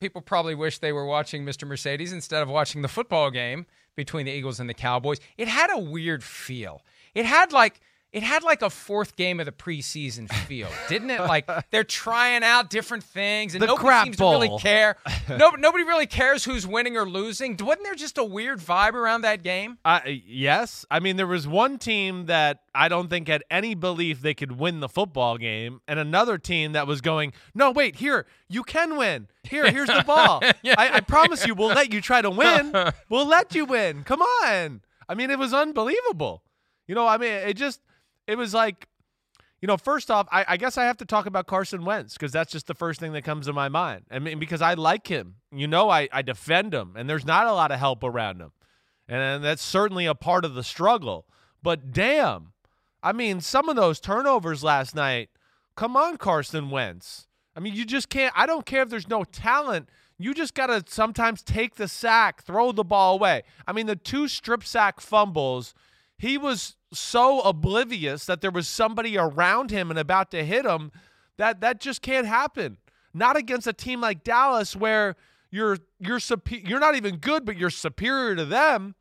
people 0.00 0.20
probably 0.22 0.54
wish 0.54 0.78
they 0.78 0.92
were 0.92 1.04
watching 1.06 1.44
Mr. 1.44 1.66
Mercedes 1.66 2.12
instead 2.12 2.42
of 2.42 2.48
watching 2.48 2.82
the 2.82 2.88
football 2.88 3.30
game 3.30 3.66
between 3.96 4.26
the 4.26 4.32
Eagles 4.32 4.58
and 4.60 4.68
the 4.68 4.74
Cowboys, 4.74 5.18
it 5.36 5.48
had 5.48 5.70
a 5.70 5.78
weird 5.78 6.24
feel. 6.24 6.82
It 7.14 7.26
had 7.26 7.52
like 7.52 7.80
it 8.14 8.22
had 8.22 8.44
like 8.44 8.62
a 8.62 8.70
fourth 8.70 9.16
game 9.16 9.40
of 9.40 9.46
the 9.46 9.52
preseason 9.52 10.32
feel, 10.46 10.68
didn't 10.88 11.10
it? 11.10 11.20
Like 11.20 11.50
they're 11.72 11.82
trying 11.82 12.44
out 12.44 12.70
different 12.70 13.02
things, 13.02 13.54
and 13.54 13.60
The 13.60 13.66
nobody 13.66 13.84
crap 13.84 14.04
seems 14.04 14.16
to 14.18 14.22
really 14.22 14.56
care. 14.60 14.96
no, 15.28 15.50
nobody 15.50 15.82
really 15.82 16.06
cares 16.06 16.44
who's 16.44 16.64
winning 16.64 16.96
or 16.96 17.08
losing. 17.08 17.56
Wasn't 17.56 17.82
there 17.82 17.96
just 17.96 18.16
a 18.16 18.22
weird 18.22 18.60
vibe 18.60 18.94
around 18.94 19.22
that 19.22 19.42
game? 19.42 19.78
Uh, 19.84 19.98
yes. 20.06 20.86
I 20.92 21.00
mean, 21.00 21.16
there 21.16 21.26
was 21.26 21.48
one 21.48 21.76
team 21.76 22.26
that 22.26 22.60
I 22.72 22.88
don't 22.88 23.10
think 23.10 23.26
had 23.26 23.42
any 23.50 23.74
belief 23.74 24.22
they 24.22 24.32
could 24.32 24.60
win 24.60 24.78
the 24.78 24.88
football 24.88 25.36
game, 25.36 25.80
and 25.88 25.98
another 25.98 26.38
team 26.38 26.70
that 26.72 26.86
was 26.86 27.00
going, 27.00 27.32
no, 27.52 27.72
wait, 27.72 27.96
here, 27.96 28.26
you 28.48 28.62
can 28.62 28.96
win. 28.96 29.26
Here, 29.42 29.68
here's 29.72 29.88
the 29.88 30.04
ball. 30.06 30.40
I, 30.44 30.54
I 30.94 31.00
promise 31.00 31.44
you, 31.48 31.56
we'll 31.56 31.68
let 31.68 31.92
you 31.92 32.00
try 32.00 32.22
to 32.22 32.30
win. 32.30 32.72
We'll 33.08 33.26
let 33.26 33.56
you 33.56 33.64
win. 33.64 34.04
Come 34.04 34.22
on. 34.22 34.82
I 35.08 35.14
mean, 35.16 35.30
it 35.30 35.38
was 35.38 35.52
unbelievable. 35.52 36.44
You 36.86 36.94
know, 36.94 37.08
I 37.08 37.18
mean, 37.18 37.32
it 37.32 37.54
just, 37.54 37.80
it 38.26 38.36
was 38.36 38.54
like, 38.54 38.88
you 39.60 39.66
know, 39.66 39.76
first 39.76 40.10
off, 40.10 40.28
I, 40.30 40.44
I 40.48 40.56
guess 40.56 40.76
I 40.76 40.84
have 40.84 40.98
to 40.98 41.06
talk 41.06 41.26
about 41.26 41.46
Carson 41.46 41.84
Wentz 41.84 42.14
because 42.14 42.32
that's 42.32 42.52
just 42.52 42.66
the 42.66 42.74
first 42.74 43.00
thing 43.00 43.12
that 43.12 43.22
comes 43.22 43.46
to 43.46 43.52
my 43.52 43.68
mind. 43.68 44.02
I 44.10 44.18
mean, 44.18 44.38
because 44.38 44.60
I 44.60 44.74
like 44.74 45.06
him. 45.06 45.36
You 45.50 45.66
know, 45.66 45.88
I, 45.88 46.08
I 46.12 46.22
defend 46.22 46.74
him, 46.74 46.94
and 46.96 47.08
there's 47.08 47.24
not 47.24 47.46
a 47.46 47.52
lot 47.52 47.70
of 47.70 47.78
help 47.78 48.04
around 48.04 48.40
him. 48.40 48.52
And 49.08 49.44
that's 49.44 49.62
certainly 49.62 50.06
a 50.06 50.14
part 50.14 50.44
of 50.44 50.54
the 50.54 50.62
struggle. 50.62 51.26
But 51.62 51.92
damn, 51.92 52.52
I 53.02 53.12
mean, 53.12 53.40
some 53.40 53.68
of 53.68 53.76
those 53.76 54.00
turnovers 54.00 54.62
last 54.62 54.94
night, 54.94 55.30
come 55.76 55.96
on, 55.96 56.16
Carson 56.16 56.70
Wentz. 56.70 57.26
I 57.56 57.60
mean, 57.60 57.74
you 57.74 57.84
just 57.84 58.08
can't, 58.08 58.32
I 58.36 58.46
don't 58.46 58.66
care 58.66 58.82
if 58.82 58.90
there's 58.90 59.08
no 59.08 59.24
talent. 59.24 59.88
You 60.18 60.34
just 60.34 60.54
got 60.54 60.66
to 60.66 60.84
sometimes 60.86 61.42
take 61.42 61.76
the 61.76 61.88
sack, 61.88 62.42
throw 62.42 62.72
the 62.72 62.84
ball 62.84 63.14
away. 63.14 63.44
I 63.66 63.72
mean, 63.72 63.86
the 63.86 63.96
two 63.96 64.28
strip 64.28 64.64
sack 64.64 65.00
fumbles, 65.00 65.74
he 66.18 66.38
was 66.38 66.76
so 66.94 67.40
oblivious 67.40 68.26
that 68.26 68.40
there 68.40 68.50
was 68.50 68.68
somebody 68.68 69.16
around 69.18 69.70
him 69.70 69.90
and 69.90 69.98
about 69.98 70.30
to 70.32 70.44
hit 70.44 70.64
him 70.64 70.92
that 71.36 71.60
that 71.60 71.80
just 71.80 72.02
can't 72.02 72.26
happen. 72.26 72.78
Not 73.12 73.36
against 73.36 73.66
a 73.66 73.72
team 73.72 74.00
like 74.00 74.24
Dallas 74.24 74.74
where 74.74 75.16
you're 75.50 75.78
you're 76.00 76.20
you're 76.48 76.80
not 76.80 76.96
even 76.96 77.16
good 77.16 77.44
but 77.44 77.56
you're 77.56 77.70
superior 77.70 78.34
to 78.36 78.44
them 78.44 78.94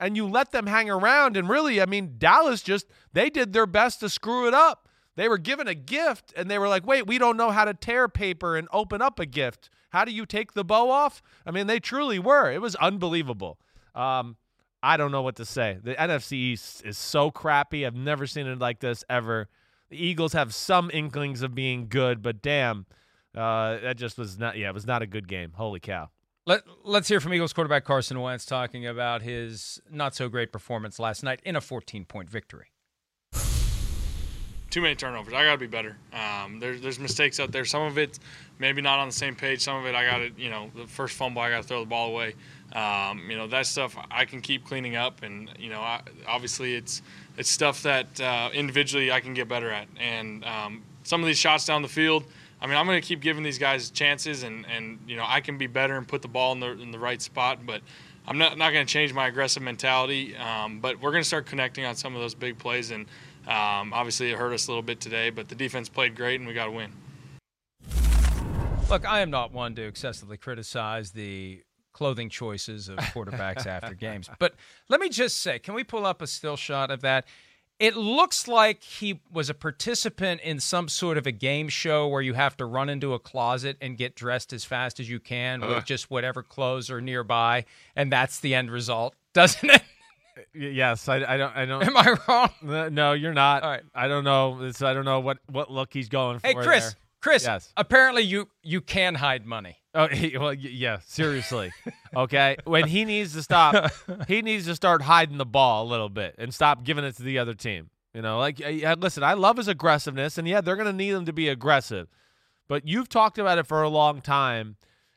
and 0.00 0.16
you 0.16 0.26
let 0.26 0.52
them 0.52 0.66
hang 0.66 0.88
around 0.88 1.36
and 1.36 1.48
really 1.48 1.80
I 1.80 1.86
mean 1.86 2.14
Dallas 2.18 2.62
just 2.62 2.86
they 3.12 3.30
did 3.30 3.52
their 3.52 3.66
best 3.66 4.00
to 4.00 4.08
screw 4.08 4.46
it 4.46 4.54
up. 4.54 4.88
They 5.16 5.28
were 5.28 5.38
given 5.38 5.66
a 5.66 5.74
gift 5.74 6.32
and 6.36 6.48
they 6.48 6.58
were 6.58 6.68
like, 6.68 6.86
"Wait, 6.86 7.06
we 7.06 7.18
don't 7.18 7.36
know 7.36 7.50
how 7.50 7.64
to 7.64 7.74
tear 7.74 8.08
paper 8.08 8.56
and 8.56 8.68
open 8.72 9.02
up 9.02 9.18
a 9.18 9.26
gift. 9.26 9.68
How 9.90 10.04
do 10.04 10.12
you 10.12 10.24
take 10.24 10.52
the 10.52 10.64
bow 10.64 10.90
off?" 10.90 11.22
I 11.44 11.50
mean, 11.50 11.66
they 11.66 11.80
truly 11.80 12.18
were. 12.18 12.50
It 12.50 12.60
was 12.60 12.76
unbelievable. 12.76 13.58
Um 13.94 14.36
I 14.82 14.96
don't 14.96 15.10
know 15.10 15.22
what 15.22 15.36
to 15.36 15.44
say. 15.44 15.78
The 15.82 15.94
NFC 15.94 16.32
East 16.32 16.84
is 16.84 16.96
so 16.96 17.30
crappy. 17.30 17.84
I've 17.84 17.96
never 17.96 18.26
seen 18.26 18.46
it 18.46 18.58
like 18.58 18.80
this 18.80 19.04
ever. 19.10 19.48
The 19.90 20.02
Eagles 20.02 20.32
have 20.34 20.54
some 20.54 20.90
inklings 20.92 21.42
of 21.42 21.54
being 21.54 21.88
good, 21.88 22.22
but 22.22 22.42
damn, 22.42 22.86
uh, 23.34 23.78
that 23.78 23.96
just 23.96 24.18
was 24.18 24.38
not. 24.38 24.56
Yeah, 24.56 24.68
it 24.68 24.74
was 24.74 24.86
not 24.86 25.02
a 25.02 25.06
good 25.06 25.26
game. 25.28 25.52
Holy 25.54 25.80
cow! 25.80 26.10
Let, 26.46 26.62
let's 26.84 27.08
hear 27.08 27.20
from 27.20 27.34
Eagles 27.34 27.52
quarterback 27.52 27.84
Carson 27.84 28.20
Wentz 28.20 28.46
talking 28.46 28.86
about 28.86 29.22
his 29.22 29.80
not 29.90 30.14
so 30.14 30.28
great 30.28 30.52
performance 30.52 30.98
last 30.98 31.22
night 31.22 31.40
in 31.44 31.56
a 31.56 31.60
14 31.60 32.04
point 32.04 32.30
victory. 32.30 32.66
too 34.70 34.80
many 34.80 34.94
turnovers. 34.94 35.34
I 35.34 35.44
got 35.44 35.52
to 35.52 35.58
be 35.58 35.66
better. 35.66 35.96
Um, 36.12 36.60
there's 36.60 36.80
there's 36.80 36.98
mistakes 36.98 37.40
out 37.40 37.52
there. 37.52 37.64
Some 37.64 37.82
of 37.82 37.98
it 37.98 38.18
maybe 38.58 38.82
not 38.82 38.98
on 38.98 39.08
the 39.08 39.14
same 39.14 39.34
page. 39.34 39.60
Some 39.62 39.76
of 39.76 39.86
it 39.86 39.94
I 39.94 40.04
got 40.04 40.18
to 40.18 40.30
you 40.36 40.50
know 40.50 40.70
the 40.74 40.86
first 40.86 41.16
fumble 41.16 41.42
I 41.42 41.50
got 41.50 41.62
to 41.62 41.68
throw 41.68 41.80
the 41.80 41.86
ball 41.86 42.10
away. 42.10 42.34
Um, 42.72 43.30
you 43.30 43.36
know 43.36 43.46
that 43.48 43.66
stuff 43.66 43.96
I 44.10 44.24
can 44.24 44.40
keep 44.40 44.64
cleaning 44.64 44.96
up, 44.96 45.22
and 45.22 45.50
you 45.58 45.70
know 45.70 45.80
I, 45.80 46.02
obviously 46.26 46.74
it's 46.74 47.02
it's 47.36 47.50
stuff 47.50 47.82
that 47.82 48.20
uh, 48.20 48.50
individually 48.52 49.10
I 49.12 49.20
can 49.20 49.34
get 49.34 49.48
better 49.48 49.70
at. 49.70 49.88
And 49.98 50.44
um, 50.44 50.82
some 51.04 51.20
of 51.20 51.26
these 51.26 51.38
shots 51.38 51.64
down 51.64 51.82
the 51.82 51.88
field. 51.88 52.24
I 52.60 52.66
mean, 52.66 52.76
I'm 52.76 52.86
going 52.86 53.00
to 53.00 53.06
keep 53.06 53.20
giving 53.20 53.44
these 53.44 53.58
guys 53.58 53.88
chances, 53.90 54.42
and, 54.42 54.66
and 54.66 54.98
you 55.06 55.16
know 55.16 55.24
I 55.26 55.40
can 55.40 55.58
be 55.58 55.66
better 55.66 55.96
and 55.96 56.06
put 56.06 56.22
the 56.22 56.28
ball 56.28 56.52
in 56.52 56.60
the 56.60 56.70
in 56.72 56.90
the 56.90 56.98
right 56.98 57.22
spot. 57.22 57.64
But 57.64 57.82
I'm 58.26 58.36
not 58.36 58.58
not 58.58 58.72
going 58.72 58.86
to 58.86 58.92
change 58.92 59.14
my 59.14 59.28
aggressive 59.28 59.62
mentality. 59.62 60.36
Um, 60.36 60.80
but 60.80 61.00
we're 61.00 61.12
going 61.12 61.22
to 61.22 61.28
start 61.28 61.46
connecting 61.46 61.84
on 61.84 61.94
some 61.94 62.14
of 62.14 62.20
those 62.20 62.34
big 62.34 62.58
plays, 62.58 62.90
and 62.90 63.06
um, 63.46 63.94
obviously 63.94 64.30
it 64.30 64.36
hurt 64.36 64.52
us 64.52 64.66
a 64.66 64.70
little 64.70 64.82
bit 64.82 65.00
today. 65.00 65.30
But 65.30 65.48
the 65.48 65.54
defense 65.54 65.88
played 65.88 66.16
great, 66.16 66.40
and 66.40 66.48
we 66.48 66.54
got 66.54 66.66
to 66.66 66.72
win. 66.72 66.92
Look, 68.90 69.06
I 69.06 69.20
am 69.20 69.30
not 69.30 69.52
one 69.52 69.74
to 69.74 69.82
excessively 69.82 70.38
criticize 70.38 71.10
the 71.10 71.62
clothing 71.92 72.30
choices 72.30 72.88
of 72.88 72.96
quarterbacks 72.98 73.66
after 73.66 73.92
games. 73.92 74.30
But 74.38 74.54
let 74.88 74.98
me 74.98 75.10
just 75.10 75.38
say, 75.38 75.58
can 75.58 75.74
we 75.74 75.84
pull 75.84 76.06
up 76.06 76.22
a 76.22 76.26
still 76.26 76.56
shot 76.56 76.90
of 76.90 77.02
that? 77.02 77.26
It 77.78 77.96
looks 77.96 78.48
like 78.48 78.82
he 78.82 79.20
was 79.30 79.50
a 79.50 79.54
participant 79.54 80.40
in 80.40 80.58
some 80.58 80.88
sort 80.88 81.18
of 81.18 81.26
a 81.26 81.32
game 81.32 81.68
show 81.68 82.08
where 82.08 82.22
you 82.22 82.32
have 82.32 82.56
to 82.56 82.64
run 82.64 82.88
into 82.88 83.12
a 83.12 83.18
closet 83.18 83.76
and 83.82 83.98
get 83.98 84.16
dressed 84.16 84.54
as 84.54 84.64
fast 84.64 84.98
as 85.00 85.10
you 85.10 85.20
can 85.20 85.60
with 85.60 85.70
uh-huh. 85.70 85.80
just 85.82 86.10
whatever 86.10 86.42
clothes 86.42 86.90
are 86.90 87.00
nearby, 87.00 87.66
and 87.94 88.10
that's 88.10 88.40
the 88.40 88.54
end 88.54 88.70
result, 88.70 89.14
doesn't 89.34 89.68
it? 89.68 89.82
Yes, 90.54 91.08
I, 91.08 91.16
I 91.16 91.36
don't. 91.36 91.56
I 91.56 91.66
don't. 91.66 91.82
Am 91.82 91.96
I 91.96 92.16
wrong? 92.26 92.94
No, 92.94 93.12
you're 93.12 93.34
not. 93.34 93.62
All 93.64 93.70
right. 93.70 93.82
I 93.94 94.08
don't 94.08 94.24
know. 94.24 94.62
It's, 94.62 94.82
I 94.82 94.94
don't 94.94 95.04
know 95.04 95.20
what 95.20 95.38
what 95.50 95.70
look 95.70 95.92
he's 95.92 96.08
going 96.08 96.38
for. 96.38 96.46
Hey, 96.46 96.54
Chris. 96.54 96.84
there. 96.84 96.94
Chris. 97.20 97.44
Yes. 97.44 97.72
Apparently, 97.76 98.22
you 98.22 98.48
you 98.62 98.80
can 98.80 99.16
hide 99.16 99.46
money. 99.46 99.76
Oh, 99.94 100.06
he, 100.12 100.36
well, 100.36 100.54
yeah. 100.54 100.98
Seriously, 101.06 101.72
okay. 102.16 102.56
When 102.64 102.86
he 102.86 103.04
needs 103.04 103.32
to 103.34 103.42
stop, 103.42 103.90
he 104.28 104.42
needs 104.42 104.66
to 104.66 104.74
start 104.74 105.02
hiding 105.02 105.38
the 105.38 105.46
ball 105.46 105.84
a 105.84 105.88
little 105.88 106.08
bit 106.08 106.34
and 106.38 106.54
stop 106.54 106.84
giving 106.84 107.04
it 107.04 107.16
to 107.16 107.22
the 107.22 107.38
other 107.38 107.54
team. 107.54 107.90
You 108.14 108.22
know, 108.22 108.38
like 108.38 108.58
listen, 108.98 109.22
I 109.22 109.34
love 109.34 109.56
his 109.56 109.68
aggressiveness, 109.68 110.38
and 110.38 110.48
yeah, 110.48 110.60
they're 110.60 110.76
gonna 110.76 110.92
need 110.92 111.10
him 111.10 111.26
to 111.26 111.32
be 111.32 111.48
aggressive. 111.48 112.08
But 112.68 112.86
you've 112.86 113.08
talked 113.08 113.38
about 113.38 113.58
it 113.58 113.66
for 113.66 113.82
a 113.82 113.88
long 113.88 114.20
time, 114.20 114.76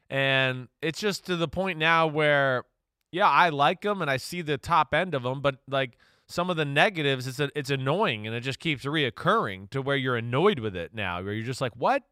and 0.09 0.67
it's 0.81 0.99
just 0.99 1.25
to 1.25 1.35
the 1.35 1.47
point 1.47 1.77
now 1.77 2.07
where, 2.07 2.63
yeah, 3.11 3.29
I 3.29 3.49
like 3.49 3.83
him 3.83 4.01
and 4.01 4.09
I 4.09 4.17
see 4.17 4.41
the 4.41 4.57
top 4.57 4.93
end 4.93 5.13
of 5.13 5.25
him, 5.25 5.41
but 5.41 5.57
like 5.67 5.97
some 6.31 6.49
of 6.49 6.57
the 6.57 6.65
negatives, 6.65 7.27
it's 7.27 7.39
a, 7.39 7.49
it's 7.55 7.69
annoying 7.69 8.25
and 8.25 8.35
it 8.35 8.41
just 8.41 8.59
keeps 8.59 8.85
reoccurring 8.85 9.69
to 9.71 9.81
where 9.81 9.95
you're 9.95 10.17
annoyed 10.17 10.59
with 10.59 10.75
it 10.75 10.93
now, 10.93 11.21
where 11.21 11.33
you're 11.33 11.45
just 11.45 11.61
like, 11.61 11.75
what? 11.75 12.03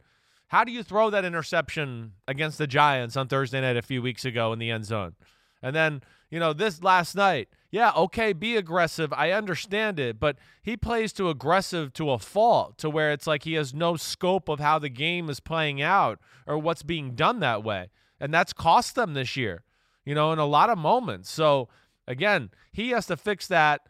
How 0.48 0.64
do 0.64 0.72
you 0.72 0.82
throw 0.82 1.10
that 1.12 1.26
interception 1.26 2.14
against 2.28 2.58
the 2.58 2.68
Giants 2.68 3.16
on 3.16 3.28
Thursday 3.28 3.62
night 3.62 3.78
a 3.78 3.84
few 3.84 4.02
weeks 4.02 4.26
ago 4.26 4.52
in 4.52 4.60
the 4.60 4.72
end 4.72 4.86
zone? 4.86 5.16
And 5.62 5.76
then, 5.76 6.02
you 6.32 6.40
know, 6.40 6.54
this 6.54 6.82
last 6.82 7.16
night, 7.16 7.50
yeah, 7.72 7.92
okay, 7.96 8.34
be 8.34 8.58
aggressive. 8.58 9.14
I 9.14 9.32
understand 9.32 10.00
it, 10.00 10.20
but 10.20 10.38
he 10.62 10.76
plays 10.76 11.14
too 11.14 11.30
aggressive 11.30 11.94
to 11.94 12.12
a 12.12 12.20
fault 12.20 12.78
to 12.80 12.90
where 12.90 13.12
it's 13.12 13.28
like 13.28 13.44
he 13.44 13.54
has 13.54 13.74
no 13.74 13.96
scope 13.96 14.50
of 14.50 14.60
how 14.60 14.80
the 14.80 14.90
game 14.90 15.30
is 15.30 15.40
playing 15.40 15.82
out 15.82 16.20
or 16.48 16.58
what's 16.58 16.82
being 16.82 17.14
done 17.14 17.40
that 17.42 17.64
way. 17.64 17.90
And 18.20 18.34
that's 18.34 18.54
cost 18.54 18.96
them 18.96 19.14
this 19.14 19.38
year, 19.38 19.64
you 20.04 20.16
know, 20.16 20.34
in 20.34 20.40
a 20.40 20.46
lot 20.46 20.70
of 20.70 20.78
moments. 20.78 21.30
So, 21.30 21.70
again, 22.08 22.50
he 22.72 22.90
has 22.90 23.06
to 23.08 23.18
fix 23.18 23.48
that. 23.48 23.82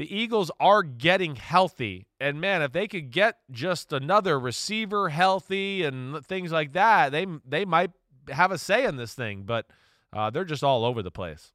The 0.00 0.16
Eagles 0.16 0.50
are 0.58 0.82
getting 0.82 1.36
healthy. 1.36 2.06
And 2.18 2.40
man, 2.40 2.62
if 2.62 2.72
they 2.72 2.88
could 2.88 3.10
get 3.10 3.36
just 3.50 3.92
another 3.92 4.40
receiver 4.40 5.10
healthy 5.10 5.84
and 5.84 6.24
things 6.24 6.50
like 6.50 6.72
that, 6.72 7.12
they 7.12 7.26
they 7.46 7.66
might 7.66 7.90
have 8.30 8.50
a 8.50 8.56
say 8.56 8.86
in 8.86 8.96
this 8.96 9.12
thing, 9.12 9.42
but 9.42 9.66
uh, 10.10 10.30
they're 10.30 10.46
just 10.46 10.64
all 10.64 10.86
over 10.86 11.02
the 11.02 11.10
place. 11.10 11.52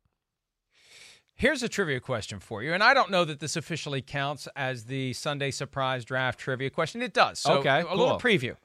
Here's 1.34 1.64
a 1.64 1.68
trivia 1.68 2.00
question 2.00 2.40
for 2.40 2.62
you, 2.62 2.72
and 2.72 2.84
I 2.84 2.94
don't 2.94 3.10
know 3.10 3.26
that 3.26 3.40
this 3.40 3.56
officially 3.56 4.04
counts 4.04 4.48
as 4.56 4.84
the 4.84 5.14
Sunday 5.14 5.50
surprise 5.50 6.06
draft 6.06 6.40
trivia 6.40 6.70
question. 6.70 7.02
It 7.02 7.16
does. 7.16 7.40
So 7.40 7.54
Okay, 7.54 7.82
a 7.82 7.96
little 7.96 8.20
preview. 8.20 8.58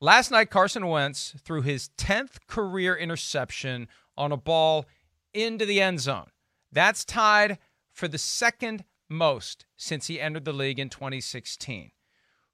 Last 0.00 0.30
night, 0.30 0.50
Carson 0.50 0.86
Wentz 0.86 1.34
threw 1.42 1.62
his 1.62 1.90
10th 1.98 2.46
career 2.46 2.94
interception 2.94 3.88
on 4.16 4.30
a 4.30 4.36
ball 4.36 4.86
into 5.32 5.66
the 5.66 5.80
end 5.80 5.98
zone. 5.98 6.26
That's 6.70 7.04
tied 7.04 7.58
for 7.94 8.08
the 8.08 8.18
second 8.18 8.84
most 9.08 9.64
since 9.76 10.08
he 10.08 10.20
entered 10.20 10.44
the 10.44 10.52
league 10.52 10.78
in 10.78 10.90
2016. 10.90 11.92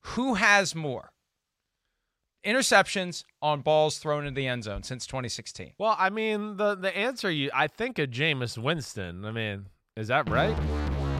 Who 0.02 0.34
has 0.34 0.74
more 0.74 1.12
interceptions 2.44 3.24
on 3.42 3.60
balls 3.60 3.98
thrown 3.98 4.26
into 4.26 4.38
the 4.40 4.46
end 4.46 4.64
zone 4.64 4.82
since 4.82 5.06
2016? 5.06 5.72
Well, 5.78 5.96
I 5.98 6.10
mean, 6.10 6.56
the 6.56 6.74
the 6.74 6.96
answer 6.96 7.30
you 7.30 7.50
I 7.54 7.66
think 7.66 7.98
of 7.98 8.10
Jameis 8.10 8.56
Winston. 8.56 9.24
I 9.24 9.32
mean, 9.32 9.66
is 9.96 10.08
that 10.08 10.28
right? 10.30 10.56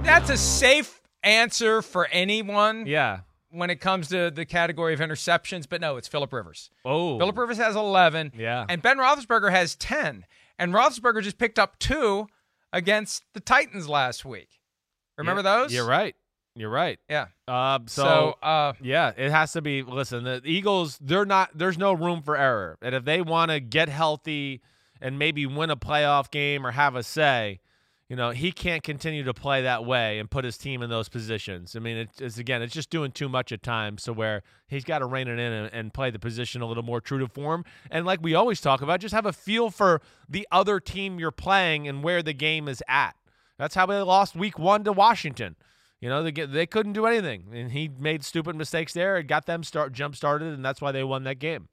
That's 0.03 0.31
a 0.31 0.37
safe 0.37 1.01
answer 1.23 1.83
for 1.83 2.07
anyone. 2.07 2.87
Yeah. 2.87 3.21
when 3.51 3.69
it 3.69 3.81
comes 3.81 4.09
to 4.09 4.31
the 4.31 4.45
category 4.47 4.95
of 4.95 5.01
interceptions, 5.01 5.67
but 5.69 5.81
no, 5.81 5.97
it's 5.97 6.09
Philip 6.09 6.33
Rivers. 6.33 6.71
Oh. 6.85 7.19
Philip 7.19 7.37
Rivers 7.37 7.59
has 7.59 7.75
11. 7.77 8.33
Yeah. 8.39 8.65
And 8.69 8.81
Ben 8.81 8.97
Roethlisberger 8.97 9.51
has 9.51 9.75
10. 9.77 10.25
And 10.59 10.73
Roethlisberger 10.73 11.23
just 11.23 11.37
picked 11.37 11.59
up 11.59 11.79
two 11.79 12.29
against 12.73 13.25
the 13.35 13.41
Titans 13.41 13.89
last 13.89 14.25
week. 14.25 14.49
Remember 15.19 15.43
Yeah, 15.43 15.57
those? 15.57 15.73
You're 15.73 15.87
right. 15.87 16.15
You're 16.57 16.71
right. 16.71 16.99
Yeah. 17.09 17.27
Uh, 17.47 17.79
so, 17.87 18.03
So, 18.03 18.37
uh, 18.43 18.73
yeah, 18.83 19.13
it 19.17 19.31
has 19.31 19.53
to 19.53 19.63
be. 19.63 19.83
Listen, 19.83 20.25
the 20.25 20.43
Eagles, 20.45 20.99
they're 21.01 21.25
not. 21.25 21.51
There's 21.55 21.79
no 21.79 21.93
room 21.93 22.23
for 22.23 22.37
error. 22.37 22.77
And 22.83 22.95
if 22.95 23.05
they 23.05 23.23
want 23.23 23.51
to 23.51 23.61
get 23.61 23.89
healthy 23.89 24.61
and 25.01 25.19
maybe 25.19 25.47
win 25.47 25.71
a 25.71 25.77
playoff 25.77 26.31
game 26.31 26.67
or 26.67 26.73
have 26.73 26.97
a 26.97 27.03
say, 27.03 27.61
you 28.11 28.17
know, 28.17 28.31
he 28.31 28.51
can't 28.51 28.83
continue 28.83 29.23
to 29.23 29.33
play 29.33 29.63
that 29.63 29.85
way 29.87 30.19
and 30.19 30.29
put 30.29 30.45
his 30.45 30.59
team 30.59 30.83
in 30.83 30.91
those 30.91 31.09
positions. 31.09 31.77
I 31.77 31.79
mean, 31.79 31.97
it- 31.97 32.21
it's 32.21 32.37
again, 32.39 32.61
it's 32.61 32.75
just 32.75 32.91
doing 32.91 33.13
too 33.13 33.29
much 33.29 33.53
at 33.53 33.63
times. 33.63 34.03
So 34.03 34.13
where 34.13 34.43
he's 34.67 34.85
got 34.85 34.99
to 34.99 35.07
rein 35.07 35.29
it 35.29 35.39
in 35.39 35.53
and, 35.53 35.73
and 35.73 35.95
play 35.95 36.11
the 36.11 36.19
position 36.19 36.61
a 36.61 36.67
little 36.67 36.83
more 36.83 37.01
true 37.01 37.19
to 37.21 37.29
form. 37.29 37.65
And 37.91 38.05
like 38.05 38.21
we 38.21 38.35
always 38.35 38.61
talk 38.61 38.83
about, 38.83 38.99
just 39.01 39.15
have 39.15 39.27
a 39.27 39.33
feel 39.33 39.71
for 39.71 40.03
the 40.29 40.47
other 40.51 40.81
team 40.81 41.21
you're 41.21 41.31
playing 41.31 41.87
and 41.87 42.03
where 42.03 42.21
the 42.23 42.33
game 42.35 42.67
is 42.69 42.83
at. 42.89 43.15
That's 43.59 43.77
how 43.77 43.87
they 43.87 44.01
lost 44.01 44.35
Week 44.35 44.59
One 44.59 44.83
to 44.85 44.93
Washington. 44.93 45.55
You 46.01 46.09
know, 46.09 46.23
they 46.23 46.33
they 46.33 46.67
couldn't 46.67 46.95
do 46.95 47.07
anything, 47.07 47.45
and 47.53 47.71
he 47.73 47.89
made 47.89 48.25
stupid 48.25 48.57
mistakes 48.57 48.93
there 48.95 49.19
and 49.19 49.29
got 49.29 49.47
them 49.47 49.63
start 49.63 49.93
jump 49.93 50.17
started, 50.17 50.53
and 50.55 50.65
that's 50.65 50.81
why 50.81 50.91
they 50.93 51.05
won 51.05 51.23
that 51.25 51.39
game. 51.39 51.69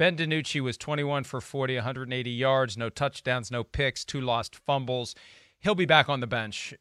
Ben 0.00 0.16
DiNucci 0.16 0.62
was 0.62 0.78
21 0.78 1.24
for 1.24 1.42
40, 1.42 1.74
180 1.74 2.30
yards, 2.30 2.78
no 2.78 2.88
touchdowns, 2.88 3.50
no 3.50 3.62
picks, 3.62 4.02
two 4.02 4.22
lost 4.22 4.56
fumbles. 4.56 5.14
He'll 5.58 5.74
be 5.74 5.84
back 5.84 6.08
on 6.08 6.20
the 6.20 6.26
bench, 6.26 6.72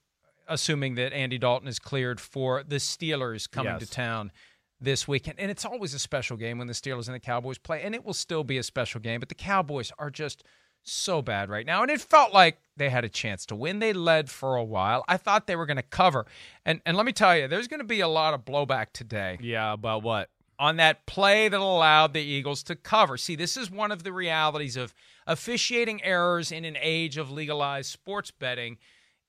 assuming 0.47 0.95
that 0.95 1.11
Andy 1.11 1.37
Dalton 1.37 1.67
is 1.67 1.79
cleared 1.79 2.21
for 2.21 2.63
the 2.63 2.77
Steelers 2.77 3.51
coming 3.51 3.73
Yes. 3.73 3.81
to 3.81 3.91
town 3.91 4.31
this 4.79 5.05
weekend. 5.05 5.37
And 5.37 5.51
it's 5.51 5.65
always 5.65 5.93
a 5.93 5.99
special 5.99 6.37
game 6.37 6.59
when 6.59 6.67
the 6.67 6.73
Steelers 6.73 7.07
and 7.07 7.13
the 7.13 7.19
Cowboys 7.19 7.57
play, 7.57 7.81
and 7.81 7.93
it 7.93 8.05
will 8.05 8.13
still 8.13 8.45
be 8.45 8.57
a 8.57 8.63
special 8.63 9.01
game. 9.01 9.19
But 9.19 9.27
the 9.27 9.35
Cowboys 9.35 9.91
are 9.99 10.09
just 10.09 10.45
so 10.83 11.21
bad 11.21 11.49
right 11.49 11.65
now, 11.65 11.81
and 11.81 11.91
it 11.91 11.99
felt 11.99 12.33
like 12.33 12.59
they 12.77 12.89
had 12.89 13.03
a 13.03 13.09
chance 13.09 13.45
to 13.47 13.55
win. 13.57 13.79
They 13.79 13.91
led 13.91 14.29
for 14.29 14.55
a 14.55 14.63
while. 14.63 15.03
I 15.09 15.17
thought 15.17 15.45
they 15.45 15.57
were 15.57 15.65
going 15.65 15.75
to 15.75 15.83
cover, 15.83 16.25
and 16.65 16.79
and 16.85 16.95
let 16.95 17.05
me 17.05 17.11
tell 17.11 17.37
you, 17.37 17.49
there's 17.49 17.67
going 17.67 17.81
to 17.81 17.85
be 17.85 17.99
a 17.99 18.07
lot 18.07 18.33
of 18.33 18.45
blowback 18.45 18.93
today 18.93 19.37
Yeah, 19.41 19.73
about 19.73 20.03
what? 20.03 20.29
On 20.59 20.75
that 20.75 21.05
play 21.05 21.47
that 21.47 21.59
allowed 21.59 22.13
the 22.13 22.21
Eagles 22.21 22.63
to 22.63 22.75
cover. 22.75 23.15
See, 23.15 23.35
this 23.37 23.55
is 23.55 23.71
one 23.71 23.91
of 23.93 24.03
the 24.03 24.11
realities 24.11 24.75
of 24.75 24.93
officiating 25.25 26.03
errors 26.03 26.51
in 26.51 26.65
an 26.65 26.77
age 26.81 27.17
of 27.17 27.31
legalized 27.31 27.89
sports 27.89 28.29
betting. 28.29 28.77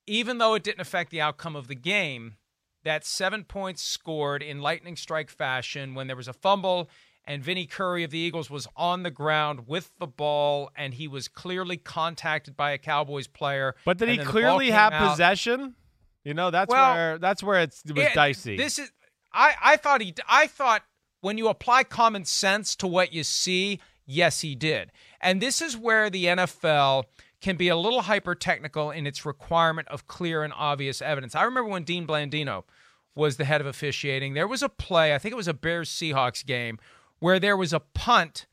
Even 0.05 0.39
though 0.39 0.55
it 0.55 0.63
didn't 0.63 0.81
affect 0.81 1.09
the 1.09 1.21
outcome 1.21 1.55
of 1.55 1.69
the 1.69 1.75
game, 1.75 2.35
that 2.83 3.05
seven 3.05 3.45
points 3.45 3.81
scored 3.81 4.43
in 4.43 4.61
lightning 4.61 4.97
strike 4.97 5.29
fashion 5.29 5.95
when 5.95 6.07
there 6.07 6.15
was 6.15 6.27
a 6.27 6.33
fumble 6.33 6.89
and 7.25 7.43
Vinny 7.43 7.65
Curry 7.65 8.03
of 8.03 8.11
the 8.11 8.17
Eagles 8.17 8.49
was 8.49 8.67
on 8.75 9.03
the 9.03 9.11
ground 9.11 9.67
with 9.67 9.91
the 9.99 10.07
ball 10.07 10.71
and 10.75 10.93
he 10.93 11.07
was 11.07 11.27
clearly 11.27 11.77
contacted 11.77 12.57
by 12.57 12.71
a 12.71 12.77
Cowboys 12.77 13.27
player. 13.27 13.75
But 13.85 13.97
did 13.97 14.09
he 14.09 14.17
then 14.17 14.25
the 14.25 14.31
ball 14.31 14.31
clearly 14.31 14.71
have 14.71 14.93
out. 14.93 15.11
possession? 15.11 15.75
You 16.23 16.33
know, 16.33 16.51
that's 16.51 16.69
Well, 16.69 16.93
where 16.93 17.17
that's 17.19 17.43
where 17.43 17.61
it's, 17.61 17.83
it 17.85 17.95
was 17.95 18.05
Yeah, 18.05 18.13
dicey. 18.13 18.57
This 18.57 18.79
is 18.79 18.91
I 19.33 19.53
I 19.61 19.77
thought 19.77 20.01
he 20.01 20.13
I 20.27 20.47
thought 20.47 20.83
when 21.21 21.37
you 21.37 21.47
apply 21.47 21.83
common 21.83 22.25
sense 22.25 22.75
to 22.77 22.87
what 22.87 23.13
you 23.13 23.23
see, 23.23 23.79
yes 24.05 24.41
he 24.41 24.55
did. 24.55 24.91
And 25.21 25.41
this 25.41 25.61
is 25.61 25.77
where 25.77 26.09
the 26.09 26.25
NFL 26.25 27.05
can 27.39 27.55
be 27.55 27.69
a 27.69 27.75
little 27.75 28.01
hyper 28.03 28.35
technical 28.35 28.91
in 28.91 29.07
its 29.07 29.25
requirement 29.25 29.87
of 29.87 30.07
clear 30.07 30.43
and 30.43 30.53
obvious 30.55 31.01
evidence. 31.01 31.33
I 31.35 31.43
remember 31.43 31.69
when 31.69 31.83
Dean 31.83 32.05
Blandino 32.05 32.63
was 33.15 33.37
the 33.37 33.45
head 33.45 33.61
of 33.61 33.67
officiating, 33.67 34.33
there 34.33 34.47
was 34.47 34.61
a 34.63 34.69
play, 34.69 35.13
I 35.13 35.17
think 35.17 35.31
it 35.33 35.35
was 35.35 35.47
a 35.47 35.53
Bears 35.53 35.89
Seahawks 35.89 36.45
game, 36.45 36.77
where 37.19 37.39
there 37.39 37.57
was 37.57 37.73
a 37.73 37.79
punt 37.79 38.45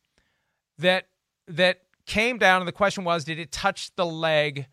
that 0.78 1.08
that 1.46 1.82
came 2.06 2.38
down 2.38 2.60
and 2.60 2.68
the 2.68 2.72
question 2.72 3.04
was 3.04 3.24
did 3.24 3.38
it 3.38 3.50
touch 3.52 3.94
the 3.96 4.04
leg 4.06 4.66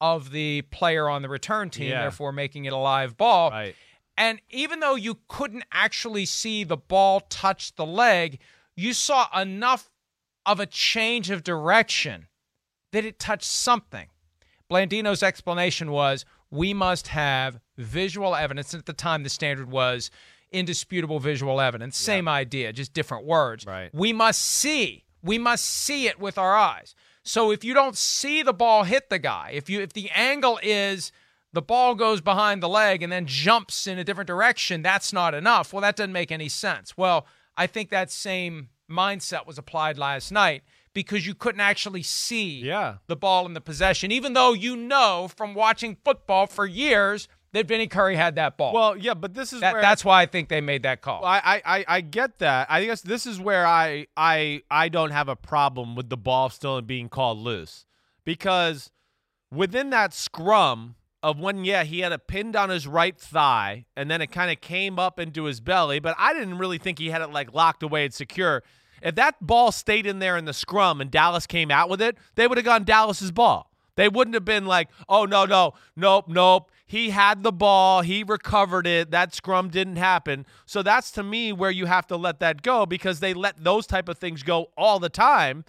of 0.00 0.30
the 0.30 0.62
player 0.62 1.08
on 1.08 1.22
the 1.22 1.28
return 1.28 1.70
team 1.70 1.88
Yeah. 1.90 2.00
therefore 2.02 2.32
making 2.32 2.64
it 2.64 2.72
a 2.72 2.76
live 2.76 3.16
ball 3.16 3.50
Right. 3.50 3.74
And 4.16 4.40
even 4.50 4.80
though 4.80 4.94
you 4.94 5.18
couldn't 5.28 5.64
actually 5.72 6.26
see 6.26 6.64
the 6.64 6.76
ball 6.76 7.20
touch 7.20 7.74
the 7.76 7.86
leg 7.86 8.38
you 8.76 8.92
saw 8.92 9.26
enough 9.38 9.90
of 10.44 10.60
a 10.60 10.66
change 10.66 11.30
of 11.30 11.42
direction 11.42 12.26
that 12.92 13.04
it 13.04 13.18
touched 13.18 13.44
something 13.44 14.08
Blandino's 14.72 15.22
explanation 15.22 15.90
was 15.90 16.24
we 16.50 16.72
must 16.72 17.08
have 17.08 17.60
visual 17.76 18.34
evidence. 18.34 18.74
At 18.74 18.86
the 18.86 18.92
time, 18.92 19.22
the 19.22 19.28
standard 19.28 19.70
was 19.70 20.10
indisputable 20.50 21.18
visual 21.18 21.60
evidence. 21.60 21.96
Same 21.96 22.28
idea, 22.28 22.72
just 22.72 22.92
different 22.92 23.24
words. 23.24 23.66
Right. 23.66 23.90
We 23.92 24.12
must 24.12 24.40
see. 24.40 25.04
We 25.22 25.38
must 25.38 25.64
see 25.64 26.06
it 26.06 26.18
with 26.18 26.38
our 26.38 26.54
eyes. 26.54 26.94
So 27.22 27.50
if 27.50 27.64
you 27.64 27.74
don't 27.74 27.96
see 27.96 28.42
the 28.42 28.52
ball 28.52 28.84
hit 28.84 29.08
the 29.08 29.18
guy, 29.18 29.50
if 29.54 29.70
you 29.70 29.80
if 29.80 29.92
the 29.92 30.10
angle 30.10 30.58
is 30.62 31.12
the 31.52 31.62
ball 31.62 31.94
goes 31.94 32.20
behind 32.20 32.62
the 32.62 32.68
leg 32.68 33.02
and 33.02 33.12
then 33.12 33.26
jumps 33.26 33.86
in 33.86 33.98
a 33.98 34.04
different 34.04 34.26
direction, 34.28 34.82
that's 34.82 35.12
not 35.12 35.34
enough. 35.34 35.72
Well, 35.72 35.82
that 35.82 35.96
doesn't 35.96 36.12
make 36.12 36.32
any 36.32 36.48
sense. 36.48 36.96
Well, 36.96 37.26
I 37.56 37.66
think 37.66 37.90
that 37.90 38.10
same 38.10 38.70
mindset 38.90 39.46
was 39.46 39.58
applied 39.58 39.98
last 39.98 40.32
night 40.32 40.62
because 40.94 41.26
you 41.26 41.34
couldn't 41.34 41.60
actually 41.60 42.02
see 42.02 42.60
Yeah. 42.60 42.96
the 43.06 43.16
ball 43.16 43.46
in 43.46 43.54
the 43.54 43.60
possession, 43.60 44.10
even 44.12 44.32
though 44.34 44.52
you 44.52 44.76
know 44.76 45.28
from 45.36 45.54
watching 45.54 45.96
football 46.04 46.46
for 46.46 46.66
years 46.66 47.28
that 47.52 47.66
Vinny 47.66 47.86
Curry 47.86 48.16
had 48.16 48.34
that 48.36 48.56
ball. 48.56 48.72
Well, 48.72 48.96
yeah, 48.96 49.12
but 49.12 49.34
this 49.34 49.52
is 49.52 49.60
that, 49.60 49.74
where 49.74 49.82
that's 49.82 50.04
why 50.06 50.22
I 50.22 50.26
think 50.26 50.48
they 50.48 50.62
made 50.62 50.82
that 50.84 51.02
call. 51.02 51.22
I, 51.24 51.38
I, 51.38 51.62
I- 51.78 51.84
I 51.88 52.00
get 52.00 52.38
that. 52.38 52.66
I 52.70 52.84
guess 52.86 53.02
this 53.02 53.26
is 53.26 53.38
where 53.38 53.66
I 53.66 54.06
I 54.16 54.62
I 54.70 54.88
don't 54.88 55.10
have 55.10 55.28
a 55.28 55.36
problem 55.36 55.94
with 55.94 56.08
the 56.08 56.16
ball 56.16 56.48
still 56.48 56.80
being 56.80 57.10
called 57.10 57.36
loose. 57.38 57.84
Because 58.24 58.90
within 59.50 59.90
that 59.90 60.14
scrum 60.14 60.94
of 61.22 61.38
when, 61.38 61.64
yeah, 61.64 61.84
he 61.84 62.00
had 62.00 62.12
it 62.12 62.26
pinned 62.26 62.56
on 62.56 62.68
his 62.68 62.86
right 62.86 63.18
thigh 63.18 63.84
and 63.96 64.10
then 64.10 64.20
it 64.20 64.28
kind 64.32 64.50
of 64.50 64.60
came 64.60 64.98
up 64.98 65.18
into 65.18 65.44
his 65.44 65.60
belly, 65.60 66.00
but 66.00 66.14
I 66.18 66.32
didn't 66.32 66.58
really 66.58 66.78
think 66.78 66.98
he 66.98 67.10
had 67.10 67.22
it 67.22 67.30
like 67.30 67.54
locked 67.54 67.82
away 67.82 68.04
and 68.04 68.14
secure. 68.14 68.62
If 69.00 69.14
that 69.16 69.36
ball 69.40 69.72
stayed 69.72 70.06
in 70.06 70.18
there 70.18 70.36
in 70.36 70.44
the 70.44 70.52
scrum 70.52 71.00
and 71.00 71.10
Dallas 71.10 71.46
came 71.46 71.70
out 71.70 71.88
with 71.88 72.00
it, 72.00 72.16
they 72.34 72.46
would 72.46 72.58
have 72.58 72.64
gone 72.64 72.84
Dallas's 72.84 73.32
ball. 73.32 73.70
They 73.94 74.08
wouldn't 74.08 74.34
have 74.34 74.44
been 74.44 74.64
like, 74.64 74.88
oh, 75.08 75.24
no, 75.24 75.44
no, 75.44 75.74
nope, 75.96 76.26
nope. 76.28 76.70
He 76.86 77.10
had 77.10 77.42
the 77.42 77.52
ball. 77.52 78.02
He 78.02 78.22
recovered 78.22 78.86
it. 78.86 79.10
That 79.10 79.34
scrum 79.34 79.68
didn't 79.68 79.96
happen. 79.96 80.46
So 80.66 80.82
that's 80.82 81.10
to 81.12 81.22
me 81.22 81.52
where 81.52 81.70
you 81.70 81.86
have 81.86 82.06
to 82.08 82.16
let 82.16 82.40
that 82.40 82.62
go 82.62 82.86
because 82.86 83.20
they 83.20 83.34
let 83.34 83.62
those 83.62 83.86
type 83.86 84.08
of 84.08 84.18
things 84.18 84.42
go 84.42 84.70
all 84.76 84.98
the 84.98 85.08
time 85.08 85.64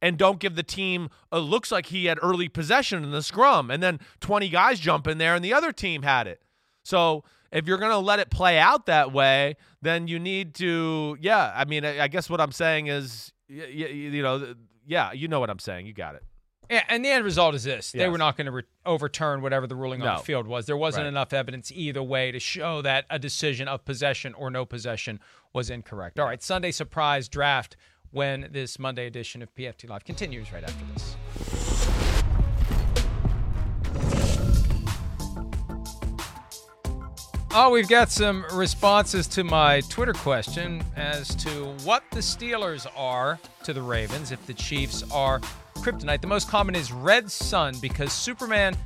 and 0.00 0.16
don't 0.16 0.38
give 0.38 0.54
the 0.56 0.62
team 0.62 1.08
it 1.32 1.36
looks 1.38 1.70
like 1.72 1.86
he 1.86 2.06
had 2.06 2.18
early 2.22 2.48
possession 2.48 3.02
in 3.04 3.10
the 3.10 3.22
scrum 3.22 3.70
and 3.70 3.82
then 3.82 3.98
20 4.20 4.48
guys 4.48 4.78
jump 4.80 5.06
in 5.06 5.18
there 5.18 5.34
and 5.34 5.44
the 5.44 5.52
other 5.52 5.72
team 5.72 6.02
had 6.02 6.26
it. 6.26 6.40
So 6.84 7.24
if 7.52 7.66
you're 7.66 7.78
going 7.78 7.90
to 7.90 7.98
let 7.98 8.18
it 8.18 8.30
play 8.30 8.58
out 8.58 8.86
that 8.86 9.12
way, 9.12 9.56
then 9.82 10.06
you 10.08 10.18
need 10.18 10.54
to 10.56 11.16
yeah, 11.20 11.52
I 11.54 11.64
mean 11.64 11.84
I 11.84 12.02
I 12.04 12.08
guess 12.08 12.28
what 12.30 12.40
I'm 12.40 12.52
saying 12.52 12.86
is 12.88 13.32
y- 13.50 13.56
y- 13.60 13.66
you 13.86 14.22
know 14.22 14.54
yeah, 14.86 15.12
you 15.12 15.28
know 15.28 15.40
what 15.40 15.50
I'm 15.50 15.58
saying. 15.58 15.86
You 15.86 15.92
got 15.92 16.14
it. 16.14 16.22
Yeah, 16.70 16.82
and 16.88 17.02
the 17.04 17.08
end 17.08 17.24
result 17.24 17.54
is 17.54 17.64
this: 17.64 17.92
they 17.92 18.00
Yes. 18.00 18.10
were 18.10 18.18
not 18.18 18.36
going 18.36 18.44
to 18.46 18.52
re- 18.52 18.62
overturn 18.84 19.40
whatever 19.40 19.66
the 19.66 19.74
ruling 19.76 20.02
on 20.02 20.18
the 20.18 20.22
field 20.22 20.46
was. 20.46 20.66
There 20.66 20.76
wasn't 20.76 21.04
Right. 21.04 21.08
enough 21.08 21.32
evidence 21.32 21.72
either 21.72 22.02
way 22.02 22.30
to 22.30 22.38
show 22.38 22.82
that 22.82 23.06
a 23.08 23.18
decision 23.18 23.68
of 23.68 23.84
possession 23.86 24.34
or 24.34 24.50
no 24.50 24.66
possession 24.66 25.18
was 25.54 25.70
incorrect. 25.70 26.18
All 26.20 26.26
right, 26.26 26.42
Sunday 26.42 26.70
surprise 26.70 27.26
draft 27.28 27.74
when 28.10 28.48
this 28.50 28.78
Monday 28.78 29.06
edition 29.06 29.42
of 29.42 29.54
PFT 29.54 29.88
Live 29.88 30.04
continues 30.04 30.52
right 30.52 30.64
after 30.64 30.84
this. 30.92 31.16
Oh, 37.54 37.70
we've 37.70 37.88
got 37.88 38.10
some 38.10 38.44
responses 38.52 39.26
to 39.28 39.42
my 39.42 39.80
Twitter 39.88 40.12
question 40.12 40.84
as 40.96 41.34
to 41.36 41.50
what 41.82 42.04
the 42.12 42.20
Steelers 42.20 42.86
are 42.94 43.38
to 43.64 43.72
the 43.72 43.82
Ravens 43.82 44.32
if 44.32 44.44
the 44.46 44.54
Chiefs 44.54 45.04
are 45.12 45.40
kryptonite. 45.76 46.20
The 46.20 46.26
most 46.26 46.48
common 46.48 46.74
is 46.74 46.92
red 46.92 47.30
sun 47.30 47.74
because 47.80 48.12
Superman 48.12 48.76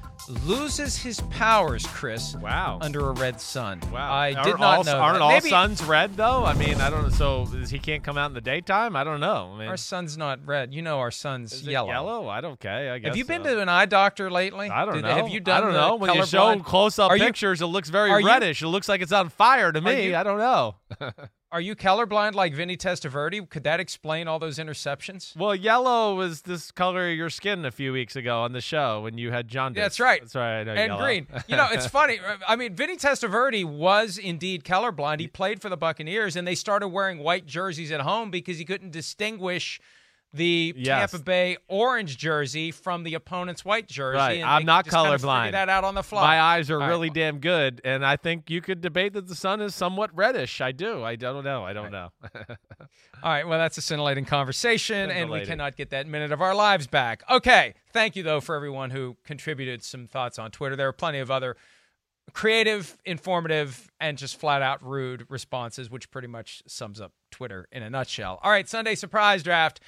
loses 0.47 0.97
his 0.97 1.21
powers, 1.31 1.85
Chris. 1.87 2.37
Wow. 2.37 2.79
Under 2.81 3.09
a 3.09 3.13
red 3.13 3.41
sun. 3.41 3.81
Wow. 3.93 4.13
I 4.13 4.35
aren't 4.35 4.45
did 4.47 4.59
not 4.61 4.79
all, 4.79 4.85
know. 4.85 4.99
Aren't 4.99 5.15
that. 5.17 5.23
all 5.23 5.31
Maybe 5.33 5.49
suns 5.49 5.83
red 5.83 6.17
though? 6.17 6.45
I 6.45 6.55
mean, 6.55 6.81
I 6.81 6.91
don't 6.91 7.03
know. 7.05 7.09
So 7.09 7.49
is 7.57 7.71
he 7.71 7.79
can't 7.81 8.05
come 8.05 8.17
out 8.17 8.27
in 8.27 8.35
the 8.35 8.41
daytime? 8.41 8.95
I 8.95 9.03
don't 9.05 9.19
know. 9.21 9.53
I 9.55 9.59
mean, 9.59 9.69
Our 9.69 9.77
sun's 9.77 10.17
not 10.17 10.39
red. 10.47 10.73
You 10.73 10.83
know 10.83 10.99
our 11.01 11.11
sun's 11.11 11.63
yellow. 11.67 11.89
yellow? 11.89 12.29
I 12.29 12.41
don't 12.41 12.59
care. 12.61 12.93
I 12.93 12.99
guess. 12.99 13.09
Have 13.09 13.17
you 13.17 13.25
been 13.25 13.43
so. 13.43 13.55
to 13.57 13.61
an 13.63 13.69
eye 13.69 13.87
doctor 13.87 14.31
lately? 14.31 14.71
I 14.71 14.85
don't 14.85 14.95
Did- 14.95 15.03
know. 15.05 15.15
Have 15.17 15.29
you 15.29 15.41
done 15.41 15.57
I 15.57 15.61
don't 15.67 15.73
know. 15.75 15.97
When 15.97 16.15
you 16.15 16.25
show 16.25 16.57
close-up 16.61 17.11
you- 17.13 17.19
pictures, 17.19 17.61
it 17.61 17.67
looks 17.67 17.89
very 17.89 18.11
are 18.11 18.21
you- 18.21 18.27
reddish. 18.27 18.63
It 18.63 18.69
looks 18.69 18.89
like 18.89 19.01
it's 19.01 19.13
on 19.13 19.29
fire 19.29 19.73
to 19.73 19.81
me. 19.81 20.09
you- 20.09 20.17
I 20.17 20.23
don't 20.23 20.39
know. 20.39 20.77
Are 21.53 21.61
you 21.61 21.77
colorblind 21.77 22.33
like 22.33 22.55
Vinny 22.55 22.79
Testaverde? 22.79 23.47
Could 23.51 23.65
that 23.65 23.79
explain 23.79 24.27
all 24.27 24.39
those 24.39 24.57
interceptions? 24.57 25.37
Well, 25.37 25.55
yellow 25.55 26.15
was 26.15 26.41
this 26.41 26.71
color 26.71 27.11
of 27.11 27.15
your 27.15 27.29
skin 27.29 27.67
a 27.67 27.71
few 27.71 27.93
weeks 27.93 28.17
ago 28.17 28.41
on 28.41 28.53
the 28.53 28.63
show 28.63 29.03
when 29.03 29.19
you 29.19 29.33
had 29.33 29.49
John. 29.49 29.75
Yeah, 29.75 29.83
that's 29.83 30.01
right. 30.01 30.23
That's 30.23 30.35
right. 30.35 30.61
I 30.61 30.65
know 30.65 30.73
and 30.73 30.89
yellow. 30.93 31.05
green. 31.05 31.27
You 31.49 31.57
know, 31.57 31.69
it's 31.71 31.87
funny. 32.01 32.21
Uh, 32.21 32.37
I 32.49 32.57
mean, 32.57 32.75
Vinny 32.75 32.97
Testaverde 32.97 33.67
was 33.67 34.17
indeed 34.17 34.65
colorblind. 34.65 35.21
He 35.21 35.29
played 35.29 35.61
for 35.61 35.69
the 35.69 35.77
Buccaneers, 35.77 36.37
and 36.37 36.49
they 36.49 36.55
started 36.55 36.89
wearing 36.89 37.19
white 37.19 37.45
jerseys 37.45 37.93
at 37.93 38.01
home 38.01 38.31
because 38.31 38.57
he 38.57 38.65
couldn't 38.65 38.93
distinguish 38.93 39.79
the 40.35 40.73
Yes. 40.77 41.11
Tampa 41.11 41.23
Bay 41.25 41.59
orange 41.69 42.17
jersey 42.17 42.71
from 42.71 43.03
the 43.03 43.13
opponent's 43.15 43.65
white 43.67 43.87
jersey. 43.87 44.17
Right. 44.17 44.39
and 44.41 44.49
I'm 44.49 44.65
not 44.65 44.87
just 44.87 44.97
kind 44.97 45.13
of 45.13 45.21
colorblind. 45.21 45.53
that 45.53 45.69
out 45.69 45.85
on 45.85 45.95
the 45.95 46.03
fly. 46.03 46.23
My 46.23 46.41
eyes 46.41 46.71
are 46.71 46.77
All 46.77 46.81
right, 46.81 46.89
really 46.89 47.09
well- 47.11 47.15
damn 47.15 47.39
good, 47.39 47.81
and 47.85 48.05
I 48.05 48.17
think 48.17 48.49
you 48.49 48.61
could 48.63 48.81
debate 48.81 49.13
that 49.13 49.27
the 49.29 49.35
sun 49.35 49.61
is 49.61 49.75
somewhat 49.75 50.11
reddish. 50.17 50.61
I 50.63 50.73
do. 50.73 51.05
I 51.05 51.17
don't 51.17 51.45
know. 51.45 51.65
I 51.65 51.73
don't 51.75 51.93
know. 51.93 52.09
All 53.23 53.31
right, 53.31 53.47
well, 53.47 53.59
that's 53.59 53.77
a 53.79 53.83
scintillating 53.83 54.25
conversation, 54.25 55.11
and 55.11 55.31
we 55.31 55.45
cannot 55.45 55.77
get 55.77 55.91
that 55.91 56.07
minute 56.07 56.33
of 56.33 56.41
our 56.41 56.55
lives 56.55 56.87
back. 56.87 57.23
Okay, 57.31 57.75
thank 57.93 58.17
you, 58.17 58.23
though, 58.23 58.41
for 58.41 58.57
everyone 58.57 58.91
who 58.91 59.17
contributed 59.25 59.85
some 59.85 60.07
thoughts 60.09 60.39
on 60.39 60.51
Twitter. 60.51 60.77
There 60.77 60.89
are 60.89 60.93
plenty 60.93 61.19
of 61.19 61.31
other 61.31 61.57
creative, 62.33 62.97
informative, 63.05 63.91
and 64.01 64.17
just 64.17 64.39
flat 64.39 64.63
out 64.63 64.83
rude 64.85 65.27
responses, 65.29 65.91
which 65.91 66.11
pretty 66.11 66.29
much 66.29 66.63
sums 66.67 67.01
up 67.01 67.13
Twitter 67.31 67.67
in 67.73 67.83
a 67.83 67.91
nutshell. 67.91 68.39
All 68.43 68.51
right, 68.51 68.69
Sunday 68.69 68.95
surprise 68.95 69.43
draft. 69.43 69.81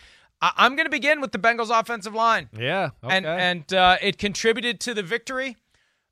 I- 0.44 0.52
I'm 0.66 0.76
going 0.76 0.86
to 0.86 0.90
begin 0.90 1.20
with 1.20 1.32
the 1.32 1.38
Bengals 1.38 1.70
offensive 1.76 2.14
line. 2.14 2.48
Yeah. 2.58 2.90
Okay. 3.02 3.16
And 3.16 3.26
and 3.26 3.74
uh, 3.74 3.96
it 4.02 4.18
contributed 4.18 4.78
to 4.80 4.94
the 4.94 5.02
victory 5.02 5.56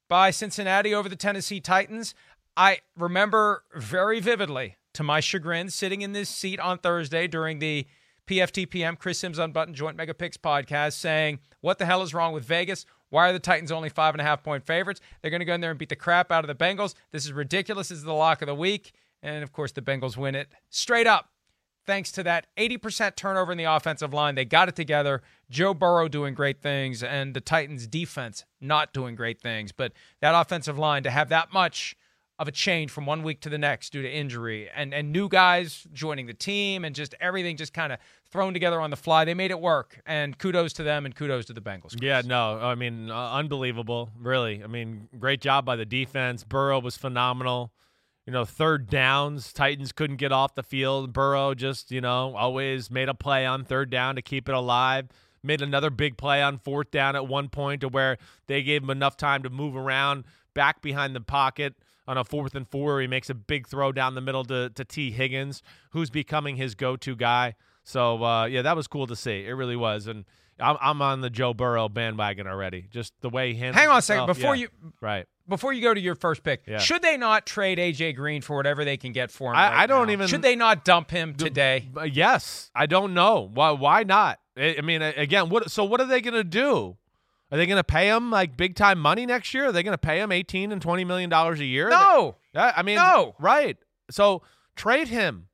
by 0.08 0.30
Cincinnati 0.30 0.94
over 0.94 1.08
the 1.08 1.16
Tennessee 1.16 1.60
Titans. 1.60 2.14
I 2.56 2.78
remember 2.96 3.64
very 3.74 4.20
vividly, 4.20 4.76
to 4.94 5.02
my 5.02 5.20
chagrin, 5.20 5.70
sitting 5.70 6.02
in 6.02 6.12
this 6.12 6.28
seat 6.28 6.60
on 6.60 6.78
Thursday 6.78 7.26
during 7.26 7.58
the 7.58 7.86
PFTPM 8.26 8.98
Chris 8.98 9.18
Simms 9.18 9.38
Unbuttoned 9.38 9.76
Joint 9.76 9.96
Mega 9.96 10.14
Picks 10.14 10.36
podcast, 10.36 10.92
saying, 10.94 11.38
"What 11.60 11.78
the 11.78 11.86
hell 11.86 12.02
is 12.02 12.14
wrong 12.14 12.32
with 12.32 12.44
Vegas? 12.44 12.86
Why 13.10 13.28
are 13.28 13.32
the 13.32 13.38
Titans 13.38 13.70
only 13.72 13.88
five 13.90 14.14
and 14.14 14.20
a 14.20 14.24
half 14.24 14.42
point 14.42 14.64
favorites? 14.64 15.00
They're 15.20 15.30
going 15.30 15.40
to 15.40 15.44
go 15.46 15.54
in 15.54 15.60
there 15.60 15.70
and 15.70 15.78
beat 15.78 15.90
the 15.90 15.96
crap 15.96 16.32
out 16.32 16.44
of 16.44 16.48
the 16.48 16.64
Bengals. 16.64 16.94
This 17.10 17.24
is 17.26 17.32
ridiculous. 17.32 17.88
This 17.88 17.98
is 17.98 18.04
the 18.04 18.14
lock 18.14 18.40
of 18.42 18.46
the 18.46 18.54
week." 18.54 18.92
And 19.22 19.42
of 19.42 19.52
course, 19.52 19.72
the 19.72 19.82
Bengals 19.82 20.16
win 20.16 20.34
it 20.34 20.48
straight 20.70 21.06
up 21.06 21.30
thanks 21.86 22.12
to 22.12 22.22
that 22.22 22.46
80% 22.56 23.16
turnover 23.16 23.52
in 23.52 23.58
the 23.58 23.64
offensive 23.64 24.12
line. 24.12 24.34
They 24.34 24.44
got 24.44 24.68
it 24.68 24.76
together. 24.76 25.22
Joe 25.50 25.74
Burrow 25.74 26.08
doing 26.08 26.34
great 26.34 26.60
things, 26.60 27.02
and 27.02 27.34
the 27.34 27.40
Titans' 27.40 27.86
defense 27.86 28.44
not 28.60 28.92
doing 28.92 29.14
great 29.14 29.40
things. 29.40 29.72
But 29.72 29.92
that 30.20 30.34
offensive 30.34 30.78
line 30.78 31.02
to 31.02 31.10
have 31.10 31.28
that 31.30 31.52
much 31.52 31.96
of 32.38 32.48
a 32.48 32.52
change 32.52 32.90
from 32.90 33.06
one 33.06 33.22
week 33.22 33.40
to 33.40 33.48
the 33.48 33.58
next 33.58 33.90
due 33.90 34.02
to 34.02 34.10
injury 34.10 34.68
and, 34.74 34.92
and 34.92 35.12
new 35.12 35.28
guys 35.28 35.86
joining 35.92 36.26
the 36.26 36.34
team 36.34 36.84
and 36.84 36.92
just 36.92 37.14
everything 37.20 37.56
just 37.56 37.72
kind 37.72 37.92
of 37.92 38.00
thrown 38.30 38.52
together 38.52 38.80
on 38.80 38.90
the 38.90 38.96
fly. 38.96 39.24
They 39.24 39.34
made 39.34 39.52
it 39.52 39.60
work. 39.60 40.00
And 40.06 40.36
kudos 40.36 40.72
to 40.74 40.82
them 40.82 41.06
and 41.06 41.14
kudos 41.14 41.44
to 41.46 41.52
the 41.52 41.60
Bengals. 41.60 41.94
Yeah, 42.02 42.22
no, 42.24 42.58
I 42.58 42.74
mean, 42.74 43.10
uh, 43.10 43.32
unbelievable, 43.34 44.10
really. 44.18 44.64
I 44.64 44.66
mean, 44.66 45.08
great 45.18 45.40
job 45.40 45.64
by 45.64 45.76
the 45.76 45.84
defense. 45.84 46.42
Burrow 46.42 46.80
was 46.80 46.96
phenomenal. 46.96 47.70
You 48.26 48.32
know, 48.32 48.44
third 48.44 48.88
downs, 48.88 49.52
Titans 49.52 49.90
couldn't 49.90 50.16
get 50.16 50.30
off 50.30 50.54
the 50.54 50.62
field. 50.62 51.12
Burrow 51.12 51.54
just, 51.54 51.90
you 51.90 52.00
know, 52.00 52.36
always 52.36 52.90
made 52.90 53.08
a 53.08 53.14
play 53.14 53.44
on 53.44 53.64
third 53.64 53.90
down 53.90 54.14
to 54.14 54.22
keep 54.22 54.48
it 54.48 54.54
alive. 54.54 55.08
Made 55.42 55.60
another 55.60 55.90
big 55.90 56.16
play 56.16 56.40
on 56.40 56.58
fourth 56.58 56.92
down 56.92 57.16
at 57.16 57.26
one 57.26 57.48
point 57.48 57.80
to 57.80 57.88
where 57.88 58.18
they 58.46 58.62
gave 58.62 58.84
him 58.84 58.90
enough 58.90 59.16
time 59.16 59.42
to 59.42 59.50
move 59.50 59.74
around 59.74 60.24
back 60.54 60.80
behind 60.82 61.16
the 61.16 61.20
pocket 61.20 61.74
on 62.06 62.16
a 62.16 62.22
fourth 62.22 62.54
and 62.54 62.68
four. 62.68 63.00
He 63.00 63.08
makes 63.08 63.28
a 63.28 63.34
big 63.34 63.66
throw 63.66 63.90
down 63.90 64.14
the 64.14 64.20
middle 64.20 64.44
to, 64.44 64.70
to 64.70 64.84
Tee 64.84 65.10
Higgins, 65.10 65.60
who's 65.90 66.10
becoming 66.10 66.54
his 66.54 66.76
go 66.76 66.94
to 66.94 67.16
guy. 67.16 67.56
So, 67.82 68.22
uh, 68.22 68.44
yeah, 68.44 68.62
that 68.62 68.76
was 68.76 68.86
cool 68.86 69.08
to 69.08 69.16
see. 69.16 69.44
It 69.44 69.52
really 69.54 69.74
was. 69.74 70.06
And 70.06 70.24
I'm, 70.60 70.76
I'm 70.80 71.02
on 71.02 71.22
the 71.22 71.30
Joe 71.30 71.54
Burrow 71.54 71.88
bandwagon 71.88 72.46
already. 72.46 72.86
Just 72.92 73.12
the 73.20 73.28
way 73.28 73.54
handles 73.54 73.80
Hang 73.80 73.88
on 73.88 73.98
a 73.98 74.02
second. 74.02 74.28
himself. 74.28 74.36
Before 74.38 74.54
Yeah. 74.54 74.66
you 74.84 74.92
Right. 75.00 75.26
Before 75.48 75.72
you 75.72 75.82
go 75.82 75.92
to 75.94 76.00
your 76.00 76.14
first 76.14 76.42
pick, 76.42 76.62
Yeah. 76.66 76.78
should 76.78 77.02
they 77.02 77.16
not 77.16 77.46
trade 77.46 77.78
AJ 77.78 78.14
Green 78.16 78.42
for 78.42 78.56
whatever 78.56 78.84
they 78.84 78.96
can 78.96 79.12
get 79.12 79.30
for 79.30 79.50
him? 79.52 79.56
I- 79.56 79.68
right 79.70 79.78
I 79.80 79.86
don't 79.86 80.06
now? 80.06 80.12
even- 80.12 80.26
Should 80.28 80.42
they 80.42 80.56
not 80.56 80.84
dump 80.84 81.10
him 81.10 81.34
today? 81.34 81.88
Uh, 81.96 82.02
yes, 82.02 82.70
I 82.74 82.86
don't 82.86 83.14
know 83.14 83.50
why. 83.52 83.70
Why 83.72 84.02
not? 84.02 84.38
I, 84.56 84.76
I 84.78 84.80
mean, 84.82 85.02
again, 85.02 85.48
what? 85.48 85.70
So 85.70 85.84
what 85.84 86.00
are 86.00 86.06
they 86.06 86.20
going 86.20 86.34
to 86.34 86.44
do? 86.44 86.96
Are 87.50 87.58
they 87.58 87.66
going 87.66 87.76
to 87.78 87.84
pay 87.84 88.08
him 88.08 88.30
like 88.30 88.56
big 88.56 88.74
time 88.76 88.98
money 88.98 89.26
next 89.26 89.52
year? 89.52 89.66
Are 89.66 89.72
they 89.72 89.82
going 89.82 89.92
to 89.92 89.98
pay 89.98 90.20
him 90.20 90.32
eighteen 90.32 90.72
and 90.72 90.80
twenty 90.80 91.04
million 91.04 91.28
dollars 91.28 91.60
a 91.60 91.64
year? 91.66 91.90
No. 91.90 92.36
That- 92.54 92.78
I 92.78 92.82
mean, 92.82 92.96
No. 92.96 93.34
Right. 93.38 93.76
So 94.10 94.42
trade 94.76 95.08
him. 95.08 95.48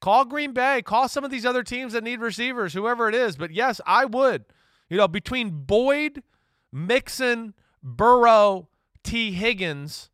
Call 0.00 0.24
Green 0.26 0.52
Bay. 0.52 0.80
Call 0.82 1.08
some 1.08 1.24
of 1.24 1.30
these 1.30 1.44
other 1.46 1.62
teams 1.62 1.92
that 1.94 2.04
need 2.04 2.20
receivers, 2.20 2.72
whoever 2.74 3.08
it 3.08 3.14
is. 3.14 3.36
But 3.36 3.50
yes, 3.50 3.80
I 3.86 4.04
would. 4.04 4.44
You 4.88 4.96
know, 4.96 5.08
between 5.08 5.50
Boyd, 5.64 6.22
Mixon, 6.72 7.54
Burrow, 7.82 8.68
Tee 9.02 9.32
Higgins, 9.32 10.10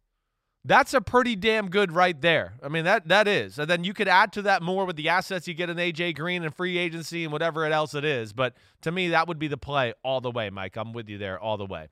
that's 0.64 0.94
a 0.94 1.00
pretty 1.00 1.36
damn 1.36 1.68
good 1.68 1.92
right 1.92 2.18
there. 2.20 2.54
I 2.62 2.68
mean, 2.68 2.84
that 2.84 3.08
that 3.08 3.28
is. 3.28 3.58
And 3.58 3.68
then 3.68 3.84
you 3.84 3.92
could 3.92 4.08
add 4.08 4.32
to 4.34 4.42
that 4.42 4.62
more 4.62 4.84
with 4.86 4.96
the 4.96 5.08
assets 5.08 5.46
you 5.46 5.54
get 5.54 5.68
in 5.70 5.76
AJ 5.76 6.16
Green 6.16 6.42
and 6.42 6.54
free 6.54 6.78
agency 6.78 7.24
and 7.24 7.32
whatever 7.32 7.64
else 7.66 7.94
it 7.94 8.04
is. 8.04 8.32
But 8.32 8.54
to 8.82 8.90
me, 8.92 9.08
that 9.08 9.28
would 9.28 9.38
be 9.38 9.48
the 9.48 9.56
play 9.58 9.92
all 10.02 10.20
the 10.20 10.30
way, 10.30 10.50
Mike. 10.50 10.76
I'm 10.76 10.92
with 10.92 11.08
you 11.08 11.18
there 11.18 11.38
all 11.38 11.56
the 11.56 11.66
way. 11.66 11.88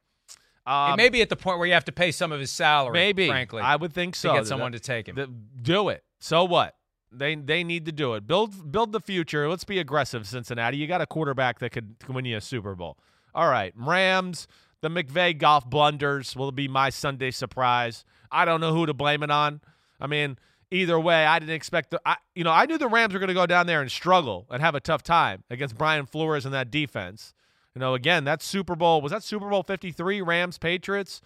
Um, 0.64 0.92
it 0.92 0.96
may 0.96 1.08
be 1.08 1.22
at 1.22 1.28
the 1.28 1.36
point 1.36 1.58
where 1.58 1.66
you 1.66 1.74
have 1.74 1.84
to 1.86 1.92
pay 1.92 2.12
some 2.12 2.30
of 2.30 2.38
his 2.38 2.50
salary. 2.50 2.92
Maybe. 2.92 3.26
frankly, 3.26 3.60
I 3.62 3.74
would 3.76 3.92
think 3.92 4.14
so. 4.14 4.32
to 4.32 4.38
get 4.38 4.46
someone 4.46 4.72
to 4.72 4.80
take 4.80 5.08
him. 5.08 5.16
th- 5.16 5.28
do 5.60 5.88
it. 5.88 6.04
So 6.20 6.44
what? 6.44 6.76
They 7.10 7.34
they 7.34 7.62
need 7.64 7.84
to 7.86 7.92
do 7.92 8.14
it. 8.14 8.26
Build 8.26 8.72
build 8.72 8.92
the 8.92 9.00
future. 9.00 9.48
Let's 9.50 9.64
be 9.64 9.78
aggressive, 9.80 10.26
Cincinnati. 10.26 10.78
You 10.78 10.86
got 10.86 11.00
a 11.02 11.06
quarterback 11.06 11.58
that 11.58 11.70
could 11.70 11.96
win 12.08 12.24
you 12.24 12.36
a 12.38 12.40
Super 12.40 12.74
Bowl. 12.74 12.96
All 13.34 13.48
right, 13.50 13.72
Rams. 13.76 14.46
The 14.82 14.88
McVay 14.88 15.38
Goff 15.38 15.64
blunders 15.68 16.36
will 16.36 16.52
be 16.52 16.68
my 16.68 16.90
Sunday 16.90 17.30
surprise. 17.30 18.04
I 18.30 18.44
don't 18.44 18.60
know 18.60 18.74
who 18.74 18.84
to 18.86 18.92
blame 18.94 19.22
it 19.22 19.30
on. 19.30 19.60
I 20.00 20.06
mean, 20.06 20.38
either 20.70 20.98
way, 20.98 21.24
I 21.24 21.38
didn't 21.38 21.54
expect 21.54 21.90
the. 21.92 22.00
I, 22.04 22.16
you 22.34 22.44
know, 22.44 22.50
I 22.50 22.66
knew 22.66 22.78
the 22.78 22.88
Rams 22.88 23.14
were 23.14 23.20
going 23.20 23.28
to 23.28 23.34
go 23.34 23.46
down 23.46 23.66
there 23.66 23.80
and 23.80 23.90
struggle 23.90 24.46
and 24.50 24.60
have 24.60 24.74
a 24.74 24.80
tough 24.80 25.02
time 25.02 25.44
against 25.50 25.78
Brian 25.78 26.06
Flores 26.06 26.44
and 26.44 26.52
that 26.52 26.70
defense. 26.70 27.32
You 27.74 27.80
know, 27.80 27.94
again, 27.94 28.24
that 28.24 28.42
Super 28.42 28.74
Bowl 28.76 29.00
was 29.00 29.12
that 29.12 29.22
Super 29.22 29.48
Bowl 29.48 29.62
Fifty 29.62 29.92
Three 29.92 30.20
Rams 30.20 30.58
Patriots. 30.58 31.22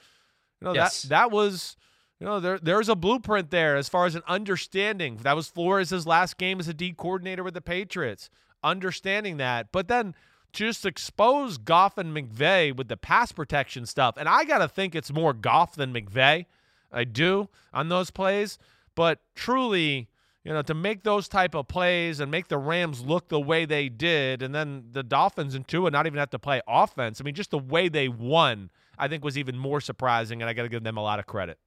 You 0.60 0.66
know 0.66 0.74
Yes. 0.74 1.02
that 1.02 1.08
that 1.08 1.30
was 1.30 1.76
you 2.20 2.26
know 2.26 2.38
there 2.40 2.58
there's 2.58 2.88
a 2.88 2.94
blueprint 2.94 3.50
there 3.50 3.76
as 3.76 3.88
far 3.88 4.06
as 4.06 4.14
an 4.14 4.22
understanding. 4.28 5.16
That 5.22 5.34
was 5.36 5.48
Flores' 5.48 6.06
last 6.06 6.36
game 6.38 6.60
as 6.60 6.68
a 6.68 6.74
D 6.74 6.92
coordinator 6.92 7.42
with 7.42 7.54
the 7.54 7.60
Patriots. 7.60 8.30
Understanding 8.62 9.36
that, 9.38 9.68
but 9.72 9.88
then 9.88 10.14
just 10.56 10.86
expose 10.86 11.58
Goff 11.58 11.98
and 11.98 12.16
McVay 12.16 12.74
with 12.74 12.88
the 12.88 12.96
pass 12.96 13.30
protection 13.30 13.84
stuff. 13.84 14.16
And 14.16 14.28
I 14.28 14.44
got 14.44 14.58
to 14.58 14.68
think 14.68 14.94
it's 14.94 15.12
more 15.12 15.34
Goff 15.34 15.76
than 15.76 15.92
McVay. 15.92 16.46
I 16.90 17.04
do 17.04 17.48
on 17.74 17.90
those 17.90 18.10
plays, 18.10 18.58
but 18.94 19.20
truly, 19.34 20.08
you 20.44 20.52
know, 20.52 20.62
to 20.62 20.72
make 20.72 21.02
those 21.02 21.28
type 21.28 21.54
of 21.54 21.68
plays 21.68 22.20
and 22.20 22.30
make 22.30 22.48
the 22.48 22.56
Rams 22.56 23.02
look 23.02 23.28
the 23.28 23.40
way 23.40 23.66
they 23.66 23.90
did, 23.90 24.42
and 24.42 24.54
then 24.54 24.84
the 24.92 25.02
Dolphins 25.02 25.54
and 25.54 25.68
Tua 25.68 25.90
not 25.90 26.06
even 26.06 26.18
have 26.18 26.30
to 26.30 26.38
play 26.38 26.62
offense. 26.66 27.20
I 27.20 27.24
mean, 27.24 27.34
just 27.34 27.50
the 27.50 27.58
way 27.58 27.88
they 27.88 28.08
won, 28.08 28.70
I 28.96 29.08
think 29.08 29.24
was 29.24 29.36
even 29.36 29.58
more 29.58 29.82
surprising, 29.82 30.40
and 30.40 30.48
I 30.48 30.54
got 30.54 30.62
to 30.62 30.68
give 30.68 30.84
them 30.84 30.96
a 30.96 31.02
lot 31.02 31.18
of 31.18 31.26
credit. 31.26 31.58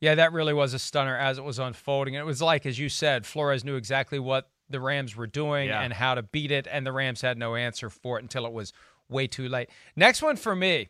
Yeah, 0.00 0.16
that 0.16 0.32
really 0.32 0.52
was 0.52 0.74
a 0.74 0.78
stunner 0.78 1.16
as 1.16 1.38
it 1.38 1.44
was 1.44 1.60
unfolding. 1.60 2.16
And 2.16 2.22
it 2.22 2.26
was 2.26 2.42
like, 2.42 2.66
as 2.66 2.78
you 2.78 2.88
said, 2.88 3.24
Flores 3.24 3.64
knew 3.64 3.76
exactly 3.76 4.18
what 4.18 4.50
the 4.74 4.80
Rams 4.80 5.14
were 5.16 5.26
doing 5.26 5.68
Yeah. 5.68 5.80
and 5.80 5.92
how 5.94 6.14
to 6.16 6.22
beat 6.22 6.50
it, 6.50 6.66
and 6.70 6.84
the 6.84 6.92
Rams 6.92 7.20
had 7.22 7.38
no 7.38 7.54
answer 7.54 7.88
for 7.88 8.18
it 8.18 8.22
until 8.22 8.44
it 8.44 8.52
was 8.52 8.72
way 9.08 9.26
too 9.26 9.48
late. 9.48 9.70
Next 9.96 10.20
one 10.20 10.36
for 10.36 10.54
me, 10.56 10.88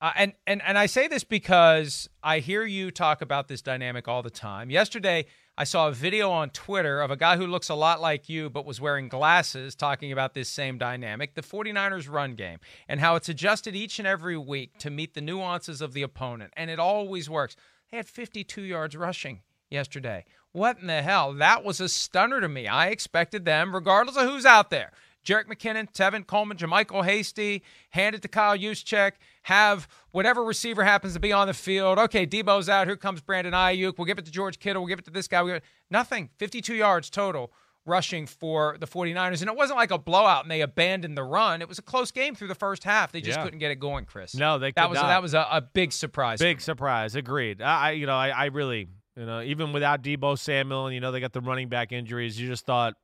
uh, 0.00 0.12
and 0.16 0.32
and 0.46 0.60
and 0.62 0.76
I 0.76 0.86
say 0.86 1.06
this 1.08 1.24
because 1.24 2.08
I 2.22 2.40
hear 2.40 2.64
you 2.64 2.90
talk 2.90 3.22
about 3.22 3.48
this 3.48 3.62
dynamic 3.62 4.08
all 4.08 4.22
the 4.22 4.30
time. 4.30 4.68
Yesterday, 4.70 5.26
I 5.56 5.62
saw 5.64 5.86
a 5.88 5.92
video 5.92 6.30
on 6.30 6.50
Twitter 6.50 7.00
of 7.00 7.10
a 7.12 7.16
guy 7.16 7.36
who 7.36 7.46
looks 7.46 7.68
a 7.68 7.74
lot 7.76 8.00
like 8.00 8.28
you 8.28 8.50
but 8.50 8.66
was 8.66 8.80
wearing 8.80 9.08
glasses 9.08 9.76
talking 9.76 10.10
about 10.10 10.34
this 10.34 10.48
same 10.48 10.78
dynamic, 10.78 11.34
the 11.36 11.42
49ers 11.42 12.10
run 12.10 12.34
game, 12.34 12.58
and 12.88 12.98
how 12.98 13.14
it's 13.14 13.28
adjusted 13.28 13.76
each 13.76 14.00
and 14.00 14.08
every 14.08 14.36
week 14.36 14.76
to 14.78 14.90
meet 14.90 15.14
the 15.14 15.20
nuances 15.20 15.80
of 15.80 15.92
the 15.92 16.02
opponent, 16.02 16.52
and 16.56 16.70
it 16.70 16.80
always 16.80 17.30
works. 17.30 17.54
They 17.90 17.98
had 17.98 18.08
52 18.08 18.62
yards 18.62 18.96
rushing 18.96 19.42
yesterday. 19.74 20.24
What 20.52 20.78
in 20.80 20.86
the 20.86 21.02
hell? 21.02 21.32
That 21.34 21.64
was 21.64 21.80
a 21.80 21.88
stunner 21.88 22.40
to 22.40 22.48
me. 22.48 22.66
I 22.66 22.88
expected 22.88 23.44
them, 23.44 23.74
regardless 23.74 24.16
of 24.16 24.22
who's 24.26 24.46
out 24.46 24.70
there. 24.70 24.92
Jerick 25.24 25.46
McKinnon, 25.46 25.90
Tevin 25.92 26.26
Coleman, 26.26 26.56
JaMycal 26.58 27.04
Hasty, 27.04 27.62
hand 27.90 28.14
it 28.14 28.22
to 28.22 28.28
Kyle 28.28 28.56
Juszczyk, 28.56 29.12
have 29.44 29.88
whatever 30.10 30.44
receiver 30.44 30.84
happens 30.84 31.14
to 31.14 31.20
be 31.20 31.32
on 31.32 31.46
the 31.46 31.54
field. 31.54 31.98
Okay, 31.98 32.26
Deebo's 32.26 32.68
out. 32.68 32.86
Here 32.86 32.96
comes 32.96 33.20
Brandon 33.22 33.54
Aiyuk. 33.54 33.94
We'll 33.96 34.04
give 34.04 34.18
it 34.18 34.26
to 34.26 34.30
George 34.30 34.58
Kittle. 34.58 34.82
We'll 34.82 34.88
give 34.90 34.98
it 34.98 35.06
to 35.06 35.10
this 35.10 35.26
guy. 35.26 35.42
We'll 35.42 35.60
Nothing. 35.90 36.28
52 36.38 36.74
yards 36.74 37.08
total 37.10 37.52
rushing 37.86 38.26
for 38.26 38.76
the 38.80 38.86
49ers. 38.86 39.40
And 39.40 39.50
it 39.50 39.56
wasn't 39.56 39.78
like 39.78 39.90
a 39.90 39.98
blowout 39.98 40.42
and 40.44 40.50
they 40.50 40.60
abandoned 40.60 41.16
the 41.16 41.22
run. 41.22 41.60
It 41.62 41.68
was 41.68 41.78
a 41.78 41.82
close 41.82 42.10
game 42.10 42.34
through 42.34 42.48
the 42.48 42.54
first 42.54 42.84
half. 42.84 43.12
They 43.12 43.20
just 43.20 43.38
Yeah. 43.38 43.44
couldn't 43.44 43.58
get 43.58 43.70
it 43.70 43.76
going, 43.76 44.04
Chris. 44.06 44.34
No, 44.34 44.58
they 44.58 44.72
that 44.72 44.88
was 44.88 44.96
not. 44.96 45.08
that 45.08 45.22
was 45.22 45.34
a, 45.34 45.46
a 45.50 45.60
big 45.60 45.92
surprise. 45.92 46.38
Big 46.38 46.60
surprise. 46.60 47.14
Agreed. 47.14 47.60
I, 47.60 47.88
I 47.88 47.90
you 47.92 48.06
know, 48.06 48.16
I, 48.16 48.28
I 48.30 48.44
really, 48.46 48.88
you 49.16 49.26
know, 49.26 49.42
even 49.42 49.72
without 49.72 50.02
Deebo 50.02 50.38
Samuel 50.38 50.86
and, 50.86 50.94
you 50.94 51.00
know, 51.00 51.12
they 51.12 51.20
got 51.20 51.32
the 51.32 51.40
running 51.40 51.68
back 51.68 51.92
injuries, 51.92 52.40
you 52.40 52.48
just 52.48 52.66
thought 52.66 52.94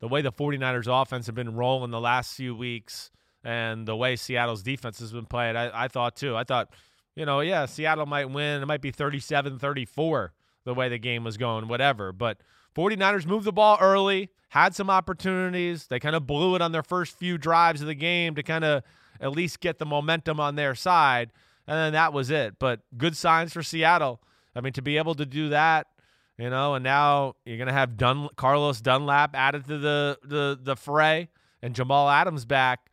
the 0.00 0.08
way 0.08 0.22
the 0.22 0.32
49ers 0.32 1.02
offense 1.02 1.26
have 1.26 1.34
been 1.34 1.54
rolling 1.54 1.90
the 1.90 2.00
last 2.00 2.34
few 2.34 2.54
weeks 2.54 3.10
and 3.42 3.86
the 3.86 3.96
way 3.96 4.16
Seattle's 4.16 4.62
defense 4.62 4.98
has 4.98 5.12
been 5.12 5.24
playing, 5.24 5.56
I, 5.56 5.84
I 5.84 5.88
thought 5.88 6.16
too. 6.16 6.36
I 6.36 6.44
thought, 6.44 6.70
you 7.14 7.24
know, 7.24 7.40
yeah, 7.40 7.64
Seattle 7.66 8.06
might 8.06 8.30
win. 8.30 8.62
It 8.62 8.66
might 8.66 8.82
be 8.82 8.90
37 8.90 9.58
34 9.58 10.32
the 10.64 10.74
way 10.74 10.88
the 10.88 10.98
game 10.98 11.24
was 11.24 11.36
going, 11.36 11.68
whatever. 11.68 12.12
But 12.12 12.38
49ers 12.76 13.24
moved 13.24 13.46
the 13.46 13.52
ball 13.52 13.78
early, 13.80 14.30
had 14.48 14.74
some 14.74 14.90
opportunities. 14.90 15.86
They 15.86 16.00
kind 16.00 16.16
of 16.16 16.26
blew 16.26 16.56
it 16.56 16.60
on 16.60 16.72
their 16.72 16.82
first 16.82 17.16
few 17.16 17.38
drives 17.38 17.80
of 17.80 17.86
the 17.86 17.94
game 17.94 18.34
to 18.34 18.42
kind 18.42 18.64
of 18.64 18.82
at 19.20 19.32
least 19.32 19.60
get 19.60 19.78
the 19.78 19.86
momentum 19.86 20.40
on 20.40 20.56
their 20.56 20.74
side. 20.74 21.30
And 21.66 21.76
then 21.76 21.92
that 21.94 22.12
was 22.12 22.30
it. 22.30 22.58
But 22.58 22.80
good 22.98 23.16
signs 23.16 23.52
for 23.52 23.62
Seattle. 23.62 24.20
I 24.56 24.60
mean, 24.62 24.72
to 24.72 24.82
be 24.82 24.96
able 24.96 25.14
to 25.14 25.26
do 25.26 25.50
that 25.50 25.86
you 26.38 26.50
know, 26.50 26.74
and 26.74 26.84
now 26.84 27.34
you're 27.44 27.56
gonna 27.56 27.72
have 27.72 27.96
Dun- 27.96 28.28
Carlos 28.36 28.80
Dunlap 28.80 29.34
added 29.34 29.66
to 29.68 29.78
the 29.78 30.18
the 30.22 30.58
the 30.60 30.76
fray, 30.76 31.28
and 31.62 31.74
Jamal 31.74 32.10
Adams 32.10 32.44
back, 32.44 32.90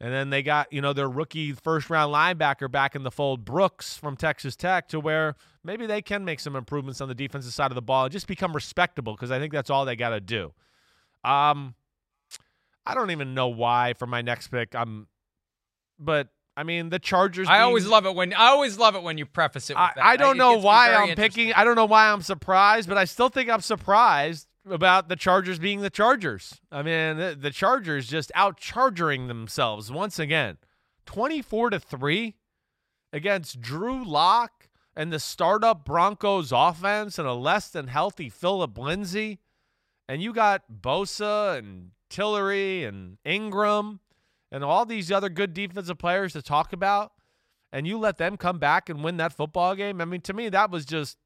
and 0.00 0.12
then 0.12 0.30
they 0.30 0.42
got 0.42 0.72
you 0.72 0.80
know 0.80 0.94
their 0.94 1.08
rookie 1.08 1.52
first 1.52 1.90
round 1.90 2.14
linebacker 2.14 2.70
back 2.70 2.96
in 2.96 3.02
the 3.02 3.10
fold, 3.10 3.44
Brooks 3.44 3.98
from 3.98 4.16
Texas 4.16 4.56
Tech, 4.56 4.88
to 4.88 5.00
where 5.00 5.36
maybe 5.62 5.84
they 5.86 6.00
can 6.00 6.24
make 6.24 6.40
some 6.40 6.56
improvements 6.56 7.02
on 7.02 7.08
the 7.08 7.14
defensive 7.14 7.52
side 7.52 7.70
of 7.70 7.74
the 7.74 7.82
ball 7.82 8.04
and 8.04 8.12
just 8.12 8.26
become 8.26 8.54
respectable 8.54 9.14
because 9.14 9.30
I 9.30 9.38
think 9.38 9.52
that's 9.52 9.68
all 9.68 9.84
they 9.84 9.96
got 9.96 10.10
to 10.10 10.20
do. 10.20 10.52
Um, 11.22 11.74
I 12.86 12.94
don't 12.94 13.10
even 13.10 13.34
know 13.34 13.48
why 13.48 13.92
for 13.98 14.06
my 14.06 14.22
next 14.22 14.48
pick. 14.48 14.74
I'm, 14.74 15.06
but 15.98 16.28
I 16.56 16.62
mean 16.62 16.88
the 16.88 16.98
Chargers. 16.98 17.48
I 17.48 17.54
being- 17.54 17.62
always 17.62 17.86
love 17.86 18.06
it 18.06 18.14
when 18.14 18.32
I 18.32 18.48
always 18.48 18.78
love 18.78 18.94
it 18.94 19.02
when 19.02 19.18
you 19.18 19.26
preface 19.26 19.68
it. 19.70 19.74
With 19.74 19.80
I, 19.80 19.92
that. 19.96 20.04
I 20.04 20.16
don't 20.16 20.36
it 20.36 20.38
know 20.38 20.56
why 20.58 20.94
I'm 20.94 21.14
picking. 21.14 21.52
I 21.52 21.64
don't 21.64 21.76
know 21.76 21.84
why 21.84 22.10
I'm 22.10 22.22
surprised, 22.22 22.88
but 22.88 22.96
I 22.96 23.04
still 23.04 23.28
think 23.28 23.50
I'm 23.50 23.60
surprised 23.60 24.48
about 24.68 25.08
the 25.08 25.16
Chargers 25.16 25.58
being 25.58 25.80
the 25.82 25.90
Chargers. 25.90 26.60
I 26.72 26.82
mean, 26.82 27.18
the, 27.18 27.36
the 27.38 27.50
Chargers 27.50 28.08
just 28.08 28.32
out 28.34 28.56
charging 28.56 29.28
themselves 29.28 29.92
once 29.92 30.18
again, 30.18 30.56
24 31.04 31.70
to 31.70 31.78
three 31.80 32.34
against 33.12 33.60
Drew 33.60 34.04
Lock 34.04 34.68
and 34.96 35.12
the 35.12 35.20
startup 35.20 35.84
Broncos 35.84 36.52
offense 36.52 37.18
and 37.18 37.28
a 37.28 37.34
less 37.34 37.68
than 37.68 37.88
healthy 37.88 38.28
Phillip 38.28 38.76
Lindsay, 38.78 39.38
and 40.08 40.22
you 40.22 40.32
got 40.32 40.64
Bosa 40.72 41.58
and 41.58 41.90
Tillery 42.08 42.84
and 42.84 43.18
Ingram 43.24 44.00
and 44.50 44.64
all 44.64 44.84
these 44.84 45.10
other 45.10 45.28
good 45.28 45.54
defensive 45.54 45.98
players 45.98 46.32
to 46.32 46.42
talk 46.42 46.72
about 46.72 47.12
and 47.72 47.86
you 47.86 47.98
let 47.98 48.16
them 48.16 48.36
come 48.36 48.58
back 48.58 48.88
and 48.88 49.02
win 49.02 49.16
that 49.18 49.32
football 49.32 49.74
game, 49.74 50.00
I 50.00 50.04
mean, 50.04 50.20
to 50.22 50.32
me, 50.32 50.48
that 50.48 50.70
was 50.70 50.84
just, 50.84 51.18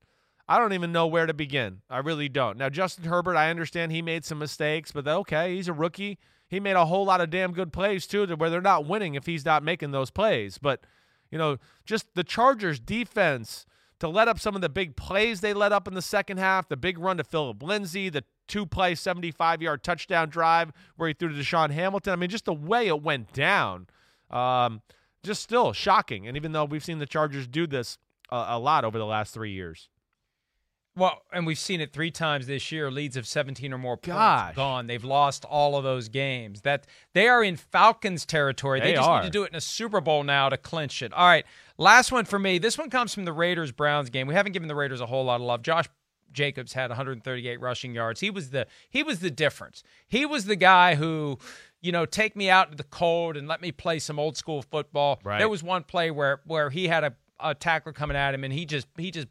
I 0.49 0.59
don't 0.59 0.73
even 0.73 0.91
know 0.91 1.07
where 1.07 1.27
to 1.27 1.35
begin. 1.35 1.83
I 1.89 1.99
really 1.99 2.29
don't. 2.29 2.57
Now, 2.57 2.69
Justin 2.69 3.05
Herbert, 3.05 3.37
I 3.37 3.51
understand 3.51 3.93
he 3.93 4.03
made 4.03 4.25
some 4.25 4.39
mistakes, 4.39 4.91
but 4.91 5.07
okay, 5.07 5.55
he's 5.55 5.69
a 5.69 5.73
rookie. 5.73 6.19
He 6.49 6.59
made 6.59 6.75
a 6.75 6.87
whole 6.87 7.05
lot 7.05 7.21
of 7.21 7.31
damn 7.31 7.53
good 7.53 7.73
plays, 7.73 8.07
too, 8.07 8.27
to 8.27 8.35
where 8.35 8.51
they're 8.51 8.61
not 8.61 8.87
winning 8.87 9.15
if 9.15 9.27
he's 9.27 9.45
not 9.45 9.63
making 9.63 9.93
those 9.93 10.11
plays. 10.11 10.59
But, 10.59 10.81
you 11.31 11.39
know, 11.39 11.59
just 11.85 12.15
the 12.15 12.25
Chargers 12.25 12.81
defense 12.81 13.67
to 14.01 14.09
let 14.09 14.27
up 14.27 14.41
some 14.41 14.57
of 14.57 14.61
the 14.61 14.69
big 14.69 14.97
plays 14.97 15.41
they 15.41 15.55
let 15.55 15.73
up 15.73 15.87
in 15.87 15.95
the 15.95 16.03
second 16.03 16.39
half, 16.39 16.69
the 16.69 16.77
big 16.77 16.99
run 16.99 17.19
to 17.19 17.25
Phillip 17.25 17.63
Lindsay, 17.63 18.09
the 18.09 18.25
two 18.51 18.67
play 18.67 18.95
75 18.95 19.63
yard 19.63 19.83
touchdown 19.83 20.29
drive 20.29 20.73
where 20.97 21.09
he 21.09 21.15
threw 21.15 21.29
to 21.31 21.35
DaeSean 21.35 21.71
Hamilton. 21.71 22.13
I 22.13 22.17
mean, 22.17 22.29
just 22.29 22.45
the 22.45 22.53
way 22.53 22.89
it 22.89 23.03
went 23.03 23.33
down. 23.33 23.87
Um, 24.31 24.83
just 25.23 25.43
still 25.43 25.73
shocking. 25.73 26.27
And 26.29 26.37
even 26.37 26.53
though 26.53 26.65
we've 26.67 26.85
seen 26.85 26.99
the 26.99 27.07
Chargers 27.07 27.47
do 27.47 27.67
this 27.67 27.97
a, 28.31 28.45
a 28.51 28.59
lot 28.59 28.85
over 28.85 28.99
the 28.99 29.07
last 29.07 29.33
three 29.35 29.53
years, 29.53 29.89
Well, 30.97 31.23
and 31.33 31.47
we've 31.47 31.59
seen 31.59 31.81
it 31.81 31.93
three 31.93 32.11
times 32.11 32.47
this 32.47 32.71
year. 32.73 32.91
Leads 32.91 33.17
of 33.17 33.27
17 33.27 33.73
or 33.73 33.79
more 33.79 33.97
points 33.97 34.17
Gosh. 34.19 34.55
gone. 34.57 34.87
They've 34.87 35.05
lost 35.05 35.45
all 35.45 35.77
of 35.77 35.85
those 35.85 36.09
games. 36.09 36.63
That 36.63 36.87
they 37.15 37.29
are 37.29 37.43
in 37.45 37.57
Falcons 37.57 38.27
territory. 38.27 38.81
They, 38.81 38.87
They 38.89 38.95
just 38.95 39.09
are. 39.09 39.21
need 39.21 39.27
to 39.27 39.31
do 39.31 39.45
it 39.45 39.51
in 39.51 39.57
a 39.57 39.61
Super 39.61 40.01
Bowl 40.01 40.23
now 40.25 40.49
to 40.49 40.57
clinch 40.57 41.03
it. 41.03 41.13
All 41.13 41.27
right, 41.27 41.45
last 41.79 42.13
one 42.13 42.25
for 42.25 42.39
me. 42.39 42.59
This 42.59 42.77
one 42.79 42.91
comes 42.91 43.15
from 43.15 43.25
the 43.25 43.33
Raiders 43.33 43.73
Browns 43.73 44.11
game. 44.11 44.27
We 44.27 44.35
haven't 44.35 44.53
given 44.53 44.69
the 44.69 44.75
Raiders 44.75 45.01
a 45.01 45.07
whole 45.07 45.25
lot 45.25 45.37
of 45.37 45.43
love. 45.43 45.63
Josh 45.63 45.87
Jacobs 46.33 46.73
had 46.73 46.91
138 46.91 47.61
rushing 47.61 47.95
yards. 47.95 48.21
He 48.21 48.31
was 48.31 48.51
the 48.51 48.67
he 48.89 49.03
was 49.03 49.21
the 49.21 49.31
difference. 49.31 49.83
He 50.09 50.27
was 50.27 50.45
the 50.45 50.57
guy 50.57 50.95
who, 50.95 51.39
you 51.81 51.93
know, 51.93 52.07
take 52.07 52.37
me 52.37 52.51
out 52.51 52.71
to 52.71 52.77
the 52.77 52.85
cold 52.85 53.37
and 53.37 53.49
let 53.49 53.61
me 53.61 53.73
play 53.73 53.99
some 53.99 54.19
old 54.19 54.37
school 54.37 54.63
football. 54.63 55.21
Right. 55.25 55.39
There 55.39 55.49
was 55.49 55.63
one 55.63 55.85
play 55.85 56.11
where 56.11 56.41
where 56.45 56.71
he 56.71 56.89
had 56.89 57.05
a, 57.05 57.15
a 57.39 57.55
tackler 57.55 57.93
coming 57.93 58.17
at 58.17 58.35
him 58.35 58.45
and 58.45 58.53
he 58.53 58.67
just 58.67 58.87
he 58.97 59.11
just 59.11 59.29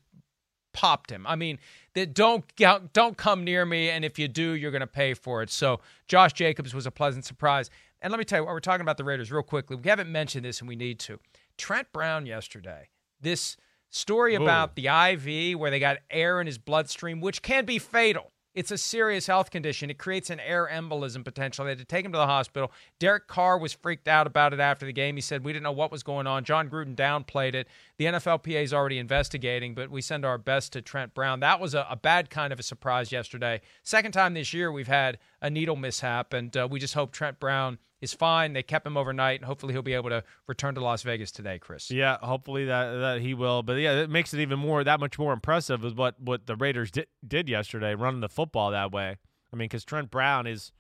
popped 0.74 1.12
him. 1.12 1.26
I 1.28 1.36
mean, 1.36 1.60
that 1.94 2.14
don't 2.14 2.46
don't 2.94 3.18
come 3.18 3.44
near 3.44 3.66
me, 3.66 3.90
and 3.90 4.06
if 4.06 4.20
you 4.20 4.28
do, 4.28 4.52
you're 4.52 4.72
going 4.72 4.82
to 4.82 4.88
pay 4.88 5.14
for 5.14 5.42
it. 5.42 5.50
So 5.50 5.80
Josh 6.08 6.34
Jacobs 6.34 6.74
was 6.74 6.86
a 6.86 6.92
pleasant 6.92 7.26
surprise. 7.26 7.70
And 8.02 8.12
let 8.12 8.18
me 8.18 8.24
tell 8.24 8.40
you, 8.40 8.46
while 8.46 8.54
we're 8.54 8.62
talking 8.62 8.82
about 8.82 8.98
the 8.98 9.04
Raiders, 9.04 9.32
real 9.32 9.44
quickly, 9.44 9.76
we 9.76 9.90
haven't 9.90 10.10
mentioned 10.10 10.46
this, 10.46 10.60
and 10.60 10.70
we 10.70 10.76
need 10.76 11.00
to. 11.00 11.20
Trent 11.58 11.92
Brown 11.92 12.26
yesterday, 12.26 12.88
this 13.20 13.58
story 13.90 14.36
about 14.36 14.76
the 14.76 14.88
IV 14.88 15.60
where 15.60 15.72
they 15.72 15.80
got 15.80 15.98
air 16.10 16.40
in 16.42 16.48
his 16.48 16.58
bloodstream, 16.58 17.22
which 17.22 17.42
can 17.42 17.66
be 17.66 17.80
fatal. 17.80 18.32
It's 18.56 18.72
a 18.72 18.78
serious 18.78 19.28
health 19.28 19.52
condition. 19.52 19.92
It 19.92 20.00
creates 20.00 20.32
an 20.32 20.40
air 20.40 20.68
embolism 20.70 21.24
potential. 21.24 21.66
They 21.66 21.72
had 21.72 21.78
to 21.78 21.86
take 21.86 22.04
him 22.04 22.12
to 22.12 22.18
the 22.18 22.26
hospital. 22.26 22.72
Derek 22.98 23.28
Carr 23.28 23.60
was 23.60 23.74
freaked 23.74 24.08
out 24.08 24.26
about 24.26 24.54
it 24.54 24.60
after 24.60 24.88
the 24.88 24.92
game. 24.92 25.16
He 25.16 25.22
said, 25.22 25.44
We 25.44 25.54
didn't 25.54 25.64
know 25.64 25.72
what 25.72 25.92
was 25.92 26.02
going 26.02 26.26
on. 26.26 26.44
Jon 26.44 26.68
Gruden 26.68 26.96
downplayed 26.96 27.54
it. 27.54 27.68
The 27.98 28.06
NFLPA 28.06 28.64
is 28.64 28.74
already 28.74 28.98
investigating, 28.98 29.76
but 29.76 29.92
we 29.92 30.02
send 30.02 30.26
our 30.26 30.40
best 30.40 30.74
to 30.74 30.82
Trent 30.82 31.14
Brown. 31.14 31.42
That 31.42 31.60
was 31.60 31.76
a, 31.76 31.86
a 31.90 31.96
bad 31.96 32.32
kind 32.32 32.52
of 32.52 32.60
a 32.60 32.64
surprise 32.64 33.12
yesterday. 33.12 33.62
Second 33.84 34.14
time 34.14 34.34
this 34.34 34.52
year 34.52 34.72
we've 34.72 34.88
had 34.88 35.20
a 35.42 35.50
needle 35.50 35.76
mishap, 35.76 36.34
and 36.34 36.56
uh, 36.58 36.68
we 36.70 36.80
just 36.80 36.96
hope 36.96 37.12
Trent 37.12 37.40
Brown 37.40 37.78
is 38.02 38.14
fine. 38.14 38.54
They 38.54 38.64
kept 38.64 38.86
him 38.88 38.98
overnight, 38.98 39.40
and 39.40 39.46
hopefully 39.46 39.74
he'll 39.74 39.82
be 39.82 39.94
able 39.94 40.10
to 40.10 40.24
return 40.48 40.76
to 40.76 40.82
Las 40.82 41.04
Vegas 41.04 41.32
today, 41.32 41.60
Chris. 41.60 41.92
yeah, 41.92 42.18
hopefully 42.22 42.66
that 42.66 42.92
that 42.94 43.22
he 43.22 43.34
will. 43.34 43.64
But 43.64 43.74
yeah, 43.74 44.02
it 44.02 44.10
makes 44.10 44.34
it 44.34 44.40
even 44.40 44.60
more 44.60 44.84
that 44.84 45.00
much 45.00 45.20
more 45.20 45.34
impressive 45.34 45.84
is 45.84 45.94
what 45.94 46.20
what 46.20 46.46
the 46.48 46.56
Raiders 46.56 46.92
did 46.92 47.08
did 47.28 47.50
yesterday, 47.50 47.96
running 47.96 48.22
the 48.22 48.30
football 48.30 48.72
that 48.72 48.92
way. 48.92 49.18
I 49.52 49.56
mean, 49.56 49.68
because 49.68 49.84
Trent 49.84 50.12
Brown 50.12 50.48
is 50.48 50.72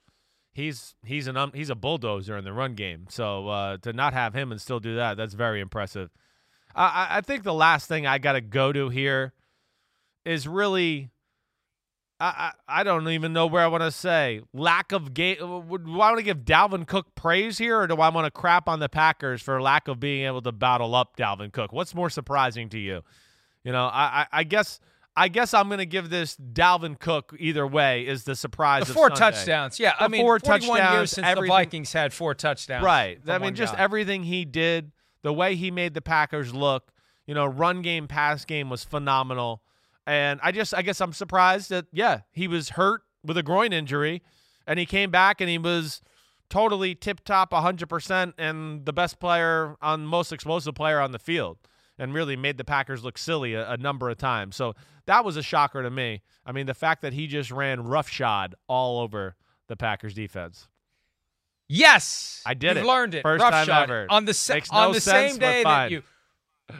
he's 0.54 0.96
he's 1.06 1.28
an 1.28 1.38
um, 1.38 1.52
he's 1.54 1.70
a 1.70 1.76
bulldozer 1.76 2.38
in 2.38 2.44
the 2.46 2.54
run 2.54 2.76
game. 2.76 3.08
So 3.10 3.48
uh, 3.48 3.78
to 3.78 3.94
not 3.94 4.14
have 4.14 4.34
him 4.34 4.52
and 4.52 4.62
still 4.62 4.80
do 4.80 4.96
that, 4.96 5.18
that's 5.18 5.34
very 5.34 5.60
impressive. 5.60 6.10
I 6.76 6.86
I, 6.86 7.18
I 7.18 7.22
think 7.22 7.44
the 7.44 7.54
last 7.54 7.88
thing 7.88 8.08
I 8.08 8.18
got 8.18 8.34
to 8.34 8.42
go 8.42 8.72
to 8.72 8.90
here 8.90 9.34
is 10.26 10.48
really. 10.48 11.10
I, 12.20 12.52
I 12.68 12.82
I 12.82 12.84
don't 12.84 13.08
even 13.10 13.34
know 13.34 13.48
where 13.48 13.64
I 13.64 13.68
want 13.68 13.84
to 13.84 13.92
say 13.92 14.42
lack 14.54 14.92
of 14.92 15.14
game. 15.14 15.38
Do 15.38 15.46
I 15.46 16.12
want 16.12 16.18
to 16.18 16.24
give 16.24 16.40
Dalvin 16.40 16.86
Cook 16.86 17.16
praise 17.16 17.58
here, 17.58 17.80
or 17.80 17.88
do 17.88 17.96
I 17.96 18.10
want 18.10 18.26
to 18.26 18.32
crap 18.32 18.68
on 18.68 18.80
the 18.80 18.90
Packers 18.90 19.42
for 19.42 19.62
lack 19.62 19.88
of 19.88 20.00
being 20.00 20.26
able 20.26 20.42
to 20.42 20.52
battle 20.52 20.96
up 20.96 21.16
Dalvin 21.16 21.52
Cook? 21.52 21.72
What's 21.72 21.96
more 21.96 22.10
surprising 22.10 22.70
to 22.70 22.80
you? 22.80 23.02
You 23.64 23.72
know, 23.72 23.86
I 23.86 24.26
I, 24.32 24.40
I 24.40 24.44
guess 24.44 24.80
I 25.16 25.28
guess 25.28 25.54
I'm 25.54 25.68
going 25.68 25.80
to 25.80 25.86
give 25.86 26.10
this 26.10 26.38
Dalvin 26.38 26.98
Cook 26.98 27.36
either 27.40 27.68
way 27.68 28.08
is 28.08 28.24
the 28.24 28.36
surprise. 28.36 28.88
The 28.88 28.94
four 28.94 29.10
touchdowns. 29.10 29.80
Yeah, 29.80 29.94
I 30.00 30.08
mean, 30.08 30.22
four 30.22 30.40
41 30.40 30.62
touchdowns, 30.62 30.96
years 30.96 31.12
since 31.12 31.40
the 31.40 31.46
Vikings 31.46 31.92
had 31.92 32.14
four 32.14 32.34
touchdowns. 32.34 32.86
Right. 32.86 33.20
I 33.28 33.38
mean, 33.38 33.54
just 33.54 33.76
guy. 33.76 33.82
everything 33.82 34.24
he 34.24 34.46
did, 34.46 34.92
the 35.22 35.34
way 35.34 35.56
he 35.56 35.72
made 35.72 35.94
the 35.94 36.02
Packers 36.02 36.54
look, 36.54 36.94
you 37.26 37.34
know, 37.34 37.46
run 37.46 37.82
game, 37.82 38.08
pass 38.08 38.46
game 38.46 38.70
was 38.70 38.86
phenomenal. 38.86 39.62
And 40.08 40.40
I 40.44 40.52
just, 40.52 40.74
I 40.74 40.82
guess 40.82 41.02
I'm 41.02 41.14
surprised 41.14 41.70
that, 41.70 41.86
yeah, 41.92 42.22
he 42.32 42.48
was 42.48 42.70
hurt 42.70 43.02
with 43.24 43.38
a 43.38 43.44
groin 43.44 43.74
injury 43.74 44.22
and 44.66 44.80
he 44.80 44.86
came 44.86 45.12
back 45.12 45.40
and 45.42 45.50
he 45.50 45.58
was 45.58 46.02
totally 46.50 46.96
tip 46.96 47.24
top 47.24 47.52
100% 47.52 48.34
and 48.38 48.86
the 48.86 48.94
best 48.94 49.20
player 49.20 49.76
on 49.82 50.06
most 50.06 50.32
explosive 50.32 50.74
player 50.74 51.00
on 51.00 51.12
the 51.12 51.20
field 51.20 51.58
and 52.00 52.14
really 52.14 52.36
made 52.36 52.58
the 52.58 52.64
Packers 52.64 53.04
look 53.04 53.18
silly 53.18 53.54
a, 53.54 53.72
a 53.72 53.78
number 53.78 54.10
of 54.10 54.18
times. 54.18 54.56
So 54.56 54.74
that 55.06 55.24
was 55.24 55.38
a 55.38 55.44
shocker 55.44 55.84
to 55.84 55.92
me. 55.92 56.22
I 56.46 56.54
mean, 56.54 56.66
the 56.66 56.74
fact 56.74 57.02
that 57.04 57.14
he 57.14 57.28
just 57.28 57.52
ran 57.52 57.84
roughshod 57.84 58.56
all 58.68 59.00
over 59.02 59.36
the 59.68 59.76
Packers 59.76 60.14
defense. 60.16 60.68
Yes, 61.68 62.42
I 62.46 62.56
did 62.56 62.78
You've 62.78 62.86
it. 62.86 62.88
learned 62.88 63.16
it. 63.16 63.22
First 63.22 63.44
Rough 63.44 63.52
time 63.66 63.70
ever. 63.70 64.08
on 64.10 64.26
the 64.26 64.34
sa- 64.34 64.56
Makes 64.56 64.70
on 64.72 64.92
the 64.92 65.00
same 65.02 65.38
day 65.38 65.64
that 65.64 65.92
you 65.92 66.02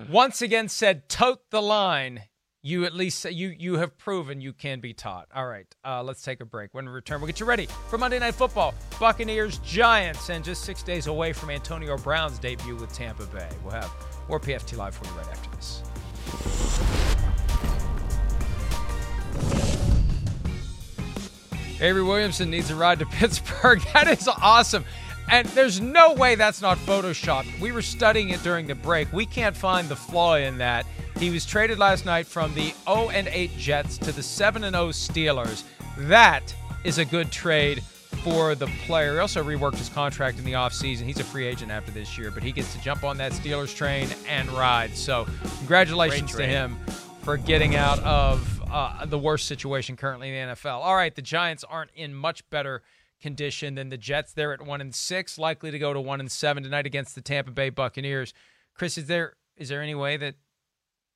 once 0.10 0.42
again 0.42 0.68
said 0.68 1.08
tote 1.10 1.50
the 1.52 1.62
line. 1.62 2.24
You 2.62 2.84
at 2.84 2.94
least 2.94 3.24
you 3.24 3.56
you 3.58 3.78
have 3.78 3.98
proven 3.98 4.42
you 4.42 4.52
can 4.52 4.82
be 4.82 4.94
taught. 4.94 5.30
All 5.34 5.48
right, 5.48 5.66
uh, 5.86 6.04
let's 6.04 6.22
take 6.22 6.42
a 6.42 6.46
break. 6.46 6.74
When 6.74 6.86
we 6.86 6.92
return, 6.92 7.22
we'll 7.22 7.28
get 7.28 7.40
you 7.40 7.46
ready 7.46 7.68
for 7.90 7.98
Monday 7.98 8.20
Night 8.20 8.36
Football. 8.36 8.74
Buccaneers, 9.00 9.60
Giants, 9.60 10.30
and 10.30 10.44
just 10.44 10.66
six 10.66 10.84
days 10.84 11.08
away 11.08 11.32
from 11.32 11.52
Antonio 11.52 11.98
Brown's 11.98 12.38
debut 12.38 12.76
with 12.76 12.92
Tampa 12.92 13.26
Bay. 13.28 13.48
We'll 13.64 13.76
have 13.76 13.92
more 14.28 14.42
PFT 14.42 14.76
live 14.76 14.94
for 14.94 15.06
you 15.06 15.12
right 15.12 15.30
after 15.30 15.50
this. 15.56 15.84
Avery 21.82 22.04
Williamson 22.04 22.50
needs 22.50 22.70
a 22.72 22.76
ride 22.76 23.00
to 23.00 23.06
Pittsburgh. 23.06 23.82
That 23.94 24.10
is 24.10 24.28
awesome. 24.28 24.84
And 25.30 25.48
there's 25.50 25.80
no 25.80 26.14
way 26.14 26.36
that's 26.36 26.62
not 26.62 26.78
Photoshopped. 26.80 27.60
We 27.60 27.72
were 27.72 27.84
studying 27.84 28.30
it 28.30 28.42
during 28.42 28.66
the 28.68 28.76
break. 28.76 29.12
We 29.14 29.26
can't 29.26 29.56
find 29.56 29.88
the 29.88 29.96
flaw 29.96 30.36
in 30.36 30.58
that. 30.58 30.86
He 31.18 31.30
was 31.30 31.46
traded 31.46 31.78
last 31.78 32.06
night 32.06 32.26
from 32.26 32.54
the 32.56 32.74
0 32.86 33.10
and 33.10 33.28
8 33.28 33.56
Jets 33.58 33.98
to 34.00 34.12
the 34.12 34.24
7 34.24 34.64
and 34.64 34.76
0 34.76 34.90
Steelers. 34.90 35.64
That 35.98 36.54
is 36.84 36.98
a 36.98 37.06
good 37.06 37.32
trade 37.32 37.84
for 38.24 38.56
the 38.56 38.68
player. 38.86 39.14
He 39.14 39.20
also 39.20 39.44
reworked 39.44 39.78
his 39.78 39.90
contract 39.90 40.40
in 40.40 40.46
the 40.46 40.54
offseason. 40.54 41.04
He's 41.04 41.20
a 41.20 41.24
free 41.24 41.46
agent 41.46 41.72
after 41.72 41.92
this 41.92 42.18
year, 42.18 42.32
but 42.32 42.42
he 42.42 42.52
gets 42.52 42.74
to 42.74 42.82
jump 42.82 43.04
on 43.04 43.18
that 43.18 43.32
Steelers 43.34 43.76
train 43.76 44.08
and 44.28 44.50
ride. 44.52 44.96
So, 44.96 45.28
congratulations 45.60 46.34
to 46.36 46.46
him 46.46 46.78
for 47.22 47.38
getting 47.38 47.76
out 47.76 48.00
of 48.00 48.62
uh, 48.72 49.06
the 49.06 49.20
worst 49.20 49.48
situation 49.48 49.96
currently 49.96 50.36
in 50.36 50.48
the 50.48 50.56
NFL. 50.56 50.80
All 50.80 50.96
right, 50.96 51.14
the 51.14 51.22
Giants 51.22 51.64
aren't 51.64 51.92
in 51.96 52.14
much 52.14 52.50
better 52.50 52.82
condition 53.22 53.76
than 53.76 53.90
the 53.90 53.98
Jets. 53.98 54.34
They're 54.34 54.54
at 54.54 54.62
one 54.62 54.82
and 54.82 54.94
six, 54.94 55.38
likely 55.38 55.72
to 55.72 55.80
go 55.80 55.94
to 55.94 56.02
one 56.02 56.20
and 56.20 56.32
seven 56.32 56.64
tonight 56.64 56.86
against 56.86 57.16
the 57.16 57.22
Tampa 57.22 57.52
Bay 57.52 57.70
Buccaneers. 57.70 58.34
Chris, 58.74 58.98
is 58.98 59.08
there 59.08 59.34
is 59.58 59.70
there 59.70 59.82
any 59.82 59.96
way 59.96 60.18
that 60.18 60.36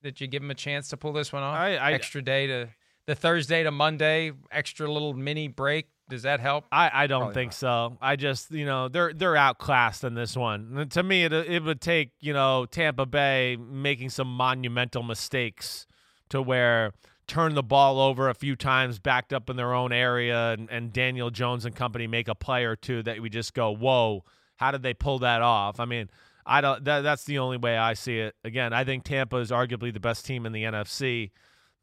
that 0.01 0.19
you 0.19 0.27
give 0.27 0.41
them 0.41 0.51
a 0.51 0.55
chance 0.55 0.89
to 0.89 0.97
pull 0.97 1.13
this 1.13 1.31
one 1.31 1.43
off? 1.43 1.55
I- 1.55 1.75
I- 1.77 1.93
Extra 1.93 2.21
day 2.21 2.47
to 2.47 2.69
the 3.05 3.15
Thursday 3.15 3.63
to 3.63 3.71
Monday 3.71 4.31
extra 4.51 4.89
little 4.91 5.13
mini 5.13 5.47
break 5.47 5.87
does 6.09 6.23
that 6.23 6.41
help? 6.41 6.65
I, 6.71 6.91
I 6.93 7.07
don't 7.07 7.21
Probably 7.21 7.33
think 7.33 7.47
not. 7.51 7.55
so. 7.55 7.97
I 8.01 8.17
just 8.17 8.51
you 8.51 8.65
know 8.65 8.89
they're 8.89 9.13
they're 9.13 9.37
outclassed 9.37 10.03
in 10.03 10.13
this 10.15 10.35
one. 10.35 10.73
And 10.77 10.91
to 10.91 11.01
me, 11.03 11.23
it 11.23 11.31
it 11.31 11.63
would 11.63 11.79
take 11.79 12.11
you 12.19 12.33
know 12.33 12.65
Tampa 12.65 13.05
Bay 13.05 13.55
making 13.57 14.09
some 14.09 14.27
monumental 14.27 15.01
mistakes 15.03 15.87
to 16.29 16.41
where 16.41 16.91
turn 17.27 17.55
the 17.55 17.63
ball 17.63 17.99
over 17.99 18.29
a 18.29 18.33
few 18.33 18.55
times, 18.55 18.99
backed 18.99 19.33
up 19.33 19.49
in 19.49 19.55
their 19.55 19.73
own 19.73 19.91
area, 19.91 20.51
and, 20.51 20.69
and 20.69 20.93
Daniel 20.93 21.29
Jones 21.29 21.65
and 21.65 21.75
company 21.75 22.07
make 22.07 22.27
a 22.27 22.35
play 22.35 22.65
or 22.65 22.75
two 22.75 23.03
that 23.03 23.19
we 23.21 23.29
just 23.29 23.53
go, 23.53 23.71
whoa, 23.71 24.23
how 24.57 24.71
did 24.71 24.83
they 24.83 24.93
pull 24.93 25.19
that 25.19 25.41
off? 25.41 25.79
I 25.79 25.85
mean. 25.85 26.09
I 26.45 26.59
don't. 26.59 26.83
That, 26.83 27.03
that's 27.03 27.23
the 27.23 27.39
only 27.39 27.55
way 27.55 27.77
I 27.77 27.93
see 27.93 28.19
it. 28.19 28.35
Again, 28.43 28.73
I 28.73 28.83
think 28.83 29.05
Tampa 29.05 29.37
is 29.37 29.49
arguably 29.49 29.93
the 29.93 30.01
best 30.01 30.25
team 30.25 30.45
in 30.45 30.51
the 30.51 30.63
NFC 30.63 31.31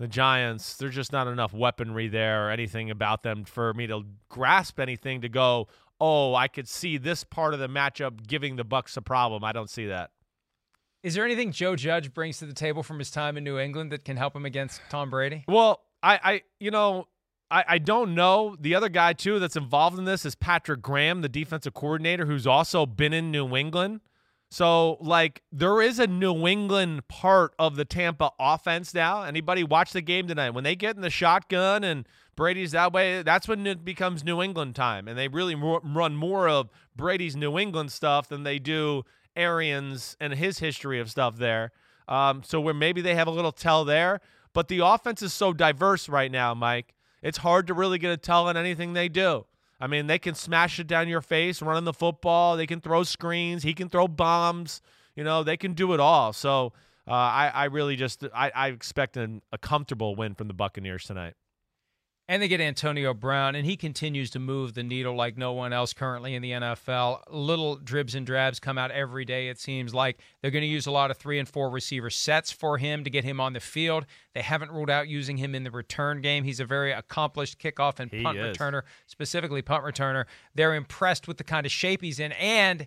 the 0.00 0.08
Giants, 0.08 0.78
there's 0.78 0.94
just 0.94 1.12
not 1.12 1.28
enough 1.28 1.52
weaponry 1.52 2.08
there 2.08 2.46
or 2.46 2.50
anything 2.50 2.90
about 2.90 3.22
them 3.22 3.44
for 3.44 3.74
me 3.74 3.86
to 3.86 4.06
grasp 4.30 4.80
anything 4.80 5.20
to 5.20 5.28
go, 5.28 5.68
oh, 6.00 6.34
I 6.34 6.48
could 6.48 6.66
see 6.66 6.96
this 6.96 7.22
part 7.22 7.52
of 7.52 7.60
the 7.60 7.68
matchup 7.68 8.26
giving 8.26 8.56
the 8.56 8.64
Bucks 8.64 8.96
a 8.96 9.02
problem. 9.02 9.44
I 9.44 9.52
don't 9.52 9.68
see 9.68 9.86
that. 9.88 10.10
Is 11.02 11.14
there 11.14 11.24
anything 11.24 11.50
Joe 11.52 11.76
Judge 11.76 12.12
brings 12.12 12.38
to 12.38 12.46
the 12.46 12.52
table 12.52 12.82
from 12.82 12.98
his 12.98 13.10
time 13.10 13.36
in 13.36 13.44
New 13.44 13.58
England 13.58 13.90
that 13.92 14.04
can 14.04 14.16
help 14.16 14.36
him 14.36 14.44
against 14.44 14.80
Tom 14.90 15.10
Brady? 15.10 15.44
Well, 15.48 15.80
I, 16.02 16.20
I 16.22 16.42
you 16.58 16.70
know, 16.70 17.08
I, 17.50 17.64
I 17.66 17.78
don't 17.78 18.14
know. 18.14 18.56
The 18.60 18.74
other 18.74 18.88
guy 18.88 19.14
too 19.14 19.38
that's 19.38 19.56
involved 19.56 19.98
in 19.98 20.04
this 20.04 20.26
is 20.26 20.34
Patrick 20.34 20.82
Graham, 20.82 21.22
the 21.22 21.28
defensive 21.28 21.74
coordinator, 21.74 22.26
who's 22.26 22.46
also 22.46 22.84
been 22.86 23.12
in 23.12 23.30
New 23.30 23.56
England. 23.56 24.00
So, 24.52 24.98
like, 25.00 25.42
there 25.52 25.80
is 25.80 26.00
a 26.00 26.08
New 26.08 26.46
England 26.46 27.06
part 27.06 27.54
of 27.56 27.76
the 27.76 27.84
Tampa 27.84 28.32
offense 28.38 28.92
now. 28.92 29.22
Anybody 29.22 29.62
watch 29.62 29.92
the 29.92 30.00
game 30.00 30.26
tonight? 30.26 30.50
When 30.50 30.64
they 30.64 30.74
get 30.74 30.96
in 30.96 31.02
the 31.02 31.10
shotgun 31.10 31.84
and 31.84 32.04
Brady's 32.34 32.72
that 32.72 32.92
way, 32.92 33.22
that's 33.22 33.46
when 33.46 33.64
it 33.64 33.84
becomes 33.84 34.24
New 34.24 34.42
England 34.42 34.74
time. 34.74 35.06
And 35.06 35.16
they 35.16 35.28
really 35.28 35.54
run 35.54 36.16
more 36.16 36.48
of 36.48 36.68
Brady's 36.96 37.36
New 37.36 37.58
England 37.58 37.92
stuff 37.92 38.28
than 38.28 38.42
they 38.42 38.58
do 38.58 39.04
Arians 39.36 40.16
and 40.20 40.34
his 40.34 40.58
history 40.58 41.00
of 41.00 41.10
stuff 41.10 41.36
there. 41.36 41.72
Um, 42.08 42.42
so, 42.44 42.60
where 42.60 42.74
maybe 42.74 43.00
they 43.00 43.14
have 43.14 43.28
a 43.28 43.30
little 43.30 43.52
tell 43.52 43.84
there. 43.84 44.20
But 44.52 44.68
the 44.68 44.80
offense 44.80 45.22
is 45.22 45.32
so 45.32 45.52
diverse 45.52 46.08
right 46.08 46.30
now, 46.30 46.54
Mike. 46.54 46.94
It's 47.22 47.38
hard 47.38 47.66
to 47.68 47.74
really 47.74 47.98
get 47.98 48.10
a 48.10 48.16
tell 48.16 48.48
on 48.48 48.56
anything 48.56 48.94
they 48.94 49.08
do. 49.08 49.46
I 49.80 49.86
mean, 49.86 50.06
they 50.06 50.18
can 50.18 50.34
smash 50.34 50.78
it 50.78 50.86
down 50.86 51.08
your 51.08 51.22
face 51.22 51.62
running 51.62 51.84
the 51.84 51.92
football. 51.92 52.56
They 52.56 52.66
can 52.66 52.80
throw 52.80 53.02
screens. 53.02 53.62
He 53.62 53.72
can 53.72 53.88
throw 53.88 54.08
bombs. 54.08 54.82
You 55.14 55.24
know, 55.24 55.42
they 55.42 55.56
can 55.56 55.72
do 55.72 55.94
it 55.94 56.00
all. 56.00 56.32
So 56.32 56.72
uh, 57.08 57.12
I, 57.12 57.52
I 57.54 57.64
really 57.66 57.96
just 57.96 58.24
I, 58.34 58.50
I 58.54 58.68
expect 58.68 59.16
an, 59.16 59.42
a 59.52 59.58
comfortable 59.58 60.16
win 60.16 60.34
from 60.34 60.48
the 60.48 60.54
Buccaneers 60.54 61.04
tonight. 61.04 61.34
And 62.30 62.40
they 62.40 62.46
get 62.46 62.60
Antonio 62.60 63.12
Brown, 63.12 63.56
and 63.56 63.66
he 63.66 63.76
continues 63.76 64.30
to 64.30 64.38
move 64.38 64.74
the 64.74 64.84
needle 64.84 65.16
like 65.16 65.36
no 65.36 65.52
one 65.52 65.72
else 65.72 65.92
currently 65.92 66.36
in 66.36 66.42
the 66.42 66.52
NFL. 66.52 67.24
Little 67.28 67.74
dribs 67.74 68.14
and 68.14 68.24
drabs 68.24 68.60
come 68.60 68.78
out 68.78 68.92
every 68.92 69.24
day, 69.24 69.48
it 69.48 69.58
seems 69.58 69.92
like. 69.92 70.20
They're 70.40 70.52
going 70.52 70.62
to 70.62 70.68
use 70.68 70.86
a 70.86 70.92
lot 70.92 71.10
of 71.10 71.16
three 71.16 71.40
and 71.40 71.48
four 71.48 71.70
receiver 71.70 72.08
sets 72.08 72.52
for 72.52 72.78
him 72.78 73.02
to 73.02 73.10
get 73.10 73.24
him 73.24 73.40
on 73.40 73.54
the 73.54 73.58
field. 73.58 74.06
They 74.32 74.42
haven't 74.42 74.70
ruled 74.70 74.90
out 74.90 75.08
using 75.08 75.38
him 75.38 75.56
in 75.56 75.64
the 75.64 75.72
return 75.72 76.20
game. 76.20 76.44
He's 76.44 76.60
a 76.60 76.64
very 76.64 76.92
accomplished 76.92 77.58
kickoff 77.58 77.98
and 77.98 78.12
He 78.12 78.22
punt 78.22 78.38
is. 78.38 78.56
returner, 78.56 78.82
specifically 79.08 79.60
punt 79.60 79.82
returner. 79.82 80.26
They're 80.54 80.76
impressed 80.76 81.26
with 81.26 81.36
the 81.36 81.42
kind 81.42 81.66
of 81.66 81.72
shape 81.72 82.00
he's 82.00 82.20
in. 82.20 82.30
And 82.30 82.86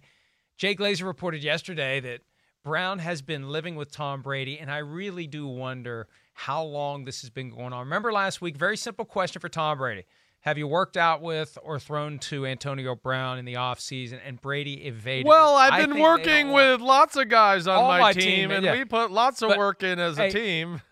Jay 0.56 0.74
Glazer 0.74 1.04
reported 1.04 1.44
yesterday 1.44 2.00
that 2.00 2.22
Brown 2.64 3.00
has 3.00 3.22
been 3.22 3.50
living 3.50 3.76
with 3.76 3.92
Tom 3.92 4.22
Brady, 4.22 4.58
and 4.58 4.72
I 4.72 4.78
really 4.78 5.28
do 5.28 5.46
wonder 5.48 6.08
how 6.34 6.64
long 6.64 7.06
this 7.06 7.22
has 7.22 7.30
been 7.30 7.50
going 7.50 7.74
on. 7.74 7.80
Remember 7.80 8.12
last 8.12 8.42
week, 8.42 8.58
very 8.58 8.78
simple 8.78 9.06
question 9.06 9.40
for 9.40 9.50
Tom 9.50 9.78
Brady. 9.78 10.06
Have 10.42 10.58
you 10.58 10.68
worked 10.68 10.98
out 10.98 11.22
with 11.22 11.58
or 11.64 11.80
thrown 11.80 12.20
to 12.20 12.46
Antonio 12.46 12.96
Brown 12.96 13.38
in 13.40 13.46
the 13.46 13.54
offseason? 13.54 14.20
And 14.26 14.42
Brady 14.42 14.86
evaded. 14.86 15.26
Well. 15.26 15.56
I've 15.56 15.88
been 15.88 16.02
working 16.02 16.52
with 16.52 16.82
lots 16.82 17.16
of 17.16 17.30
guys 17.30 17.66
on 17.66 17.82
my, 17.88 18.00
my 18.00 18.14
team, 18.14 18.24
team, 18.24 18.52
and 18.52 18.66
yeah. 18.66 18.74
we 18.74 18.84
put 18.84 19.10
lots 19.10 19.42
of 19.42 19.50
But, 19.50 19.58
work 19.58 19.84
in 19.84 20.00
as 20.00 20.20
a 20.20 20.30
team. 20.30 20.82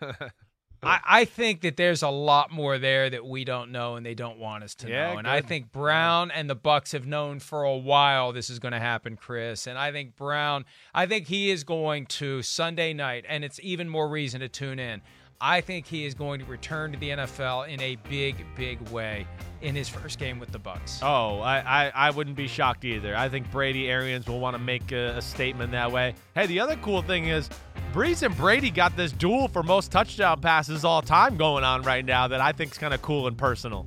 I, 0.82 1.00
I 1.04 1.24
think 1.24 1.60
that 1.60 1.76
there's 1.76 2.02
a 2.02 2.08
lot 2.08 2.50
more 2.50 2.78
there 2.78 3.08
that 3.08 3.24
we 3.24 3.44
don't 3.44 3.70
know 3.70 3.96
and 3.96 4.04
they 4.04 4.14
don't 4.14 4.38
want 4.38 4.64
us 4.64 4.74
to 4.76 4.88
Yeah, 4.88 5.12
know. 5.12 5.18
And 5.18 5.28
I 5.28 5.40
think 5.40 5.70
Brown 5.70 6.30
and 6.30 6.50
the 6.50 6.54
Bucks 6.54 6.92
have 6.92 7.06
known 7.06 7.38
for 7.38 7.62
a 7.62 7.76
while 7.76 8.32
this 8.32 8.50
is 8.50 8.58
going 8.58 8.72
to 8.72 8.80
happen, 8.80 9.16
Chris. 9.16 9.66
And 9.66 9.78
I 9.78 9.92
think 9.92 10.16
Brown, 10.16 10.64
I 10.92 11.06
think 11.06 11.28
he 11.28 11.50
is 11.50 11.62
going 11.62 12.06
to 12.06 12.42
Sunday 12.42 12.92
night, 12.92 13.24
and 13.28 13.44
it's 13.44 13.60
even 13.62 13.88
more 13.88 14.08
reason 14.08 14.40
to 14.40 14.48
tune 14.48 14.78
in. 14.78 15.02
I 15.44 15.60
think 15.60 15.86
he 15.86 16.06
is 16.06 16.14
going 16.14 16.38
to 16.38 16.46
return 16.46 16.92
to 16.92 16.98
the 16.98 17.10
NFL 17.10 17.66
in 17.66 17.80
a 17.80 17.96
big, 18.08 18.46
big 18.54 18.80
way 18.90 19.26
in 19.60 19.74
his 19.74 19.88
first 19.88 20.20
game 20.20 20.38
with 20.38 20.52
the 20.52 20.58
Bucks. 20.60 21.00
Oh, 21.02 21.40
I, 21.40 21.58
I, 21.58 21.92
I 21.94 22.10
wouldn't 22.10 22.36
be 22.36 22.46
shocked 22.46 22.84
either. 22.84 23.16
I 23.16 23.28
think 23.28 23.50
Brady 23.50 23.90
Arians 23.90 24.28
will 24.28 24.38
want 24.38 24.54
to 24.54 24.62
make 24.62 24.92
a, 24.92 25.16
a 25.16 25.20
statement 25.22 25.72
that 25.72 25.90
way. 25.90 26.14
Hey, 26.36 26.46
the 26.46 26.60
other 26.60 26.76
cool 26.76 27.02
thing 27.02 27.26
is 27.26 27.50
Brees 27.92 28.22
and 28.22 28.36
Brady 28.36 28.70
got 28.70 28.96
this 28.96 29.10
duel 29.10 29.48
for 29.48 29.64
most 29.64 29.90
touchdown 29.90 30.40
passes 30.40 30.84
all 30.84 31.02
time 31.02 31.36
going 31.36 31.64
on 31.64 31.82
right 31.82 32.04
now 32.04 32.28
that 32.28 32.40
I 32.40 32.52
think 32.52 32.70
is 32.70 32.78
kind 32.78 32.94
of 32.94 33.02
cool 33.02 33.26
and 33.26 33.36
personal. 33.36 33.84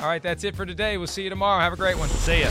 All 0.00 0.08
right, 0.08 0.22
that's 0.22 0.42
it 0.42 0.56
for 0.56 0.66
today. 0.66 0.96
We'll 0.96 1.06
see 1.06 1.22
you 1.22 1.30
tomorrow. 1.30 1.60
Have 1.60 1.72
a 1.72 1.76
great 1.76 1.96
one. 1.96 2.08
See 2.08 2.40
ya. 2.40 2.50